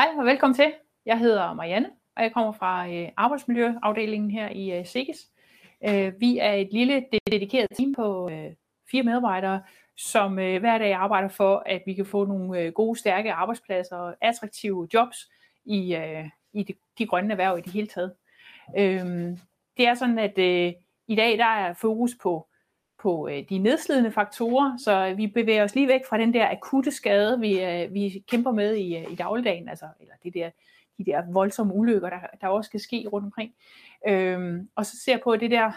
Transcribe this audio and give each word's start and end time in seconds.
Hej 0.00 0.08
og 0.18 0.24
velkommen 0.24 0.54
til. 0.54 0.72
Jeg 1.06 1.18
hedder 1.18 1.54
Marianne, 1.54 1.90
og 2.16 2.22
jeg 2.22 2.32
kommer 2.32 2.52
fra 2.52 2.88
øh, 2.88 3.08
arbejdsmiljøafdelingen 3.16 4.30
her 4.30 4.48
i 4.48 4.78
øh, 4.78 4.86
SIGIS. 4.86 5.18
Øh, 5.88 6.12
vi 6.20 6.38
er 6.38 6.52
et 6.52 6.68
lille 6.72 7.04
dedikeret 7.30 7.68
team 7.76 7.94
på 7.94 8.30
øh, 8.32 8.52
fire 8.90 9.02
medarbejdere, 9.02 9.62
som 9.96 10.38
øh, 10.38 10.60
hver 10.60 10.78
dag 10.78 10.92
arbejder 10.92 11.28
for, 11.28 11.62
at 11.66 11.82
vi 11.86 11.94
kan 11.94 12.06
få 12.06 12.24
nogle 12.24 12.60
øh, 12.60 12.72
gode, 12.72 12.98
stærke 12.98 13.32
arbejdspladser 13.32 13.96
og 13.96 14.16
attraktive 14.20 14.88
jobs 14.94 15.16
i, 15.64 15.94
øh, 15.94 16.28
i 16.52 16.62
de, 16.62 16.74
de 16.98 17.06
grønne 17.06 17.30
erhverv 17.30 17.58
i 17.58 17.60
det 17.60 17.72
hele 17.72 17.86
taget. 17.86 18.14
Øh, 18.78 19.36
det 19.76 19.86
er 19.86 19.94
sådan, 19.94 20.18
at 20.18 20.38
øh, 20.38 20.72
i 21.08 21.14
dag 21.14 21.38
der 21.38 21.44
er 21.44 21.74
fokus 21.74 22.10
på 22.22 22.48
på 23.02 23.28
øh, 23.28 23.44
de 23.48 23.58
nedslidende 23.58 24.12
faktorer, 24.12 24.76
så 24.84 25.06
øh, 25.06 25.16
vi 25.16 25.26
bevæger 25.26 25.64
os 25.64 25.74
lige 25.74 25.88
væk 25.88 26.00
fra 26.08 26.18
den 26.18 26.34
der 26.34 26.50
akutte 26.50 26.90
skade, 26.90 27.40
vi, 27.40 27.64
øh, 27.64 27.94
vi 27.94 28.24
kæmper 28.28 28.52
med 28.52 28.76
i, 28.76 28.96
øh, 28.96 29.12
i 29.12 29.14
dagligdagen, 29.14 29.68
altså, 29.68 29.88
eller 30.00 30.14
det 30.22 30.34
der, 30.34 30.50
de 30.98 31.04
der 31.04 31.32
voldsomme 31.32 31.74
ulykker, 31.74 32.10
der, 32.10 32.20
der 32.40 32.48
også 32.48 32.70
kan 32.70 32.80
ske 32.80 33.08
rundt 33.12 33.24
omkring. 33.24 33.54
Øhm, 34.08 34.68
og 34.74 34.86
så 34.86 34.96
ser 35.04 35.18
på 35.24 35.36
det 35.36 35.50
der, 35.50 35.72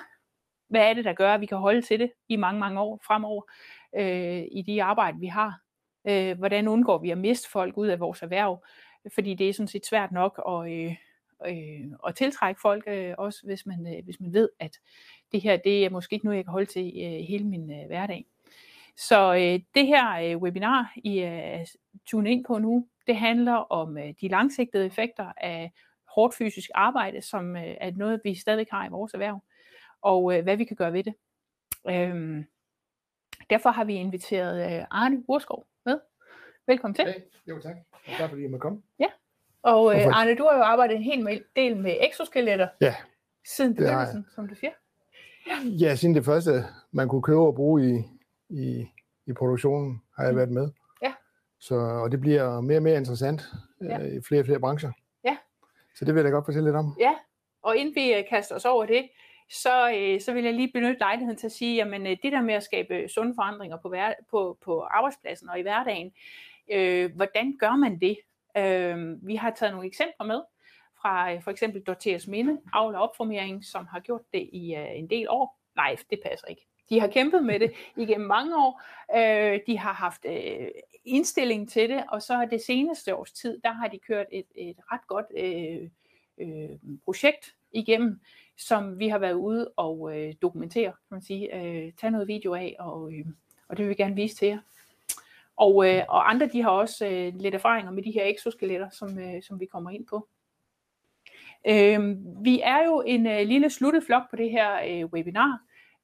hvad 0.70 0.90
er 0.90 0.94
det, 0.94 1.05
der 1.05 1.14
gør, 1.14 1.34
at 1.34 1.41
vi 1.41 1.45
kan 1.45 1.58
holde 1.58 1.81
til 1.81 2.00
det 2.00 2.12
i 2.30 2.36
mange, 2.36 2.59
mange 2.59 2.80
år 2.80 3.00
fremover 3.08 3.42
øh, 3.95 4.44
i 4.52 4.64
de 4.67 4.84
arbejde, 4.84 5.20
vi 5.20 5.28
har. 5.28 5.59
Øh, 6.08 6.38
hvordan 6.38 6.67
undgår 6.67 6.98
vi 6.98 7.09
at 7.09 7.17
miste 7.17 7.50
folk 7.50 7.78
ud 7.78 7.88
af 7.88 8.00
vores 8.00 8.22
erhverv? 8.22 8.66
Fordi 9.14 9.34
det 9.34 9.50
er 9.50 9.53
sådan 9.53 9.67
set 9.67 9.86
svært 9.86 10.12
nok 10.12 10.42
at, 10.48 10.72
øh, 10.72 10.95
øh, 11.48 11.92
at 12.08 12.16
tiltrække 12.16 12.62
folk, 12.62 12.84
øh, 12.88 13.14
også 13.17 13.40
hvis 13.45 13.66
man, 13.66 13.95
øh, 13.98 14.03
hvis 14.03 14.20
man 14.20 14.34
ved, 14.34 14.50
at 14.59 14.80
det 15.34 15.42
her 15.42 15.58
det 15.58 15.86
er 15.86 15.90
måske 15.90 16.14
ikke 16.14 16.26
noget, 16.26 16.38
jeg 16.38 16.46
kan 16.46 16.52
holde 16.52 16.72
til 16.72 16.86
øh, 16.86 17.28
hele 17.28 17.46
min 17.46 17.72
øh, 17.72 17.88
hverdag. 17.88 18.26
Så 18.98 19.34
øh, 19.34 19.59
det 19.76 19.88
her 19.88 20.14
øh, 20.14 20.42
webinar, 20.42 20.94
I 20.96 21.20
er 21.20 21.59
øh, 21.59 21.66
tunet 22.06 22.32
ind 22.32 22.46
på 22.46 22.58
nu, 22.58 22.88
det 23.08 23.16
handler 23.16 23.54
om 23.54 23.98
øh, 23.98 24.14
de 24.22 24.28
langsigtede 24.28 24.86
effekter 24.86 25.32
af 25.38 25.72
hårdt 26.16 26.36
fysisk 26.36 26.70
arbejde, 26.73 27.22
som 27.22 27.56
øh, 27.56 27.75
er 27.81 27.92
noget, 27.92 28.22
vi 28.23 28.36
stadig 28.36 28.67
har 28.72 28.86
i 28.86 28.90
vores 28.90 29.14
erhverv, 29.14 29.44
og 30.02 30.38
øh, 30.38 30.44
hvad 30.44 30.58
vi 30.58 30.64
kan 30.64 30.75
gøre 30.75 30.94
ved 30.94 31.03
det. 31.03 31.14
Øhm, 31.90 32.45
derfor 33.50 33.70
har 33.70 33.84
vi 33.84 33.94
inviteret 33.94 34.80
øh, 34.80 34.86
Arne 34.92 35.23
Urskov 35.28 35.68
med. 35.86 36.00
Velkommen 36.68 36.95
til. 36.95 37.06
Hey, 37.06 37.22
jo 37.47 37.59
tak. 37.59 37.75
Og 37.94 38.12
tak 38.18 38.30
fordi 38.30 38.42
jeg 38.42 38.52
må 38.52 38.58
komme. 38.58 38.81
Ja. 39.00 39.08
Og 39.62 39.95
øh, 39.95 40.08
Arne, 40.08 40.36
du 40.36 40.44
har 40.44 40.58
jo 40.58 40.64
arbejdet 40.64 40.95
en 40.95 41.03
hel 41.03 41.44
del 41.56 41.78
med 41.78 41.97
exoskeletter 42.02 42.68
ja, 42.81 42.95
siden 43.45 43.75
begyndelsen, 43.75 44.25
som 44.36 44.47
du 44.47 44.56
siger. 44.56 44.72
Ja, 45.80 45.95
siden 45.95 46.16
det 46.16 46.25
første, 46.25 46.52
man 46.91 47.08
kunne 47.09 47.22
købe 47.22 47.39
og 47.39 47.55
bruge 47.55 47.89
i, 47.89 48.03
i, 48.49 48.88
i 49.25 49.33
produktionen, 49.33 50.02
har 50.16 50.23
jeg 50.23 50.33
mm. 50.33 50.38
været 50.38 50.52
med. 50.52 50.72
Ja. 51.02 51.13
Så, 51.59 51.75
og 51.75 52.11
det 52.11 52.19
bliver 52.22 52.61
mere 52.61 52.77
og 52.77 52.83
mere 52.83 52.97
interessant 52.97 53.41
ja. 53.81 54.00
øh, 54.00 54.17
i 54.17 54.22
flere 54.27 54.41
og 54.41 54.45
flere 54.45 54.59
brancher. 54.59 54.91
Ja. 55.23 55.38
Så 55.95 56.05
det 56.05 56.13
vil 56.13 56.22
jeg 56.22 56.25
da 56.25 56.35
godt 56.35 56.45
fortælle 56.45 56.67
lidt 56.67 56.75
om. 56.75 56.95
Ja, 57.00 57.13
og 57.61 57.77
inden 57.77 57.95
vi 57.95 58.13
øh, 58.13 58.23
kaster 58.30 58.55
os 58.55 58.66
over 58.66 58.85
det, 58.85 59.09
så, 59.50 59.91
øh, 59.97 60.22
så 60.22 60.33
vil 60.33 60.44
jeg 60.44 60.53
lige 60.53 60.72
benytte 60.73 61.00
lejligheden 61.00 61.38
til 61.38 61.47
at 61.47 61.52
sige, 61.52 61.81
at 61.81 62.02
øh, 62.02 62.17
det 62.23 62.31
der 62.31 62.41
med 62.41 62.53
at 62.53 62.63
skabe 62.63 63.07
sunde 63.07 63.33
forandringer 63.35 63.78
på, 63.78 63.89
hver, 63.89 64.13
på, 64.31 64.57
på 64.61 64.81
arbejdspladsen 64.81 65.50
og 65.50 65.59
i 65.59 65.61
hverdagen, 65.61 66.11
øh, 66.72 67.16
hvordan 67.16 67.57
gør 67.59 67.75
man 67.75 68.00
det? 68.00 68.17
Øh, 68.57 69.28
vi 69.28 69.35
har 69.35 69.52
taget 69.52 69.73
nogle 69.73 69.88
eksempler 69.88 70.25
med 70.25 70.41
fra 71.04 71.34
øh, 71.34 71.44
for 71.44 71.52
eksempel 71.52 71.82
Dorteas 71.82 72.28
Minde, 72.28 72.62
Avl 72.73 72.96
og 72.96 73.02
Opformering, 73.02 73.66
som 73.66 73.86
har 73.86 74.00
gjort 74.00 74.22
det 74.34 74.50
i 74.54 74.76
uh, 74.78 75.00
en 75.00 75.09
del 75.09 75.30
år. 75.30 75.59
Nej, 75.76 75.96
det 76.09 76.20
passer 76.26 76.48
ikke. 76.48 76.68
De 76.90 77.00
har 77.00 77.08
kæmpet 77.08 77.46
med 77.46 77.59
det 77.59 77.72
igennem 78.04 78.28
mange 78.28 78.58
år. 78.58 78.82
Uh, 79.14 79.59
de 79.68 79.78
har 79.78 79.94
haft 79.94 80.26
uh, 80.30 80.68
indstilling 81.06 81.70
til 81.70 81.90
det, 81.90 82.04
og 82.09 82.22
så 82.22 82.48
det 82.52 82.62
seneste 82.62 83.16
års 83.16 83.31
tid, 83.31 83.59
der 83.64 83.72
har 83.72 83.88
de 83.88 84.00
kørt 84.00 84.26
et, 84.31 84.46
et 84.56 84.78
ret 84.92 85.08
godt 85.08 85.26
uh, 85.44 85.90
uh, 86.48 86.78
projekt 87.06 87.56
igennem, 87.72 88.20
som 88.58 89.00
vi 89.00 89.08
har 89.08 89.18
været 89.18 89.34
ude 89.34 89.72
og 89.78 90.00
uh, 90.00 90.31
dokumentere, 90.42 90.92
kan 90.92 91.09
man 91.09 91.22
sige. 91.22 91.50
Uh, 91.56 91.94
tage 91.94 92.12
noget 92.12 92.28
video 92.28 92.53
af, 92.53 92.75
og, 92.80 93.02
uh, 93.02 93.28
og 93.68 93.78
det 93.78 93.84
vil 93.84 93.90
vi 93.90 93.96
gerne 93.96 94.16
vise 94.16 94.36
til 94.36 94.47
jer. 94.47 94.59
Og, 95.56 95.90
øh, 95.90 96.03
og 96.09 96.30
andre 96.30 96.47
de 96.47 96.62
har 96.62 96.69
også 96.69 97.08
øh, 97.08 97.34
lidt 97.36 97.56
erfaringer 97.56 97.92
med 97.92 98.03
de 98.03 98.12
her 98.12 98.25
exoskeletter, 98.25 98.90
som, 98.90 99.19
øh, 99.19 99.44
som 99.44 99.59
vi 99.59 99.66
kommer 99.66 99.90
ind 99.90 100.06
på. 100.06 100.28
Øh, 101.68 102.16
vi 102.44 102.62
er 102.63 102.85
jo 102.85 103.03
en 103.06 103.28
øh, 103.28 103.47
lille 103.47 103.69
sluttet 103.69 104.03
flok 104.03 104.24
på 104.29 104.35
det 104.35 104.51
her 104.51 104.69
øh, 104.90 105.06
webinar. 105.06 105.59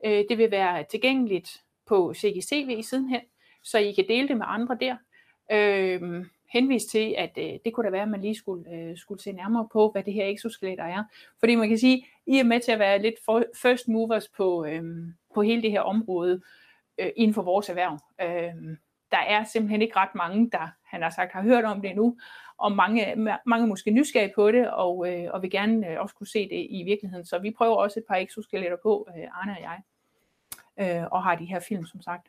Øh, 0.06 0.24
det 0.30 0.38
vil 0.38 0.52
være 0.52 0.86
tilgængeligt 0.92 1.50
på 1.88 2.14
CGCV 2.14 2.81
sidenhen, 2.81 3.22
så 3.64 3.78
I 3.78 3.92
kan 3.92 4.06
dele 4.08 4.28
det 4.28 4.38
med 4.38 4.46
andre 4.50 4.78
der. 4.80 4.96
Øh, 5.52 6.25
henvis 6.53 6.86
til, 6.86 7.16
at 7.18 7.31
øh, 7.38 7.59
det 7.66 7.74
kunne 7.74 7.86
da 7.86 7.92
være, 7.92 8.02
at 8.02 8.09
man 8.09 8.22
lige 8.22 8.36
skulle, 8.36 8.72
øh, 8.74 8.97
skulle 8.97 9.22
se 9.22 9.31
nærmere 9.31 9.68
på, 9.74 9.92
hvad 9.92 10.03
det 10.03 10.14
her 10.14 10.25
exoskeletter 10.25 10.84
er. 10.84 11.03
Fordi 11.40 11.56
man 11.56 11.70
kan 11.70 11.78
sige, 11.78 12.06
I 12.28 12.40
er 12.40 12.44
med 12.44 12.59
til 12.59 12.72
at 12.72 12.80
være 12.80 13.02
lidt 13.02 13.16
for, 13.26 13.44
first 13.62 13.88
movers 13.88 14.28
på, 14.38 14.66
øh, 14.66 14.84
på 15.36 15.41
hele 15.41 15.62
det 15.62 15.72
her 15.72 15.81
område 15.81 16.41
øh, 17.00 17.09
inden 17.16 17.34
for 17.34 17.41
vores 17.41 17.70
erhverv. 17.70 18.00
Øh, 18.22 18.78
der 19.12 19.18
er 19.18 19.44
simpelthen 19.44 19.81
ikke 19.81 19.96
ret 19.96 20.16
mange, 20.16 20.50
der 20.52 20.68
han 20.84 21.02
har 21.02 21.09
sagt 21.09 21.34
har 21.34 21.42
hørt 21.42 21.66
om 21.66 21.81
det 21.81 21.90
endnu, 21.90 22.18
og 22.58 22.72
mange, 22.72 23.16
mange 23.46 23.68
måske 23.68 23.92
nysgerrige 23.92 24.34
på 24.36 24.52
det, 24.52 24.72
og, 24.72 25.14
øh, 25.14 25.30
og 25.34 25.42
vil 25.42 25.52
gerne 25.52 25.90
øh, 25.90 26.02
også 26.02 26.16
kunne 26.16 26.28
se 26.28 26.50
det 26.50 26.68
i 26.70 26.84
virkeligheden. 26.84 27.25
Så 27.25 27.40
vi 27.40 27.52
prøver 27.52 27.75
også 27.75 28.00
et 28.00 28.06
par 28.08 28.16
exoskeletter 28.16 28.78
på, 28.84 29.08
øh, 29.18 29.24
Arne 29.34 29.52
og 29.52 29.62
jeg, 29.62 29.81
øh, 30.80 31.08
og 31.12 31.24
har 31.24 31.36
de 31.36 31.46
her 31.46 31.59
film, 31.59 31.86
som 31.86 32.02
sagt. 32.02 32.28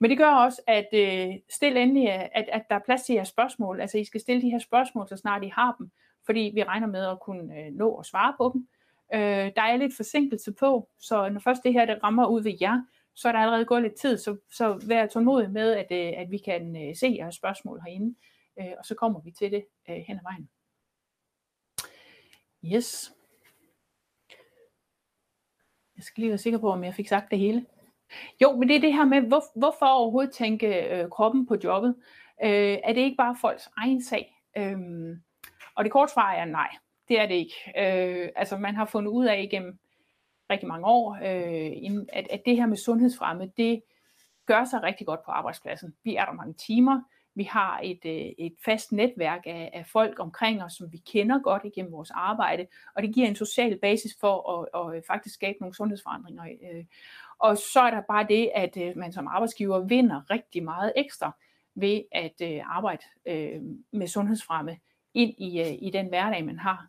Men 0.00 0.10
det 0.10 0.18
gør 0.18 0.30
også, 0.30 0.62
at 0.66 0.88
øh, 0.92 1.34
stil 1.50 1.76
endelig, 1.76 2.10
at, 2.10 2.48
at 2.52 2.62
der 2.70 2.76
er 2.76 2.84
plads 2.84 3.02
til 3.02 3.14
jeres 3.14 3.28
spørgsmål. 3.28 3.80
Altså 3.80 3.98
I 3.98 4.04
skal 4.04 4.20
stille 4.20 4.42
de 4.42 4.50
her 4.50 4.58
spørgsmål, 4.58 5.08
så 5.08 5.16
snart 5.16 5.44
I 5.44 5.48
har 5.48 5.74
dem, 5.78 5.90
fordi 6.26 6.52
vi 6.54 6.62
regner 6.62 6.86
med 6.86 7.06
at 7.06 7.20
kunne 7.20 7.58
øh, 7.58 7.72
nå 7.72 7.94
at 7.96 8.06
svare 8.06 8.34
på 8.36 8.50
dem. 8.54 8.68
Øh, 9.14 9.52
der 9.56 9.62
er 9.62 9.76
lidt 9.76 9.96
forsinkelse 9.96 10.52
på, 10.52 10.88
så 10.98 11.28
når 11.28 11.40
først 11.40 11.62
det 11.64 11.72
her 11.72 11.84
det 11.84 12.02
rammer 12.02 12.26
ud 12.26 12.42
ved 12.42 12.54
jer, 12.60 12.82
så 13.18 13.28
er 13.28 13.32
der 13.32 13.38
allerede 13.38 13.64
gået 13.64 13.82
lidt 13.82 13.94
tid, 13.94 14.18
så, 14.18 14.36
så 14.50 14.80
vær 14.86 15.06
tålmodig 15.06 15.50
med, 15.50 15.74
at, 15.74 15.86
øh, 15.90 16.20
at 16.20 16.30
vi 16.30 16.38
kan 16.38 16.88
øh, 16.88 16.96
se 16.96 17.16
jeres 17.18 17.34
spørgsmål 17.34 17.80
herinde, 17.80 18.16
øh, 18.60 18.72
og 18.78 18.84
så 18.84 18.94
kommer 18.94 19.20
vi 19.20 19.30
til 19.30 19.52
det 19.52 19.64
øh, 19.88 19.96
hen 19.96 20.16
ad 20.16 20.22
vejen. 20.22 20.50
Yes. 22.64 23.12
Jeg 25.96 26.04
skal 26.04 26.20
lige 26.20 26.30
være 26.30 26.38
sikker 26.38 26.58
på, 26.58 26.70
om 26.70 26.84
jeg 26.84 26.94
fik 26.94 27.08
sagt 27.08 27.30
det 27.30 27.38
hele. 27.38 27.66
Jo, 28.42 28.56
men 28.56 28.68
det 28.68 28.76
er 28.76 28.80
det 28.80 28.92
her 28.92 29.04
med, 29.04 29.20
hvor, 29.20 29.58
hvorfor 29.58 29.86
overhovedet 29.86 30.34
tænke 30.34 30.88
øh, 30.90 31.10
kroppen 31.10 31.46
på 31.46 31.56
jobbet? 31.64 31.94
Øh, 32.44 32.78
er 32.84 32.92
det 32.92 33.00
ikke 33.00 33.16
bare 33.16 33.36
folks 33.40 33.68
egen 33.76 34.04
sag? 34.04 34.34
Øh, 34.56 34.78
og 35.74 35.84
det 35.84 35.92
korte 35.92 36.12
svar 36.12 36.32
er 36.32 36.44
nej, 36.44 36.68
det 37.08 37.20
er 37.20 37.26
det 37.26 37.34
ikke. 37.34 37.54
Øh, 37.76 38.28
altså 38.36 38.56
man 38.56 38.74
har 38.74 38.84
fundet 38.84 39.10
ud 39.10 39.26
af 39.26 39.42
igennem 39.42 39.78
rigtig 40.50 40.68
mange 40.68 40.86
år, 40.86 41.14
øh, 41.14 42.06
at, 42.12 42.26
at 42.30 42.42
det 42.46 42.56
her 42.56 42.66
med 42.66 42.76
sundhedsfremme, 42.76 43.52
det 43.56 43.82
gør 44.46 44.64
sig 44.64 44.82
rigtig 44.82 45.06
godt 45.06 45.24
på 45.24 45.30
arbejdspladsen. 45.30 45.94
Vi 46.04 46.16
er 46.16 46.24
der 46.24 46.32
mange 46.32 46.54
timer, 46.54 47.00
vi 47.34 47.42
har 47.42 47.80
et, 47.82 48.04
øh, 48.04 48.32
et 48.38 48.54
fast 48.64 48.92
netværk 48.92 49.42
af, 49.46 49.70
af 49.72 49.86
folk 49.86 50.20
omkring 50.20 50.62
os, 50.62 50.72
som 50.72 50.92
vi 50.92 50.98
kender 50.98 51.38
godt 51.38 51.62
igennem 51.64 51.92
vores 51.92 52.10
arbejde, 52.10 52.66
og 52.96 53.02
det 53.02 53.14
giver 53.14 53.28
en 53.28 53.36
social 53.36 53.78
basis 53.78 54.16
for 54.20 54.36
at, 54.52 54.68
at 54.80 54.96
øh, 54.96 55.02
faktisk 55.06 55.34
skabe 55.34 55.58
nogle 55.60 55.74
sundhedsforandringer. 55.74 56.44
Øh. 56.44 56.84
Og 57.38 57.56
så 57.56 57.80
er 57.80 57.90
der 57.90 58.02
bare 58.08 58.26
det, 58.28 58.50
at 58.54 58.76
øh, 58.76 58.96
man 58.96 59.12
som 59.12 59.26
arbejdsgiver 59.26 59.80
vinder 59.80 60.30
rigtig 60.30 60.64
meget 60.64 60.92
ekstra 60.96 61.36
ved 61.74 62.02
at 62.12 62.40
øh, 62.42 62.60
arbejde 62.64 63.02
øh, 63.26 63.62
med 63.92 64.06
sundhedsfremme 64.06 64.78
ind 65.14 65.34
i, 65.38 65.76
i 65.86 65.90
den 65.90 66.08
hverdag, 66.08 66.44
man 66.44 66.58
har 66.58 66.88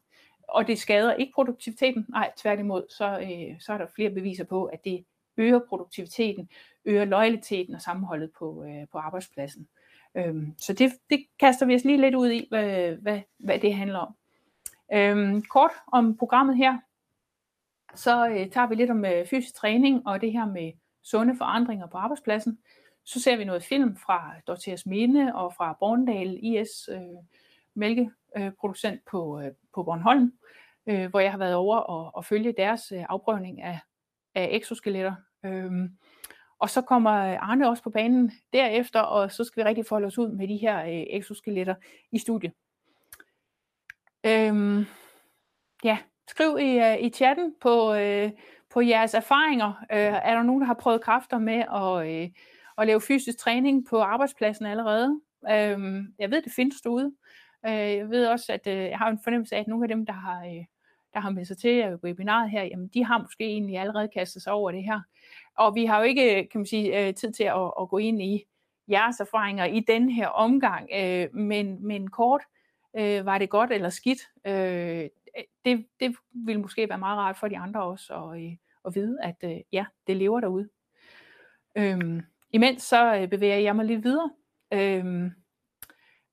og 0.52 0.68
det 0.68 0.80
skader 0.80 1.14
ikke 1.14 1.34
produktiviteten, 1.36 2.06
nej, 2.10 2.32
tværtimod, 2.38 2.86
så, 2.90 3.20
øh, 3.20 3.60
så 3.60 3.74
er 3.74 3.78
der 3.78 3.86
flere 3.96 4.10
beviser 4.10 4.44
på, 4.44 4.66
at 4.66 4.86
det 4.86 5.06
øger 5.38 5.60
produktiviteten, 5.70 6.50
øger 6.86 7.06
loyaliteten 7.06 7.76
og 7.76 7.82
sammenholdet 7.82 8.32
på, 8.40 8.64
øh, 8.64 8.88
på 8.92 8.98
arbejdspladsen. 8.98 9.68
Øhm, 10.16 10.54
så 10.58 10.74
det, 10.74 10.92
det 11.10 11.26
kaster 11.40 11.66
vi 11.66 11.76
os 11.76 11.84
lige 11.84 12.02
lidt 12.02 12.16
ud 12.16 12.30
i, 12.30 12.48
hvad, 12.50 12.92
hvad, 12.96 13.22
hvad 13.38 13.60
det 13.60 13.76
handler 13.76 14.00
om. 14.00 14.16
Øhm, 14.94 15.42
kort 15.42 15.72
om 15.92 16.18
programmet 16.18 16.58
her, 16.58 16.78
så 17.96 18.30
øh, 18.30 18.50
tager 18.50 18.68
vi 18.68 18.76
lidt 18.76 18.92
om 18.92 19.06
øh, 19.06 19.28
fysisk 19.28 19.56
træning 19.56 20.08
og 20.08 20.22
det 20.22 20.32
her 20.32 20.46
med 20.46 20.72
sunde 21.04 21.38
forandringer 21.38 21.88
på 21.88 21.98
arbejdspladsen. 21.98 22.60
Så 23.06 23.22
ser 23.22 23.38
vi 23.38 23.44
noget 23.44 23.64
film 23.64 23.98
fra 23.98 24.34
Dorteas 24.48 24.86
Minde 24.86 25.36
og 25.36 25.54
fra 25.54 25.78
Borndal 25.80 26.40
IS, 26.42 26.90
øh, 26.92 27.00
mælkeproducent 27.74 29.02
på, 29.12 29.42
øh, 29.42 29.52
på 29.80 29.84
Bornholm, 29.84 30.32
øh, 30.90 31.10
hvor 31.10 31.20
jeg 31.20 31.32
har 31.32 31.38
været 31.38 31.56
over 31.56 31.78
og, 31.78 32.16
og 32.16 32.26
følge 32.26 32.54
deres 32.58 32.92
øh, 32.92 33.06
afprøvning 33.10 33.62
af, 33.62 33.80
af 34.36 34.50
exoskeletter. 34.52 35.16
Øhm, 35.46 35.90
og 36.60 36.70
så 36.70 36.82
kommer 36.82 37.12
Arne 37.38 37.70
også 37.70 37.84
på 37.84 37.90
banen 37.90 38.32
derefter, 38.54 39.00
og 39.00 39.32
så 39.32 39.44
skal 39.44 39.64
vi 39.64 39.70
rigtig 39.70 39.86
folde 39.86 40.08
os 40.08 40.18
ud 40.18 40.32
med 40.32 40.48
de 40.48 40.58
her 40.58 40.80
øh, 40.84 41.06
exoskeletter 41.10 41.76
i 42.12 42.20
studiet. 42.20 42.54
Øhm, 44.26 44.86
ja, 45.84 45.98
skriv 46.28 46.58
i, 46.60 46.78
øh, 46.78 47.04
i 47.04 47.10
chatten 47.10 47.56
på, 47.62 47.94
øh, 47.94 48.32
på 48.70 48.82
jeres 48.82 49.14
erfaringer. 49.14 49.86
Øh, 49.92 49.98
er 49.98 50.34
der 50.34 50.44
nogen, 50.44 50.62
der 50.62 50.68
har 50.68 50.74
prøvet 50.74 51.02
kræfter 51.02 51.38
med 51.38 51.64
at, 51.74 52.24
øh, 52.24 52.30
at 52.78 52.88
lave 52.88 53.02
fysisk 53.02 53.38
træning 53.38 53.88
på 53.90 54.02
arbejdspladsen 54.02 54.66
allerede? 54.66 55.22
Øhm, 55.52 56.14
jeg 56.20 56.32
ved, 56.32 56.42
det 56.42 56.52
findes 56.56 56.82
derude. 56.82 57.12
Øh, 57.66 57.72
jeg 57.72 58.10
ved 58.10 58.26
også, 58.26 58.54
at 58.54 58.68
øh, 58.68 58.78
jeg 58.78 58.98
har 58.98 59.10
en 59.10 59.20
fornemmelse 59.24 59.56
af, 59.56 59.60
at 59.60 59.68
nogle 59.68 59.84
af 59.86 59.88
dem, 59.88 60.06
der 60.06 60.14
har, 60.14 60.46
øh, 60.46 60.66
der 61.14 61.20
har 61.20 61.30
meldt 61.30 61.48
sig 61.48 61.58
til 61.58 61.96
webinaret 62.04 62.50
her, 62.50 62.64
jamen 62.64 62.88
de 62.88 63.06
har 63.06 63.18
måske 63.18 63.44
egentlig 63.44 63.78
allerede 63.78 64.08
kastet 64.08 64.42
sig 64.42 64.54
over 64.54 64.72
det 64.72 64.84
her. 64.84 65.02
Og 65.56 65.76
vi 65.76 65.86
har 65.86 65.98
jo 65.98 66.04
ikke, 66.04 66.42
øh, 66.42 66.50
kan 66.50 66.60
man 66.60 66.66
sige, 66.66 67.08
øh, 67.08 67.14
tid 67.14 67.32
til 67.32 67.44
at, 67.44 67.72
at 67.82 67.90
gå 67.90 67.98
ind 67.98 68.22
i 68.22 68.46
jeres 68.90 69.20
erfaringer 69.20 69.66
i 69.66 69.80
den 69.80 70.10
her 70.10 70.28
omgang, 70.28 70.90
øh, 70.96 71.36
men, 71.36 71.88
men 71.88 72.10
kort, 72.10 72.42
øh, 72.98 73.26
var 73.26 73.38
det 73.38 73.50
godt 73.50 73.72
eller 73.72 73.90
skidt? 73.90 74.20
Øh, 74.46 75.10
det, 75.66 75.86
det 76.00 76.16
ville 76.32 76.62
måske 76.62 76.90
være 76.90 76.98
meget 76.98 77.18
rart 77.18 77.38
for 77.38 77.48
de 77.48 77.58
andre 77.58 77.84
også 77.84 78.14
at, 78.14 78.42
øh, 78.42 78.52
at 78.86 78.96
vide, 78.96 79.18
at 79.24 79.36
øh, 79.44 79.58
ja, 79.72 79.86
det 80.08 80.18
lever 80.18 80.40
derude. 80.40 80.70
Øhm, 81.76 82.22
imens 82.52 82.84
så 82.84 83.16
øh, 83.16 83.28
bevæger 83.28 83.58
jeg 83.58 83.76
mig 83.76 83.86
lidt 83.86 84.04
videre. 84.04 84.32
Øhm, 84.74 85.32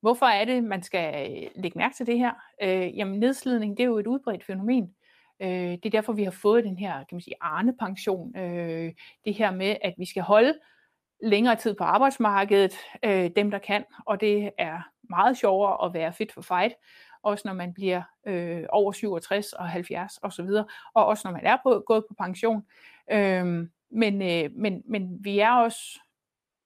hvorfor 0.06 0.26
er 0.26 0.44
det, 0.44 0.64
man 0.64 0.82
skal 0.82 1.30
øh, 1.30 1.62
lægge 1.62 1.78
mærke 1.78 1.94
til 1.94 2.06
det 2.06 2.18
her? 2.18 2.32
Øh, 2.62 2.96
jamen 2.96 3.20
nedslidning, 3.20 3.76
det 3.76 3.82
er 3.82 3.86
jo 3.86 3.98
et 3.98 4.06
udbredt 4.06 4.44
fænomen. 4.44 4.94
Øh, 5.42 5.48
det 5.48 5.86
er 5.86 5.90
derfor, 5.90 6.12
vi 6.12 6.24
har 6.24 6.30
fået 6.30 6.64
den 6.64 6.78
her, 6.78 6.92
kan 6.92 7.06
man 7.12 7.20
sige, 7.20 7.34
Arne-pension. 7.40 8.36
Øh, 8.36 8.92
det 9.24 9.34
her 9.34 9.50
med, 9.50 9.76
at 9.82 9.94
vi 9.98 10.06
skal 10.06 10.22
holde 10.22 10.54
længere 11.22 11.56
tid 11.56 11.74
på 11.74 11.84
arbejdsmarkedet, 11.84 12.74
øh, 13.04 13.30
dem 13.36 13.50
der 13.50 13.58
kan, 13.58 13.84
og 14.06 14.20
det 14.20 14.50
er 14.58 14.80
meget 15.10 15.38
sjovere 15.38 15.86
at 15.86 15.94
være 15.94 16.12
fit 16.12 16.32
for 16.32 16.42
fight, 16.42 16.74
også 17.22 17.48
når 17.48 17.54
man 17.54 17.74
bliver 17.74 18.02
øh, 18.26 18.64
over 18.68 18.92
67 18.92 19.52
og 19.52 19.68
70 19.68 20.18
og 20.18 20.32
så 20.32 20.42
videre, 20.42 20.64
og 20.94 21.06
også 21.06 21.28
når 21.28 21.32
man 21.32 21.46
er 21.46 21.56
på, 21.62 21.82
gået 21.86 22.04
på 22.08 22.14
pension. 22.18 22.62
Øh, 23.12 23.68
men, 23.90 24.22
øh, 24.22 24.50
men, 24.52 24.82
men 24.84 25.24
vi 25.24 25.38
er 25.38 25.52
også 25.52 26.00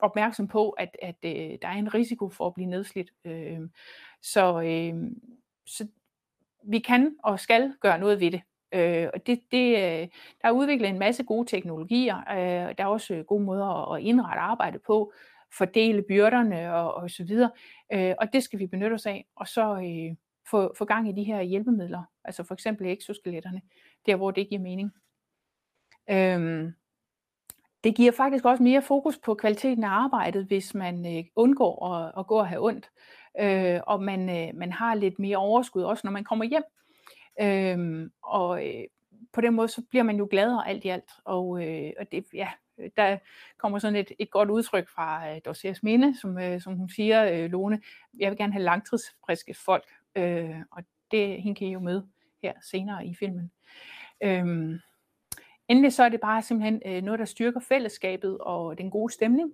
opmærksom 0.03 0.49
på, 0.49 0.71
at, 0.71 0.97
at 1.03 1.17
øh, 1.25 1.59
der 1.63 1.69
er 1.69 1.73
en 1.73 1.95
risiko 1.95 2.29
for 2.29 2.47
at 2.47 2.55
blive 2.55 2.69
nedslidt. 2.69 3.11
Øh, 3.25 3.61
så, 4.23 4.61
øh, 4.61 5.11
så 5.67 5.87
vi 6.65 6.79
kan 6.79 7.17
og 7.23 7.41
skal 7.41 7.75
gøre 7.81 7.99
noget 7.99 8.21
ved 8.21 8.31
det. 8.31 8.43
Øh, 8.73 9.09
og 9.15 9.27
det, 9.27 9.41
det, 9.51 9.77
øh, 9.77 10.09
der 10.43 10.49
er 10.49 10.51
udviklet 10.51 10.89
en 10.89 10.99
masse 10.99 11.25
gode 11.25 11.47
teknologier. 11.47 12.17
Øh, 12.17 12.75
der 12.79 12.85
er 12.85 12.87
også 12.87 13.25
gode 13.27 13.45
måder 13.45 13.93
at 13.93 14.03
indrette 14.03 14.41
arbejde 14.41 14.79
på, 14.79 15.13
fordele 15.59 16.03
byrderne 16.03 16.75
og, 16.75 16.95
og 16.95 17.11
så 17.11 17.25
videre. 17.25 17.51
Øh, 17.93 18.15
og 18.19 18.33
det 18.33 18.43
skal 18.43 18.59
vi 18.59 18.67
benytte 18.67 18.95
os 18.95 19.07
af. 19.07 19.27
Og 19.37 19.49
så 19.49 19.75
øh, 19.77 20.17
få, 20.51 20.75
få 20.79 20.85
gang 20.85 21.09
i 21.09 21.13
de 21.13 21.25
her 21.25 21.43
hjælpemidler. 21.43 22.03
Altså 22.25 22.45
for 22.45 22.55
eksempel 22.55 22.87
exoskeletterne, 22.87 23.63
der 24.07 24.17
hvor 24.17 24.31
det 24.31 24.49
giver 24.49 24.61
mening. 24.61 24.91
Øh, 26.11 26.73
det 27.85 27.95
giver 27.95 28.13
faktisk 28.13 28.45
også 28.45 28.63
mere 28.63 28.83
fokus 28.83 29.19
på 29.19 29.35
kvaliteten 29.35 29.85
af 29.85 29.89
arbejdet, 29.89 30.45
hvis 30.45 30.75
man 30.75 31.19
øh, 31.19 31.25
undgår 31.37 31.95
at, 31.95 32.13
at 32.19 32.27
gå 32.27 32.39
og 32.39 32.49
have 32.49 32.65
ondt, 32.65 32.91
øh, 33.41 33.81
og 33.87 34.03
man, 34.03 34.29
øh, 34.29 34.55
man 34.59 34.73
har 34.73 34.95
lidt 34.95 35.19
mere 35.19 35.37
overskud 35.37 35.83
også, 35.83 36.01
når 36.05 36.13
man 36.13 36.25
kommer 36.25 36.45
hjem. 36.45 36.63
Øh, 37.41 38.11
og 38.23 38.67
øh, 38.69 38.85
på 39.33 39.41
den 39.41 39.55
måde, 39.55 39.69
så 39.69 39.83
bliver 39.91 40.03
man 40.03 40.17
jo 40.17 40.29
gladere 40.31 40.69
alt 40.69 40.85
i 40.85 40.89
alt. 40.89 41.11
Og, 41.25 41.67
øh, 41.67 41.93
og 42.01 42.13
det, 42.13 42.25
ja, 42.35 42.49
der 42.97 43.19
kommer 43.59 43.79
sådan 43.79 43.97
et, 43.97 44.13
et 44.19 44.31
godt 44.31 44.51
udtryk 44.51 44.89
fra 44.89 45.31
øh, 45.31 45.41
Dorseas 45.45 45.83
Minde, 45.83 46.21
som, 46.21 46.39
øh, 46.39 46.61
som 46.61 46.77
hun 46.77 46.89
siger, 46.89 47.25
øh, 47.33 47.51
Lone, 47.51 47.81
jeg 48.19 48.31
vil 48.31 48.39
gerne 48.39 48.53
have 48.53 48.63
langtidsfriske 48.63 49.55
folk, 49.55 49.89
øh, 50.17 50.57
og 50.71 50.83
det 51.11 51.43
hende 51.43 51.59
kan 51.59 51.69
I 51.69 51.73
jo 51.73 51.81
med 51.81 52.03
her 52.43 52.53
senere 52.63 53.07
i 53.07 53.15
filmen. 53.15 53.51
Øhm, 54.23 54.79
Endelig 55.71 55.93
så 55.93 56.03
er 56.03 56.09
det 56.09 56.21
bare 56.21 56.43
simpelthen 56.43 56.83
øh, 56.87 57.03
noget, 57.03 57.19
der 57.19 57.25
styrker 57.25 57.61
fællesskabet 57.61 58.39
og 58.39 58.79
den 58.79 58.91
gode 58.91 59.13
stemning. 59.13 59.53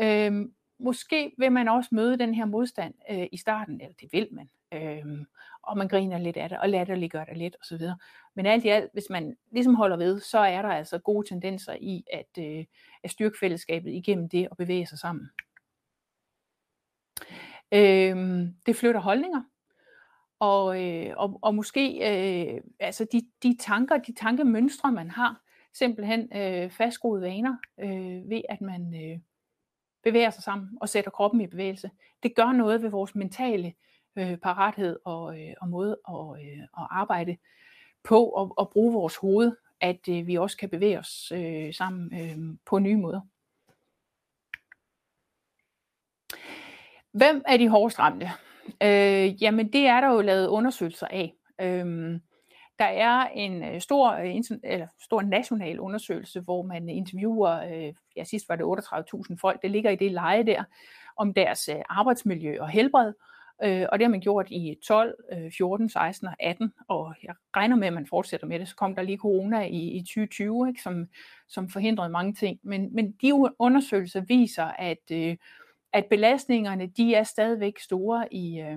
Øh, 0.00 0.32
måske 0.78 1.32
vil 1.38 1.52
man 1.52 1.68
også 1.68 1.88
møde 1.92 2.18
den 2.18 2.34
her 2.34 2.44
modstand 2.44 2.94
øh, 3.10 3.26
i 3.32 3.36
starten, 3.36 3.80
eller 3.80 3.94
det 4.00 4.08
vil 4.12 4.28
man, 4.30 4.50
øh, 4.72 5.24
og 5.62 5.78
man 5.78 5.88
griner 5.88 6.18
lidt 6.18 6.36
af 6.36 6.48
det, 6.48 6.58
og 6.58 6.68
latterliggør 6.68 7.24
det 7.24 7.36
lidt 7.36 7.56
osv. 7.60 7.80
Men 8.34 8.46
alt 8.46 8.64
i 8.64 8.68
alt, 8.68 8.90
hvis 8.92 9.10
man 9.10 9.36
ligesom 9.52 9.74
holder 9.74 9.96
ved, 9.96 10.20
så 10.20 10.38
er 10.38 10.62
der 10.62 10.68
altså 10.68 10.98
gode 10.98 11.28
tendenser 11.28 11.76
i 11.80 12.04
at, 12.12 12.38
øh, 12.38 12.64
at 13.02 13.10
styrke 13.10 13.38
fællesskabet 13.38 13.90
igennem 13.92 14.28
det 14.28 14.48
og 14.48 14.56
bevæge 14.56 14.86
sig 14.86 14.98
sammen. 14.98 15.30
Øh, 17.72 18.46
det 18.66 18.76
flytter 18.76 19.00
holdninger, 19.00 19.42
og, 20.38 20.84
øh, 20.84 21.14
og, 21.16 21.38
og 21.42 21.54
måske 21.54 21.98
øh, 21.98 22.60
altså 22.80 23.06
de, 23.12 23.22
de 23.42 23.56
tanker, 23.60 23.96
de 23.98 24.14
tankemønstre, 24.14 24.92
man 24.92 25.10
har, 25.10 25.45
simpelthen 25.78 26.36
øh, 26.36 26.70
fastgroede 26.70 27.22
vaner 27.22 27.56
øh, 27.80 28.30
ved, 28.30 28.42
at 28.48 28.60
man 28.60 28.94
øh, 28.94 29.18
bevæger 30.02 30.30
sig 30.30 30.42
sammen 30.42 30.78
og 30.80 30.88
sætter 30.88 31.10
kroppen 31.10 31.40
i 31.40 31.46
bevægelse. 31.46 31.90
Det 32.22 32.34
gør 32.34 32.52
noget 32.52 32.82
ved 32.82 32.90
vores 32.90 33.14
mentale 33.14 33.74
øh, 34.16 34.36
parathed 34.36 34.98
og, 35.04 35.40
øh, 35.40 35.54
og 35.60 35.68
måde 35.68 35.98
at, 36.08 36.42
øh, 36.42 36.62
at 36.62 36.86
arbejde 36.90 37.36
på 38.04 38.28
og, 38.28 38.54
og 38.56 38.70
bruge 38.70 38.92
vores 38.92 39.16
hoved, 39.16 39.56
at 39.80 40.08
øh, 40.08 40.26
vi 40.26 40.34
også 40.34 40.56
kan 40.56 40.68
bevæge 40.70 40.98
os 40.98 41.32
øh, 41.32 41.74
sammen 41.74 42.20
øh, 42.20 42.58
på 42.66 42.78
nye 42.78 42.96
måder. 42.96 43.20
Hvem 47.12 47.42
er 47.46 47.56
de 47.56 47.68
hårdest 47.68 47.98
ramte? 47.98 48.30
Øh, 48.82 49.42
jamen 49.42 49.72
det 49.72 49.86
er 49.86 50.00
der 50.00 50.12
jo 50.12 50.20
lavet 50.20 50.48
undersøgelser 50.48 51.06
af. 51.06 51.34
Øh, 51.60 52.20
der 52.78 52.84
er 52.84 53.28
en 53.28 53.64
øh, 53.64 53.80
stor, 53.80 54.12
øh, 54.12 54.36
eller 54.64 54.86
stor 55.02 55.22
national 55.22 55.80
undersøgelse, 55.80 56.40
hvor 56.40 56.62
man 56.62 56.88
interviewer, 56.88 57.60
øh, 57.60 57.94
ja 58.16 58.24
sidst 58.24 58.48
var 58.48 58.56
det 58.56 58.64
38.000 58.64 59.36
folk, 59.40 59.62
det 59.62 59.70
ligger 59.70 59.90
i 59.90 59.96
det 59.96 60.12
leje 60.12 60.42
der, 60.42 60.64
om 61.16 61.34
deres 61.34 61.70
arbejdsmiljø 61.88 62.60
og 62.60 62.68
helbred. 62.68 63.12
Og 63.60 63.98
det 63.98 64.02
har 64.02 64.08
man 64.08 64.20
gjort 64.20 64.46
i 64.50 64.76
12, 64.86 65.14
14, 65.56 65.88
16 65.88 66.28
og 66.28 66.34
18, 66.40 66.72
og 66.88 67.14
jeg 67.22 67.34
regner 67.56 67.76
med, 67.76 67.86
at 67.86 67.92
man 67.92 68.06
fortsætter 68.06 68.46
med 68.46 68.58
det. 68.58 68.68
Så 68.68 68.76
kom 68.76 68.94
der 68.94 69.02
lige 69.02 69.18
corona 69.18 69.60
i, 69.60 69.90
i 69.90 70.00
2020, 70.00 70.68
ikke, 70.68 70.82
som, 70.82 71.06
som 71.48 71.68
forhindrede 71.68 72.08
mange 72.08 72.34
ting. 72.34 72.60
Men, 72.62 72.94
men 72.94 73.12
de 73.12 73.32
undersøgelser 73.58 74.20
viser, 74.20 74.64
at, 74.64 75.10
at 75.92 76.06
belastningerne 76.10 76.86
de 76.86 77.14
er 77.14 77.22
stadigvæk 77.22 77.78
store 77.78 78.34
i, 78.34 78.76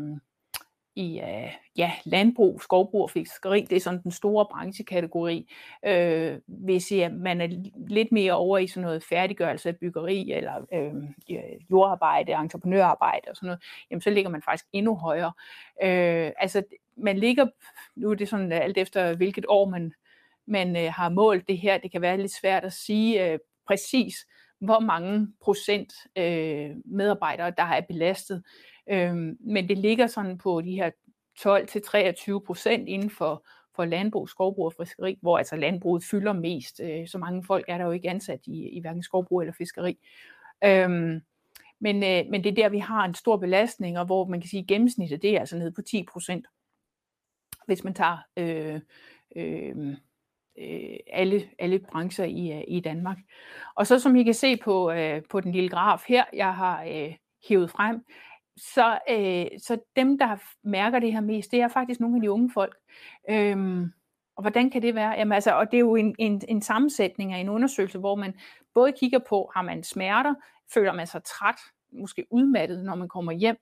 i 0.99 1.19
øh, 1.19 1.53
ja, 1.77 1.91
landbrug, 2.03 2.61
skovbrug 2.61 3.03
og 3.03 3.09
fiskeri. 3.09 3.61
Det 3.61 3.75
er 3.75 3.79
sådan 3.79 4.03
den 4.03 4.11
store 4.11 4.45
branchekategori. 4.51 5.53
Øh, 5.85 6.37
hvis 6.47 6.91
ja, 6.91 7.09
man 7.09 7.41
er 7.41 7.47
lidt 7.87 8.11
mere 8.11 8.33
over 8.33 8.57
i 8.57 8.67
sådan 8.67 8.83
noget 8.83 9.03
færdiggørelse 9.03 9.69
af 9.69 9.77
byggeri 9.77 10.31
eller 10.31 10.65
øh, 10.73 10.93
jordarbejde, 11.71 12.31
entreprenørarbejde 12.31 13.29
og 13.29 13.35
sådan 13.35 13.47
noget, 13.47 13.63
jamen 13.91 14.01
så 14.01 14.09
ligger 14.09 14.31
man 14.31 14.41
faktisk 14.41 14.65
endnu 14.73 14.95
højere. 14.95 15.31
Øh, 15.83 16.31
altså 16.37 16.63
man 16.97 17.17
ligger, 17.17 17.47
nu 17.95 18.11
er 18.11 18.15
det 18.15 18.29
sådan 18.29 18.51
alt 18.51 18.77
efter 18.77 19.15
hvilket 19.15 19.45
år 19.47 19.69
man, 19.69 19.93
man 20.45 20.77
øh, 20.77 20.93
har 20.93 21.09
målt 21.09 21.47
det 21.47 21.57
her, 21.57 21.77
det 21.77 21.91
kan 21.91 22.01
være 22.01 22.17
lidt 22.17 22.33
svært 22.33 22.63
at 22.63 22.73
sige 22.73 23.31
øh, 23.31 23.39
præcis, 23.67 24.25
hvor 24.59 24.79
mange 24.79 25.27
procent 25.41 25.93
øh, 26.17 26.69
medarbejdere, 26.85 27.51
der 27.57 27.63
er 27.63 27.81
belastet. 27.81 28.43
Øhm, 28.89 29.37
men 29.39 29.69
det 29.69 29.77
ligger 29.77 30.07
sådan 30.07 30.37
på 30.37 30.61
de 30.61 30.71
her 30.71 30.91
12-23 31.39 32.45
procent 32.45 32.89
inden 32.89 33.09
for, 33.09 33.47
for 33.75 33.85
landbrug, 33.85 34.29
skovbrug 34.29 34.65
og 34.65 34.73
fiskeri, 34.79 35.17
hvor 35.21 35.37
altså 35.37 35.55
landbruget 35.55 36.03
fylder 36.03 36.33
mest. 36.33 36.81
Øh, 36.83 37.07
så 37.07 37.17
mange 37.17 37.43
folk 37.43 37.65
er 37.67 37.77
der 37.77 37.85
jo 37.85 37.91
ikke 37.91 38.09
ansat 38.09 38.39
i, 38.47 38.69
i 38.69 38.79
hverken 38.81 39.03
skovbrug 39.03 39.41
eller 39.41 39.53
fiskeri. 39.53 39.97
Øhm, 40.63 41.21
men, 41.79 42.03
øh, 42.03 42.25
men 42.29 42.43
det 42.43 42.49
er 42.49 42.55
der, 42.55 42.69
vi 42.69 42.79
har 42.79 43.05
en 43.05 43.15
stor 43.15 43.37
belastning, 43.37 43.99
og 43.99 44.05
hvor 44.05 44.25
man 44.25 44.41
kan 44.41 44.49
sige, 44.49 44.61
at 44.61 44.67
gennemsnittet 44.67 45.21
det 45.21 45.35
er 45.35 45.39
altså 45.39 45.57
nede 45.57 45.71
på 45.71 45.81
10 45.81 46.05
procent, 46.11 46.45
hvis 47.65 47.83
man 47.83 47.93
tager 47.93 48.17
øh, 48.37 48.79
øh, 49.35 49.95
øh, 50.59 50.97
alle, 51.13 51.49
alle 51.59 51.79
brancher 51.79 52.25
i, 52.25 52.51
øh, 52.51 52.63
i 52.67 52.79
Danmark. 52.79 53.17
Og 53.75 53.87
så 53.87 53.99
som 53.99 54.15
I 54.15 54.23
kan 54.23 54.33
se 54.33 54.57
på, 54.57 54.91
øh, 54.91 55.21
på 55.29 55.41
den 55.41 55.51
lille 55.51 55.69
graf 55.69 56.03
her, 56.07 56.23
jeg 56.33 56.55
har 56.55 56.83
øh, 56.83 57.15
hævet 57.49 57.71
frem, 57.71 58.05
så, 58.59 58.99
øh, 59.09 59.59
så 59.59 59.77
dem, 59.95 60.17
der 60.17 60.37
mærker 60.63 60.99
det 60.99 61.13
her 61.13 61.21
mest, 61.21 61.51
det 61.51 61.61
er 61.61 61.67
faktisk 61.67 61.99
nogle 61.99 62.15
af 62.15 62.21
de 62.21 62.31
unge 62.31 62.51
folk. 62.53 62.77
Øhm, 63.29 63.91
og 64.35 64.41
hvordan 64.43 64.69
kan 64.69 64.81
det 64.81 64.95
være? 64.95 65.11
Jamen, 65.11 65.31
altså, 65.31 65.51
og 65.51 65.71
det 65.71 65.77
er 65.77 65.81
jo 65.81 65.95
en, 65.95 66.15
en, 66.19 66.41
en 66.47 66.61
sammensætning 66.61 67.33
af 67.33 67.37
en 67.37 67.49
undersøgelse, 67.49 67.99
hvor 67.99 68.15
man 68.15 68.33
både 68.73 68.91
kigger 68.91 69.19
på, 69.29 69.51
har 69.55 69.61
man 69.61 69.83
smerter, 69.83 70.35
føler 70.73 70.93
man 70.93 71.07
sig 71.07 71.23
træt, 71.23 71.55
måske 71.91 72.25
udmattet, 72.29 72.85
når 72.85 72.95
man 72.95 73.07
kommer 73.07 73.31
hjem, 73.31 73.57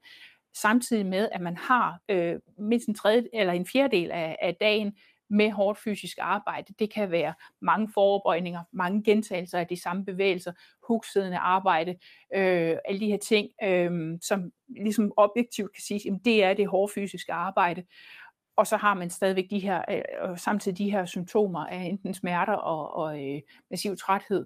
samtidig 0.54 1.06
med, 1.06 1.30
at 1.32 1.42
man 1.42 1.58
har 1.58 2.00
øh, 2.10 2.36
mindst 2.58 2.88
en 2.88 2.96
tredje 2.96 3.24
eller 3.34 3.54
en 3.54 3.66
fjerdedel 3.66 4.12
af, 4.12 4.38
af 4.42 4.56
dagen 4.56 4.94
med 5.30 5.52
hårdt 5.52 5.80
fysisk 5.80 6.18
arbejde. 6.22 6.74
Det 6.80 6.94
kan 6.94 7.12
være 7.12 7.34
mange 7.62 7.90
forbøjninger, 7.94 8.64
mange 8.72 9.04
gentagelser 9.04 9.60
af 9.60 9.68
de 9.68 9.82
samme 9.82 10.06
bevægelser, 10.06 10.52
hugsiddende 10.88 11.38
arbejde, 11.38 11.92
øh, 12.36 12.78
alle 12.86 13.00
de 13.00 13.08
her 13.08 13.18
ting, 13.18 13.50
øh, 13.64 14.18
som 14.22 14.52
ligesom 14.68 15.12
objektivt 15.18 15.74
kan 15.74 15.82
sige, 15.82 16.02
jamen 16.06 16.22
det 16.26 16.44
er 16.44 16.54
det 16.54 16.68
hårde 16.68 16.94
fysiske 16.94 17.34
arbejde. 17.34 17.84
Og 18.56 18.68
så 18.68 18.78
har 18.78 18.94
man 18.94 19.10
stadigvæk 19.10 19.50
de 19.50 19.60
her, 19.60 19.82
øh, 19.90 20.38
samtidig 20.38 20.78
de 20.78 20.92
her 20.92 21.06
symptomer 21.06 21.66
af 21.66 21.84
enten 21.84 22.14
smerter 22.14 22.54
og, 22.54 22.94
og 22.94 23.24
øh, 23.24 23.42
massiv 23.70 23.98
træthed. 23.98 24.46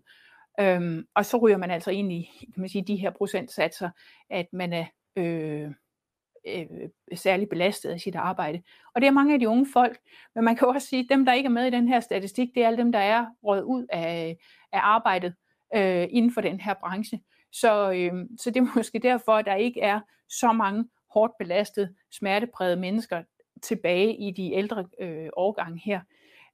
Øhm, 0.59 1.05
og 1.15 1.25
så 1.25 1.37
ryger 1.37 1.57
man 1.57 1.71
altså 1.71 1.91
ind 1.91 2.13
i 2.13 2.29
kan 2.53 2.61
man 2.61 2.69
sige, 2.69 2.83
de 2.83 2.95
her 2.95 3.11
procentsatser, 3.11 3.89
at 4.29 4.45
man 4.53 4.73
er 4.73 4.85
øh, 5.15 5.71
øh, 6.47 6.65
særligt 7.15 7.49
belastet 7.49 7.89
af 7.89 7.99
sit 7.99 8.15
arbejde. 8.15 8.61
Og 8.95 9.01
det 9.01 9.07
er 9.07 9.11
mange 9.11 9.33
af 9.33 9.39
de 9.39 9.49
unge 9.49 9.67
folk, 9.73 9.99
men 10.35 10.43
man 10.43 10.55
kan 10.55 10.67
også 10.67 10.87
sige, 10.87 10.99
at 10.99 11.09
dem, 11.09 11.25
der 11.25 11.33
ikke 11.33 11.47
er 11.47 11.51
med 11.51 11.65
i 11.65 11.69
den 11.69 11.87
her 11.87 11.99
statistik, 11.99 12.49
det 12.55 12.63
er 12.63 12.67
alle 12.67 12.77
dem, 12.77 12.91
der 12.91 12.99
er 12.99 13.25
røget 13.43 13.63
ud 13.63 13.85
af, 13.89 14.37
af 14.71 14.79
arbejdet 14.83 15.33
øh, 15.75 16.07
inden 16.09 16.33
for 16.33 16.41
den 16.41 16.59
her 16.59 16.73
branche. 16.73 17.21
Så, 17.51 17.91
øh, 17.91 18.25
så 18.39 18.51
det 18.51 18.59
er 18.59 18.67
måske 18.77 18.99
derfor, 18.99 19.31
at 19.31 19.45
der 19.45 19.55
ikke 19.55 19.81
er 19.81 19.99
så 20.29 20.51
mange 20.51 20.85
hårdt 21.09 21.33
belastede, 21.39 21.95
smerteprægede 22.11 22.75
mennesker 22.75 23.23
tilbage 23.61 24.17
i 24.17 24.31
de 24.31 24.53
ældre 24.53 24.85
øh, 24.99 25.29
årgange 25.33 25.81
her. 25.85 26.01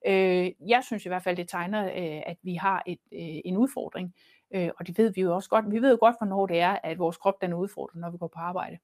Øh, 0.08 0.52
jeg 0.68 0.84
synes 0.84 1.06
i 1.06 1.10
hvert 1.10 1.24
fald, 1.24 1.38
det 1.38 1.50
tegner, 1.50 1.86
øh, 1.86 2.22
at 2.26 2.38
vi 2.44 2.54
har 2.54 2.84
et, 2.86 3.00
øh, 3.14 3.42
en 3.46 3.58
udfordring, 3.58 4.14
øh, 4.56 4.70
og 4.80 4.88
det 4.88 4.98
ved 4.98 5.14
vi 5.14 5.22
jo 5.22 5.36
også 5.36 5.50
godt. 5.50 5.72
Vi 5.72 5.82
ved 5.82 5.92
jo 5.92 5.98
godt, 6.00 6.16
hvornår 6.20 6.46
det 6.46 6.60
er, 6.60 6.78
at 6.84 7.00
vores 7.00 7.18
krop 7.18 7.42
den 7.42 7.52
er 7.52 7.58
udfordret, 7.58 8.02
når 8.02 8.10
vi 8.10 8.18
går 8.18 8.28
på 8.28 8.40
arbejde. 8.40 8.78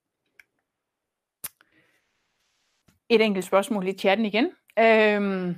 Et 3.10 3.22
enkelt 3.22 3.46
spørgsmål 3.46 3.88
i 3.88 3.94
chatten 3.94 4.26
igen. 4.26 4.46
Øhm, 4.80 5.56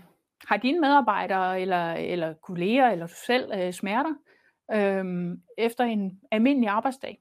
har 0.48 0.58
dine 0.58 0.82
medarbejdere 0.82 1.62
eller, 1.62 1.94
eller 1.94 2.34
kolleger 2.34 2.90
eller 2.90 3.08
du 3.08 3.14
selv 3.26 3.52
øh, 3.54 3.74
smerter 3.74 4.14
øhm, 4.74 5.42
efter 5.58 5.84
en 5.84 6.22
almindelig 6.32 6.70
arbejdsdag? 6.70 7.20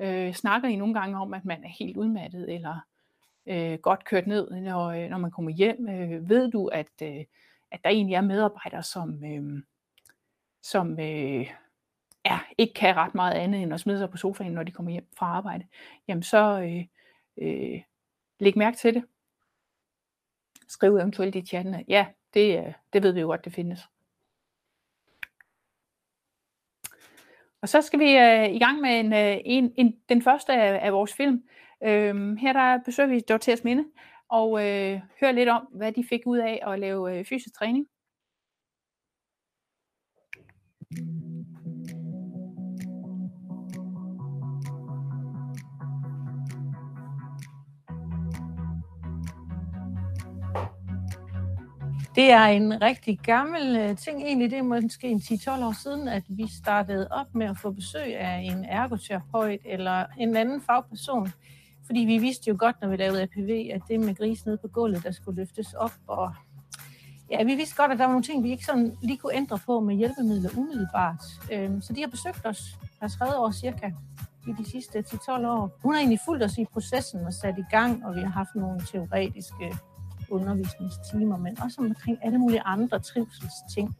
Øh, 0.00 0.34
snakker 0.34 0.68
I 0.68 0.76
nogle 0.76 0.94
gange 0.94 1.18
om, 1.18 1.34
at 1.34 1.44
man 1.44 1.64
er 1.64 1.68
helt 1.78 1.96
udmattet 1.96 2.54
eller 2.54 2.78
øh, 3.46 3.78
godt 3.78 4.04
kørt 4.04 4.26
ned, 4.26 4.50
når, 4.50 4.86
øh, 4.86 5.10
når 5.10 5.18
man 5.18 5.30
kommer 5.30 5.50
hjem? 5.50 5.88
Øh, 5.88 6.28
ved 6.28 6.50
du, 6.50 6.66
at, 6.66 7.02
øh, 7.02 7.24
at 7.70 7.84
der 7.84 7.90
egentlig 7.90 8.14
er 8.14 8.20
medarbejdere, 8.20 8.82
som, 8.82 9.24
øh, 9.24 9.62
som 10.62 11.00
øh, 11.00 11.50
ja, 12.24 12.38
ikke 12.58 12.74
kan 12.74 12.96
ret 12.96 13.14
meget 13.14 13.34
andet 13.34 13.62
end 13.62 13.74
at 13.74 13.80
smide 13.80 13.98
sig 13.98 14.10
på 14.10 14.16
sofaen, 14.16 14.52
når 14.52 14.62
de 14.62 14.72
kommer 14.72 14.92
hjem 14.92 15.08
fra 15.18 15.26
arbejde? 15.26 15.66
Jamen 16.08 16.22
så 16.22 16.60
øh, 16.60 16.84
øh, 17.48 17.82
læg 18.40 18.58
mærke 18.58 18.76
til 18.76 18.94
det 18.94 19.04
skrive 20.68 21.00
eventuelt 21.00 21.34
i 21.34 21.46
chatten, 21.46 21.84
ja, 21.88 22.06
det, 22.34 22.58
øh, 22.58 22.72
det 22.92 23.02
ved 23.02 23.12
vi 23.12 23.20
jo 23.20 23.26
godt, 23.26 23.44
det 23.44 23.52
findes. 23.52 23.80
Og 27.62 27.68
så 27.68 27.82
skal 27.82 28.00
vi 28.00 28.16
øh, 28.16 28.54
i 28.54 28.58
gang 28.58 28.80
med 28.80 29.00
en, 29.00 29.12
øh, 29.12 29.36
en, 29.44 29.72
en, 29.76 29.96
den 30.08 30.22
første 30.22 30.52
af, 30.52 30.86
af 30.86 30.92
vores 30.92 31.14
film. 31.14 31.42
Øhm, 31.84 32.36
her 32.36 32.52
der 32.52 32.78
besøger 32.84 33.08
vi 33.08 33.20
Dorteas 33.20 33.64
Minde 33.64 33.84
og 34.28 34.66
øh, 34.66 35.00
hører 35.20 35.32
lidt 35.32 35.48
om, 35.48 35.62
hvad 35.62 35.92
de 35.92 36.04
fik 36.08 36.20
ud 36.26 36.38
af 36.38 36.62
at 36.66 36.78
lave 36.78 37.18
øh, 37.18 37.24
fysisk 37.24 37.54
træning. 37.54 37.86
Det 52.18 52.30
er 52.30 52.44
en 52.44 52.82
rigtig 52.82 53.18
gammel 53.18 53.76
øh, 53.76 53.96
ting 53.96 54.22
egentlig. 54.22 54.50
Det 54.50 54.58
er 54.58 54.62
måske 54.62 55.08
en 55.08 55.18
10-12 55.18 55.50
år 55.50 55.82
siden, 55.82 56.08
at 56.08 56.22
vi 56.28 56.46
startede 56.62 57.08
op 57.10 57.34
med 57.34 57.46
at 57.46 57.58
få 57.58 57.70
besøg 57.70 58.16
af 58.16 58.38
en 58.38 58.64
ergoterapeut 58.64 59.60
eller 59.64 60.06
en 60.18 60.36
anden 60.36 60.60
fagperson. 60.60 61.32
Fordi 61.86 62.00
vi 62.00 62.18
vidste 62.18 62.48
jo 62.48 62.56
godt, 62.58 62.76
når 62.82 62.88
vi 62.88 62.96
lavede 62.96 63.22
APV, 63.22 63.70
at 63.74 63.82
det 63.88 64.00
med 64.00 64.14
gris 64.14 64.46
nede 64.46 64.56
på 64.56 64.68
gulvet, 64.68 65.04
der 65.04 65.12
skulle 65.12 65.36
løftes 65.36 65.74
op. 65.74 65.92
Og 66.06 66.34
ja, 67.30 67.44
vi 67.44 67.54
vidste 67.54 67.76
godt, 67.76 67.92
at 67.92 67.98
der 67.98 68.04
var 68.04 68.12
nogle 68.12 68.24
ting, 68.24 68.44
vi 68.44 68.50
ikke 68.50 68.64
sådan 68.64 68.96
lige 69.02 69.18
kunne 69.18 69.34
ændre 69.34 69.58
på 69.66 69.80
med 69.80 69.96
hjælpemidler 69.96 70.50
umiddelbart. 70.56 71.22
Øhm, 71.52 71.80
så 71.80 71.92
de 71.92 72.00
har 72.00 72.08
besøgt 72.08 72.46
os 72.46 72.62
hver 72.98 73.08
tredje 73.08 73.36
år 73.36 73.50
cirka 73.50 73.90
i 74.48 74.52
de 74.58 74.70
sidste 74.70 74.98
10-12 74.98 75.30
år. 75.30 75.78
Hun 75.82 75.94
har 75.94 76.00
egentlig 76.00 76.20
fulgt 76.24 76.44
os 76.44 76.58
i 76.58 76.64
processen 76.72 77.26
og 77.26 77.32
sat 77.32 77.58
i 77.58 77.64
gang, 77.70 78.06
og 78.06 78.14
vi 78.16 78.20
har 78.20 78.30
haft 78.30 78.54
nogle 78.54 78.80
teoretiske 78.92 79.78
undervisningstimer, 80.30 81.36
men 81.36 81.62
også 81.62 81.80
omkring 81.80 82.18
alle 82.22 82.38
mulige 82.38 82.60
andre 82.60 82.98
trivselsting. 82.98 83.96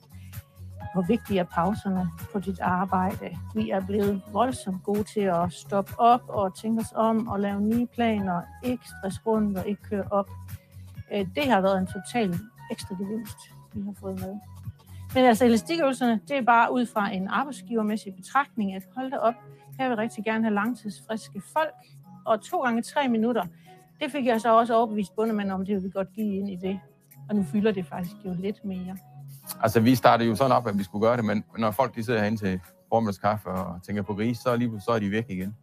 Hvor 0.95 1.03
vigtige 1.03 1.41
er 1.41 1.45
pauserne 1.45 2.09
på 2.33 2.41
dit 2.41 2.61
arbejde? 2.61 3.39
Vi 3.55 3.71
er 3.71 3.87
blevet 3.87 4.23
voldsomt 4.33 4.85
gode 4.85 5.05
til 5.05 5.21
at 5.21 5.53
stoppe 5.53 6.01
op 6.01 6.23
og 6.29 6.57
tænke 6.57 6.81
os 6.81 6.93
om 6.95 7.29
og 7.29 7.41
lave 7.41 7.61
nye 7.61 7.87
planer, 7.87 8.43
ikke 8.65 8.85
stress 8.89 9.27
rundt 9.27 9.59
og 9.59 9.67
ikke 9.69 9.83
køre 9.83 10.05
op. 10.11 10.31
Øh, 11.13 11.27
det 11.35 11.51
har 11.51 11.61
været 11.61 11.79
en 11.79 11.87
total 11.87 12.35
ekstra 12.71 12.95
gevinst, 12.95 13.39
vi 13.73 13.83
har 13.83 13.95
fået 14.01 14.21
med. 14.21 14.35
Men 15.15 15.25
altså 15.25 15.45
elastikøvelserne, 15.45 16.21
det 16.29 16.37
er 16.37 16.43
bare 16.43 16.73
ud 16.73 16.87
fra 16.87 17.11
en 17.11 17.29
arbejdsgivermæssig 17.29 18.15
betragtning, 18.15 18.75
at 18.75 18.83
holde 18.97 19.21
op, 19.21 19.35
her 19.79 19.89
vil 19.89 19.97
rigtig 19.97 20.25
gerne 20.25 20.45
have 20.45 20.55
langtidsfriske 20.55 21.43
folk, 21.53 21.75
og 22.25 22.43
to 22.43 22.63
gange 22.63 22.83
tre 22.83 23.09
minutter, 23.09 23.43
det 24.01 24.13
fik 24.13 24.27
jeg 24.27 24.41
så 24.41 24.59
også 24.59 24.75
overbevist 24.75 25.17
bundemanden 25.17 25.55
om, 25.55 25.65
det 25.65 25.75
vil 25.75 25.85
vi 25.85 25.91
godt 25.91 26.13
give 26.13 26.35
ind 26.35 26.51
i 26.51 26.57
det. 26.57 26.81
Og 27.29 27.37
nu 27.37 27.43
fylder 27.43 27.73
det 27.73 27.87
faktisk 27.87 28.17
jo 28.25 28.35
lidt 28.39 28.65
mere. 28.65 28.97
Altså, 29.63 29.81
vi 29.81 29.95
startede 29.95 30.29
jo 30.29 30.35
sådan 30.35 30.57
op, 30.57 30.67
at 30.67 30.79
vi 30.79 30.83
skulle 30.83 31.07
gøre 31.07 31.17
det, 31.17 31.25
men 31.25 31.45
når 31.59 31.71
folk 31.71 31.95
de 31.95 32.05
sidder 32.05 32.21
herinde 32.21 32.39
til 32.39 32.61
formiddagskaffe 32.89 33.49
og 33.49 33.83
tænker 33.83 34.03
på 34.03 34.15
gris, 34.15 34.39
så 34.39 34.57
lige, 34.57 34.81
så 34.81 34.91
er 34.91 34.99
de 34.99 35.11
væk 35.11 35.27
igen. 35.29 35.57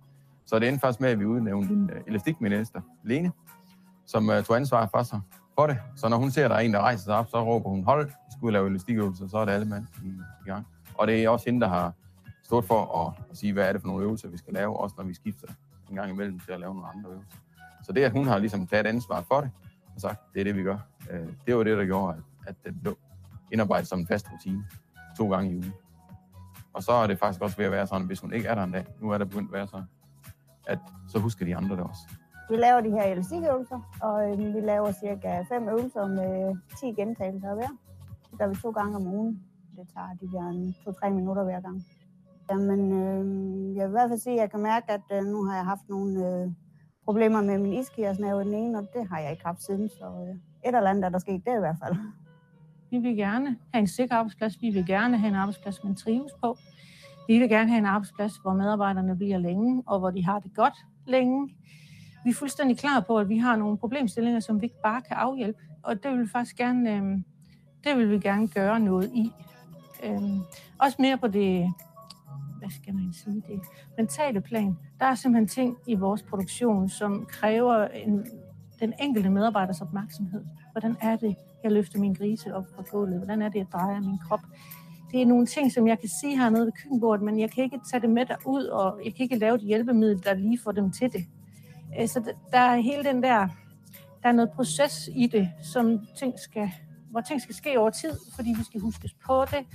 Så 0.46 0.60
det 0.60 0.68
endte 0.68 0.80
faktisk 0.80 1.02
med, 1.02 1.10
at 1.10 1.20
vi 1.20 1.26
udnævnte 1.26 1.74
en 1.74 1.90
øh, 1.94 2.02
elastikminister, 2.08 2.82
Lene, 3.04 3.32
som 4.06 4.30
uh, 4.30 4.44
tog 4.44 4.56
ansvar 4.56 4.90
for 4.92 5.04
sig 5.04 5.22
for 5.56 5.68
det. 5.68 5.78
Så 5.96 6.10
når 6.10 6.18
hun 6.18 6.32
ser, 6.32 6.46
at 6.46 6.50
der 6.50 6.56
er 6.56 6.60
en, 6.60 6.74
der 6.74 6.80
rejser 6.80 7.04
sig 7.04 7.16
op, 7.16 7.30
så 7.30 7.44
råber 7.44 7.70
hun, 7.70 7.84
hold, 7.84 8.08
vi 8.08 8.32
skulle 8.38 8.54
lave 8.54 8.70
elastikøvelser, 8.70 9.28
så 9.28 9.38
er 9.38 9.46
det 9.46 9.52
alle 9.52 9.66
mand 9.66 9.86
i, 10.04 10.08
i 10.46 10.50
gang. 10.50 10.68
Og 10.94 11.08
det 11.08 11.24
er 11.24 11.30
også 11.30 11.46
hende, 11.46 11.62
der 11.62 11.68
har 11.68 11.94
stået 12.44 12.66
for 12.66 13.08
at, 13.08 13.14
at 13.32 13.38
sige, 13.38 13.54
hvad 13.54 13.68
er 13.68 13.72
det 13.72 13.82
for 13.82 13.88
nogle 13.88 14.04
øvelser, 14.04 14.30
vi 14.30 14.38
skal 14.38 14.54
lave, 14.54 14.80
også 14.80 14.96
når 14.98 15.06
vi 15.06 15.14
skifter 15.14 15.48
en 15.90 15.96
gang 15.96 16.12
imellem 16.12 16.40
til 16.40 16.52
at 16.52 16.60
lave 16.60 16.74
nogle 16.74 16.88
andre 16.96 17.10
øvelser. 17.10 17.38
Så 17.86 17.92
det, 17.92 18.02
at 18.02 18.12
hun 18.12 18.28
har 18.28 18.38
ligesom 18.38 18.68
taget 18.68 18.86
ansvar 18.86 19.22
for 19.22 19.42
det, 19.42 19.52
og 19.96 20.02
sagt, 20.02 20.20
det 20.34 20.40
er 20.40 20.44
det, 20.44 20.56
vi 20.56 20.64
gør, 20.64 20.78
øh, 21.12 21.28
det 21.48 21.58
var 21.58 21.64
det, 21.64 21.78
der 21.78 21.86
gjorde, 21.86 22.18
at, 22.18 22.24
at 22.48 22.56
det 22.66 22.82
blev 22.82 22.98
indarbejdet 23.52 23.88
som 23.88 24.00
en 24.00 24.08
fast 24.08 24.32
rutine 24.32 24.64
to 25.18 25.30
gange 25.30 25.52
i 25.52 25.56
ugen. 25.56 25.74
Og 26.74 26.84
så 26.84 26.92
er 26.92 27.08
det 27.08 27.20
faktisk 27.20 27.42
også 27.42 27.58
ved 27.58 27.66
at 27.66 27.72
være 27.72 27.88
sådan, 27.88 28.08
hvis 28.08 28.20
hun 28.20 28.34
ikke 28.34 28.48
er 28.48 28.56
der 28.56 28.64
en 28.64 28.72
dag, 28.72 28.86
nu 29.02 29.10
er 29.10 29.18
det 29.18 29.30
begyndt 29.30 29.50
at 29.50 29.54
være 29.54 29.68
sådan, 29.68 29.86
at 30.68 30.80
så 31.08 31.20
husker 31.20 31.46
de 31.46 31.56
andre 31.56 31.76
det 31.76 31.84
også. 31.84 32.02
Vi 32.50 32.56
laver 32.56 32.82
de 32.82 32.92
her 32.92 33.04
elastikøvelser, 33.04 33.80
og 34.02 34.32
øh, 34.32 34.38
vi 34.38 34.60
laver 34.60 34.92
cirka 34.92 35.44
fem 35.50 35.70
øvelser 35.70 36.08
med 36.08 36.50
øh, 36.50 36.56
10 36.80 37.02
gentagelser 37.02 37.54
hver. 37.54 37.72
Det 38.32 38.40
gør 38.40 38.48
vi 38.48 38.56
to 38.56 38.72
gange 38.72 38.96
om 38.96 39.08
ugen. 39.08 39.44
Det 39.78 39.88
tager 39.94 40.14
de 40.22 40.32
der 40.32 40.74
to-tre 40.86 41.10
minutter 41.12 41.44
hver 41.44 41.62
gang. 41.62 41.86
Jamen, 42.52 42.92
øh, 42.92 43.76
jeg 43.76 43.86
vil 43.86 43.92
i 43.92 43.98
hvert 43.98 44.10
fald 44.10 44.20
sige, 44.20 44.36
at 44.36 44.42
jeg 44.42 44.52
kan 44.52 44.62
mærke, 44.62 44.92
at 44.92 45.02
øh, 45.12 45.24
nu 45.24 45.44
har 45.44 45.56
jeg 45.56 45.66
haft 45.66 45.90
nogle 45.90 46.28
øh, 46.28 46.52
problemer 47.06 47.42
med 47.42 47.58
min 47.58 47.74
iskiersnæve 47.74 48.44
den 48.44 48.54
ene, 48.54 48.78
og 48.78 48.88
det 48.94 49.10
har 49.10 49.20
jeg 49.20 49.32
ikke 49.32 49.46
haft 49.46 49.64
siden, 49.64 49.90
så 49.90 50.06
øh, 50.06 50.36
et 50.70 50.76
eller 50.76 50.90
andet 50.90 51.04
er 51.04 51.10
der 51.10 51.20
sket 51.20 51.46
der 51.46 51.58
i 51.58 51.60
hvert 51.60 51.78
fald. 51.84 51.96
Vi 52.92 52.98
vil 52.98 53.18
gerne 53.18 53.58
have 53.74 53.80
en 53.80 53.88
sikker 53.88 54.16
arbejdsplads. 54.16 54.62
Vi 54.62 54.70
vil 54.70 54.86
gerne 54.86 55.18
have 55.18 55.30
en 55.30 55.36
arbejdsplads, 55.36 55.84
man 55.84 55.96
trives 55.96 56.32
på. 56.44 56.58
Vi 57.28 57.40
vil 57.40 57.50
gerne 57.50 57.70
have 57.70 57.78
en 57.78 57.86
arbejdsplads, 57.86 58.38
hvor 58.38 58.54
medarbejderne 58.54 59.16
bliver 59.16 59.38
længe, 59.38 59.84
og 59.88 60.00
hvor 60.00 60.12
de 60.12 60.26
har 60.26 60.40
det 60.40 60.56
godt 60.56 60.74
længe. 61.08 61.56
Vi 62.24 62.30
er 62.30 62.34
fuldstændig 62.34 62.78
klar 62.78 63.00
på, 63.00 63.18
at 63.18 63.30
vi 63.30 63.38
har 63.38 63.56
nogle 63.56 63.78
problemstillinger, 63.78 64.40
som 64.40 64.62
vi 64.62 64.66
ikke 64.66 64.82
bare 64.84 65.02
kan 65.02 65.18
afhjælpe, 65.18 65.60
og 65.84 66.04
det 66.04 66.12
vil 66.12 66.22
vi 66.22 66.28
faktisk 66.28 66.56
gerne, 66.56 66.96
øh, 66.96 67.18
det 67.84 67.98
vil 67.98 68.10
vi 68.12 68.20
gerne 68.20 68.48
gøre 68.48 68.80
noget 68.80 69.12
i. 69.14 69.32
Øh, 70.04 70.22
også 70.80 70.98
mere 71.00 71.18
på 71.18 71.28
det 71.28 71.74
hvad 72.66 72.72
skal 72.72 72.94
man 72.94 73.14
sige, 73.14 73.44
det 73.48 73.62
mentale 73.98 74.42
plan. 74.42 74.78
Der 75.00 75.06
er 75.06 75.16
simpelthen 75.16 75.48
ting 75.48 75.78
i 75.88 75.96
vores 75.96 76.24
produktion, 76.24 76.90
som 76.90 77.26
kræver 77.26 77.88
en, 77.88 78.26
den 78.80 78.94
enkelte 79.02 79.30
medarbejders 79.30 79.82
opmærksomhed. 79.82 80.46
Hvordan 80.72 80.96
er 81.02 81.16
det, 81.16 81.36
jeg 81.64 81.72
løfter 81.72 82.00
min 82.00 82.14
grise 82.14 82.56
op 82.56 82.66
fra 82.76 82.84
gulvet? 82.92 83.18
Hvordan 83.18 83.42
er 83.42 83.50
det, 83.50 83.60
jeg 83.60 83.68
drejer 83.74 84.00
min 84.00 84.20
krop? 84.28 84.40
Det 85.12 85.22
er 85.22 85.26
nogle 85.26 85.46
ting, 85.46 85.72
som 85.72 85.88
jeg 85.88 86.00
kan 86.00 86.10
sige 86.10 86.38
hernede 86.38 86.66
ved 86.66 86.72
køkkenbordet, 86.72 87.26
men 87.26 87.40
jeg 87.40 87.52
kan 87.52 87.64
ikke 87.64 87.80
tage 87.92 88.02
det 88.02 88.10
med 88.10 88.26
derud, 88.26 88.64
og 88.64 89.02
jeg 89.06 89.16
kan 89.16 89.24
ikke 89.24 89.38
lave 89.38 89.56
et 89.56 89.62
hjælpemiddel, 89.62 90.24
der 90.24 90.34
lige 90.34 90.60
får 90.64 90.72
dem 90.72 90.92
til 90.92 91.14
det. 91.14 91.26
Øh, 92.00 92.08
så 92.08 92.34
der 92.52 92.60
er 92.60 92.76
hele 92.76 93.04
den 93.04 93.24
der, 93.24 93.48
der 94.24 94.30
er 94.30 94.32
noget 94.32 94.52
proces 94.52 95.10
i 95.16 95.28
det, 95.28 95.50
som 95.74 96.00
ting 96.18 96.40
skal, 96.40 96.72
hvor 97.12 97.22
ting 97.22 97.42
skal 97.42 97.56
ske 97.56 97.80
over 97.80 97.90
tid, 97.90 98.12
fordi 98.36 98.50
vi 98.58 98.64
skal 98.64 98.82
huskes 98.82 99.14
på 99.14 99.46
det 99.52 99.66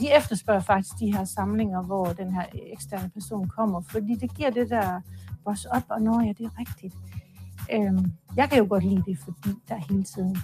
de 0.00 0.16
efterspørger 0.16 0.60
faktisk 0.60 0.98
de 1.00 1.16
her 1.16 1.24
samlinger, 1.24 1.82
hvor 1.82 2.04
den 2.04 2.34
her 2.34 2.44
øh, 2.54 2.60
eksterne 2.72 3.10
person 3.14 3.48
kommer, 3.48 3.80
fordi 3.80 4.14
det 4.14 4.34
giver 4.34 4.50
det 4.50 4.70
der 4.70 5.00
boss 5.44 5.64
op, 5.64 5.82
og 5.88 6.02
når 6.02 6.20
ja, 6.20 6.32
det 6.38 6.46
er 6.46 6.58
rigtigt. 6.58 6.94
Øhm, 7.72 8.12
jeg 8.36 8.48
kan 8.50 8.58
jo 8.58 8.66
godt 8.68 8.84
lide 8.84 9.02
det, 9.06 9.18
fordi 9.18 9.54
der 9.68 9.76
hele 9.90 10.04
tiden, 10.04 10.36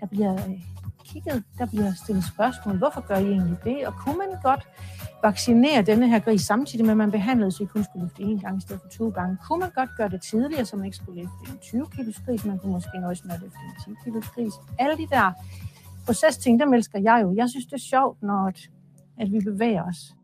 der 0.00 0.06
bliver 0.06 0.32
øh, 0.32 0.62
kigget, 1.04 1.44
der 1.58 1.66
bliver 1.66 1.92
stillet 2.04 2.24
spørgsmål, 2.24 2.78
hvorfor 2.78 3.00
gør 3.00 3.16
I 3.16 3.30
egentlig 3.30 3.58
det, 3.64 3.86
og 3.86 3.94
kunne 3.94 4.18
man 4.18 4.28
godt 4.42 4.68
vaccinere 5.22 5.82
denne 5.82 6.08
her 6.08 6.18
gris 6.18 6.40
samtidig 6.40 6.84
med, 6.84 6.90
at 6.90 6.96
man 6.96 7.10
behandlede, 7.10 7.52
så 7.52 7.62
I 7.62 7.66
kun 7.66 7.84
skulle 7.84 8.02
løfte 8.02 8.22
en 8.22 8.38
gang 8.40 8.58
i 8.58 8.60
stedet 8.60 8.82
for 8.82 8.88
to 8.88 9.08
gange. 9.08 9.36
Kunne 9.48 9.60
man 9.60 9.70
godt 9.74 9.90
gøre 9.96 10.08
det 10.08 10.22
tidligere, 10.22 10.64
så 10.64 10.76
man 10.76 10.84
ikke 10.84 10.96
skulle 10.96 11.20
løfte 11.20 11.52
en 11.52 11.58
20 11.58 11.86
kg 11.86 12.26
gris, 12.26 12.44
man 12.44 12.58
kunne 12.58 12.72
måske 12.72 12.98
nøjes 13.00 13.24
med 13.24 13.34
at 13.34 13.40
løfte 13.40 13.58
en 13.88 13.96
10 14.04 14.10
kg 14.10 14.34
gris. 14.34 14.52
Alle 14.78 14.96
de 14.96 15.06
der 15.10 15.32
procesting, 16.06 16.60
dem 16.60 16.74
elsker 16.74 16.98
jeg 16.98 17.20
jo. 17.22 17.34
Jeg 17.36 17.50
synes, 17.50 17.66
det 17.66 17.72
er 17.72 17.86
sjovt, 17.94 18.22
når 18.22 18.52
at 19.20 19.32
vi 19.32 19.40
bevæger 19.40 19.82
os? 19.82 20.14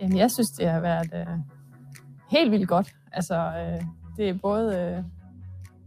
Jamen, 0.00 0.16
jeg 0.16 0.30
synes, 0.30 0.50
det 0.50 0.70
har 0.70 0.80
været 0.80 1.10
øh, 1.14 1.38
helt 2.30 2.50
vildt 2.50 2.68
godt. 2.68 2.96
Altså, 3.12 3.36
øh, 3.36 3.84
det 4.16 4.28
er 4.28 4.34
både 4.34 4.80
øh, 4.80 5.04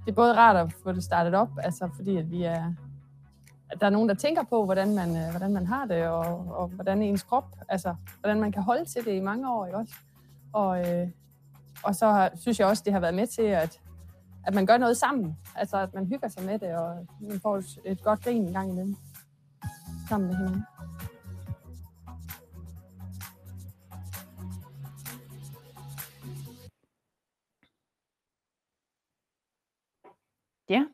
det 0.06 0.12
er 0.12 0.16
både 0.16 0.34
rart 0.38 0.56
at 0.56 0.74
få 0.84 0.92
det 0.92 1.04
startet 1.04 1.34
op, 1.34 1.50
altså 1.58 1.90
fordi 1.96 2.18
at 2.18 2.32
vi 2.32 2.44
er, 2.44 2.74
at 3.70 3.82
der 3.82 3.86
er 3.86 3.90
nogen, 3.90 4.10
der 4.10 4.16
tænker 4.16 4.44
på, 4.44 4.66
hvordan 4.66 4.96
man, 4.96 5.18
øh, 5.18 5.30
hvordan 5.30 5.54
man 5.54 5.68
har 5.68 5.86
det, 5.86 6.08
og, 6.08 6.48
og 6.48 6.68
hvordan 6.68 7.02
ens 7.02 7.24
krop, 7.24 7.56
altså 7.70 7.96
hvordan 8.20 8.40
man 8.40 8.52
kan 8.52 8.64
holde 8.64 8.86
til 8.86 9.06
det 9.06 9.14
i 9.14 9.20
mange 9.20 9.52
år, 9.52 9.66
ikke 9.66 9.78
også? 9.78 9.96
Og, 10.54 10.80
øh, 10.80 11.08
og 11.84 11.96
så 11.96 12.30
synes 12.36 12.60
jeg 12.60 12.68
også, 12.68 12.84
det 12.86 12.94
har 12.94 13.00
været 13.00 13.14
med 13.16 13.28
til, 13.28 13.42
at, 13.42 13.80
at 14.48 14.54
man 14.54 14.66
gør 14.66 14.78
noget 14.78 14.98
sammen. 14.98 15.38
Altså, 15.56 15.78
at 15.78 15.94
man 15.94 16.06
hygger 16.06 16.28
sig 16.28 16.46
med 16.46 16.60
det, 16.60 16.76
og 16.76 17.08
man 17.22 17.40
får 17.40 17.62
et 17.86 18.04
godt 18.04 18.24
grin 18.24 18.48
en 18.48 18.54
gang 18.54 18.72
imellem. 18.72 18.96
Sammen 20.10 20.28
med 20.28 20.36
hinanden. 20.36 20.75
Ja, 30.70 30.86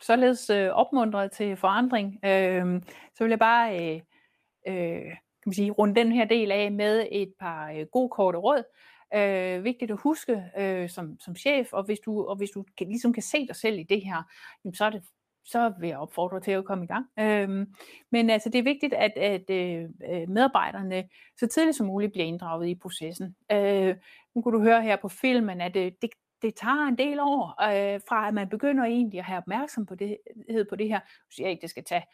således 0.00 0.50
øh, 0.50 0.68
opmuntret 0.68 1.32
til 1.32 1.56
forandring. 1.56 2.18
Øh, 2.24 2.82
så 3.14 3.24
vil 3.24 3.30
jeg 3.30 3.38
bare 3.38 3.74
øh, 3.74 4.00
øh, 4.66 5.02
kan 5.42 5.46
man 5.46 5.54
sige, 5.54 5.70
runde 5.70 5.94
den 5.94 6.12
her 6.12 6.24
del 6.24 6.52
af 6.52 6.72
med 6.72 7.06
et 7.12 7.32
par 7.40 7.70
øh, 7.70 7.86
gode 7.92 8.08
korte 8.08 8.38
råd. 8.38 8.62
Øh, 9.14 9.64
vigtigt 9.64 9.90
at 9.90 10.00
huske 10.00 10.44
øh, 10.58 10.88
som, 10.88 11.20
som 11.20 11.36
chef, 11.36 11.72
og 11.72 11.84
hvis 11.84 11.98
du, 11.98 12.24
og 12.26 12.36
hvis 12.36 12.50
du 12.50 12.64
kan, 12.78 12.86
ligesom 12.86 13.12
kan 13.12 13.22
se 13.22 13.46
dig 13.46 13.56
selv 13.56 13.78
i 13.78 13.82
det 13.82 14.04
her, 14.04 14.22
jamen, 14.64 14.74
så 14.74 14.84
er 14.84 14.90
det 14.90 15.02
så 15.44 15.72
vil 15.80 15.88
jeg 15.88 15.98
opfordre 15.98 16.36
dig 16.36 16.44
til 16.44 16.50
at 16.50 16.64
komme 16.64 16.84
i 16.84 16.86
gang. 16.86 17.06
Øhm, 17.18 17.74
men 18.10 18.30
altså, 18.30 18.48
det 18.48 18.58
er 18.58 18.62
vigtigt, 18.62 18.94
at, 18.94 19.12
at 19.16 19.50
øh, 19.50 19.88
øh, 20.10 20.28
medarbejderne 20.28 21.08
så 21.36 21.46
tidligt 21.46 21.76
som 21.76 21.86
muligt 21.86 22.12
bliver 22.12 22.26
inddraget 22.26 22.68
i 22.68 22.74
processen. 22.74 23.36
Øh, 23.52 23.96
nu 24.34 24.42
kunne 24.42 24.58
du 24.58 24.62
høre 24.62 24.82
her 24.82 24.96
på 24.96 25.08
filmen, 25.08 25.60
at 25.60 25.76
øh, 25.76 25.92
det, 26.02 26.10
det 26.42 26.54
tager 26.54 26.86
en 26.88 26.98
del 26.98 27.20
år, 27.20 27.62
øh, 27.62 28.00
fra 28.08 28.28
at 28.28 28.34
man 28.34 28.48
begynder 28.48 28.84
egentlig 28.84 29.18
at 29.18 29.24
have 29.24 29.38
opmærksom 29.38 29.86
på 29.86 29.94
det, 29.94 30.16
på 30.70 30.76
det 30.76 30.88
her. 30.88 30.94
Jeg 30.94 31.02
siger 31.30 31.48
ikke, 31.48 31.62
det 31.62 31.70
skal 31.70 31.84
tage 31.84 32.04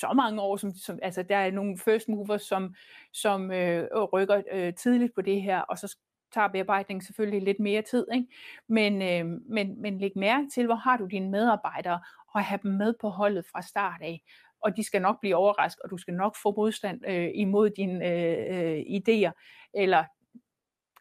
så 0.00 0.12
mange 0.16 0.40
år, 0.40 0.56
som, 0.56 0.74
som 0.74 0.98
altså 1.02 1.22
der 1.22 1.36
er 1.36 1.50
nogle 1.50 1.78
first 1.78 2.08
movers, 2.08 2.42
som, 2.42 2.74
som 3.12 3.50
øh, 3.50 4.02
rykker 4.12 4.42
øh, 4.52 4.74
tidligt 4.74 5.14
på 5.14 5.20
det 5.20 5.42
her, 5.42 5.60
og 5.60 5.78
så 5.78 5.96
tager 6.32 6.48
bearbejdningen 6.48 7.02
selvfølgelig 7.02 7.42
lidt 7.42 7.60
mere 7.60 7.82
tid. 7.82 8.06
Ikke? 8.14 8.26
Men, 8.68 9.02
øh, 9.02 9.40
men, 9.48 9.82
men 9.82 9.98
læg 9.98 10.12
mærke 10.16 10.48
til, 10.54 10.66
hvor 10.66 10.74
har 10.74 10.96
du 10.96 11.06
dine 11.06 11.30
medarbejdere, 11.30 12.00
og 12.34 12.44
have 12.44 12.60
dem 12.62 12.72
med 12.72 12.94
på 13.00 13.08
holdet 13.08 13.44
fra 13.52 13.62
start 13.62 14.02
af. 14.02 14.22
Og 14.60 14.76
de 14.76 14.84
skal 14.84 15.02
nok 15.02 15.20
blive 15.20 15.36
overrasket, 15.36 15.82
og 15.82 15.90
du 15.90 15.98
skal 15.98 16.14
nok 16.14 16.36
få 16.42 16.54
modstand 16.56 17.00
øh, 17.08 17.30
imod 17.34 17.70
dine 17.70 18.08
øh, 18.08 18.72
øh, 18.72 18.80
idéer, 18.80 19.30
eller 19.74 20.04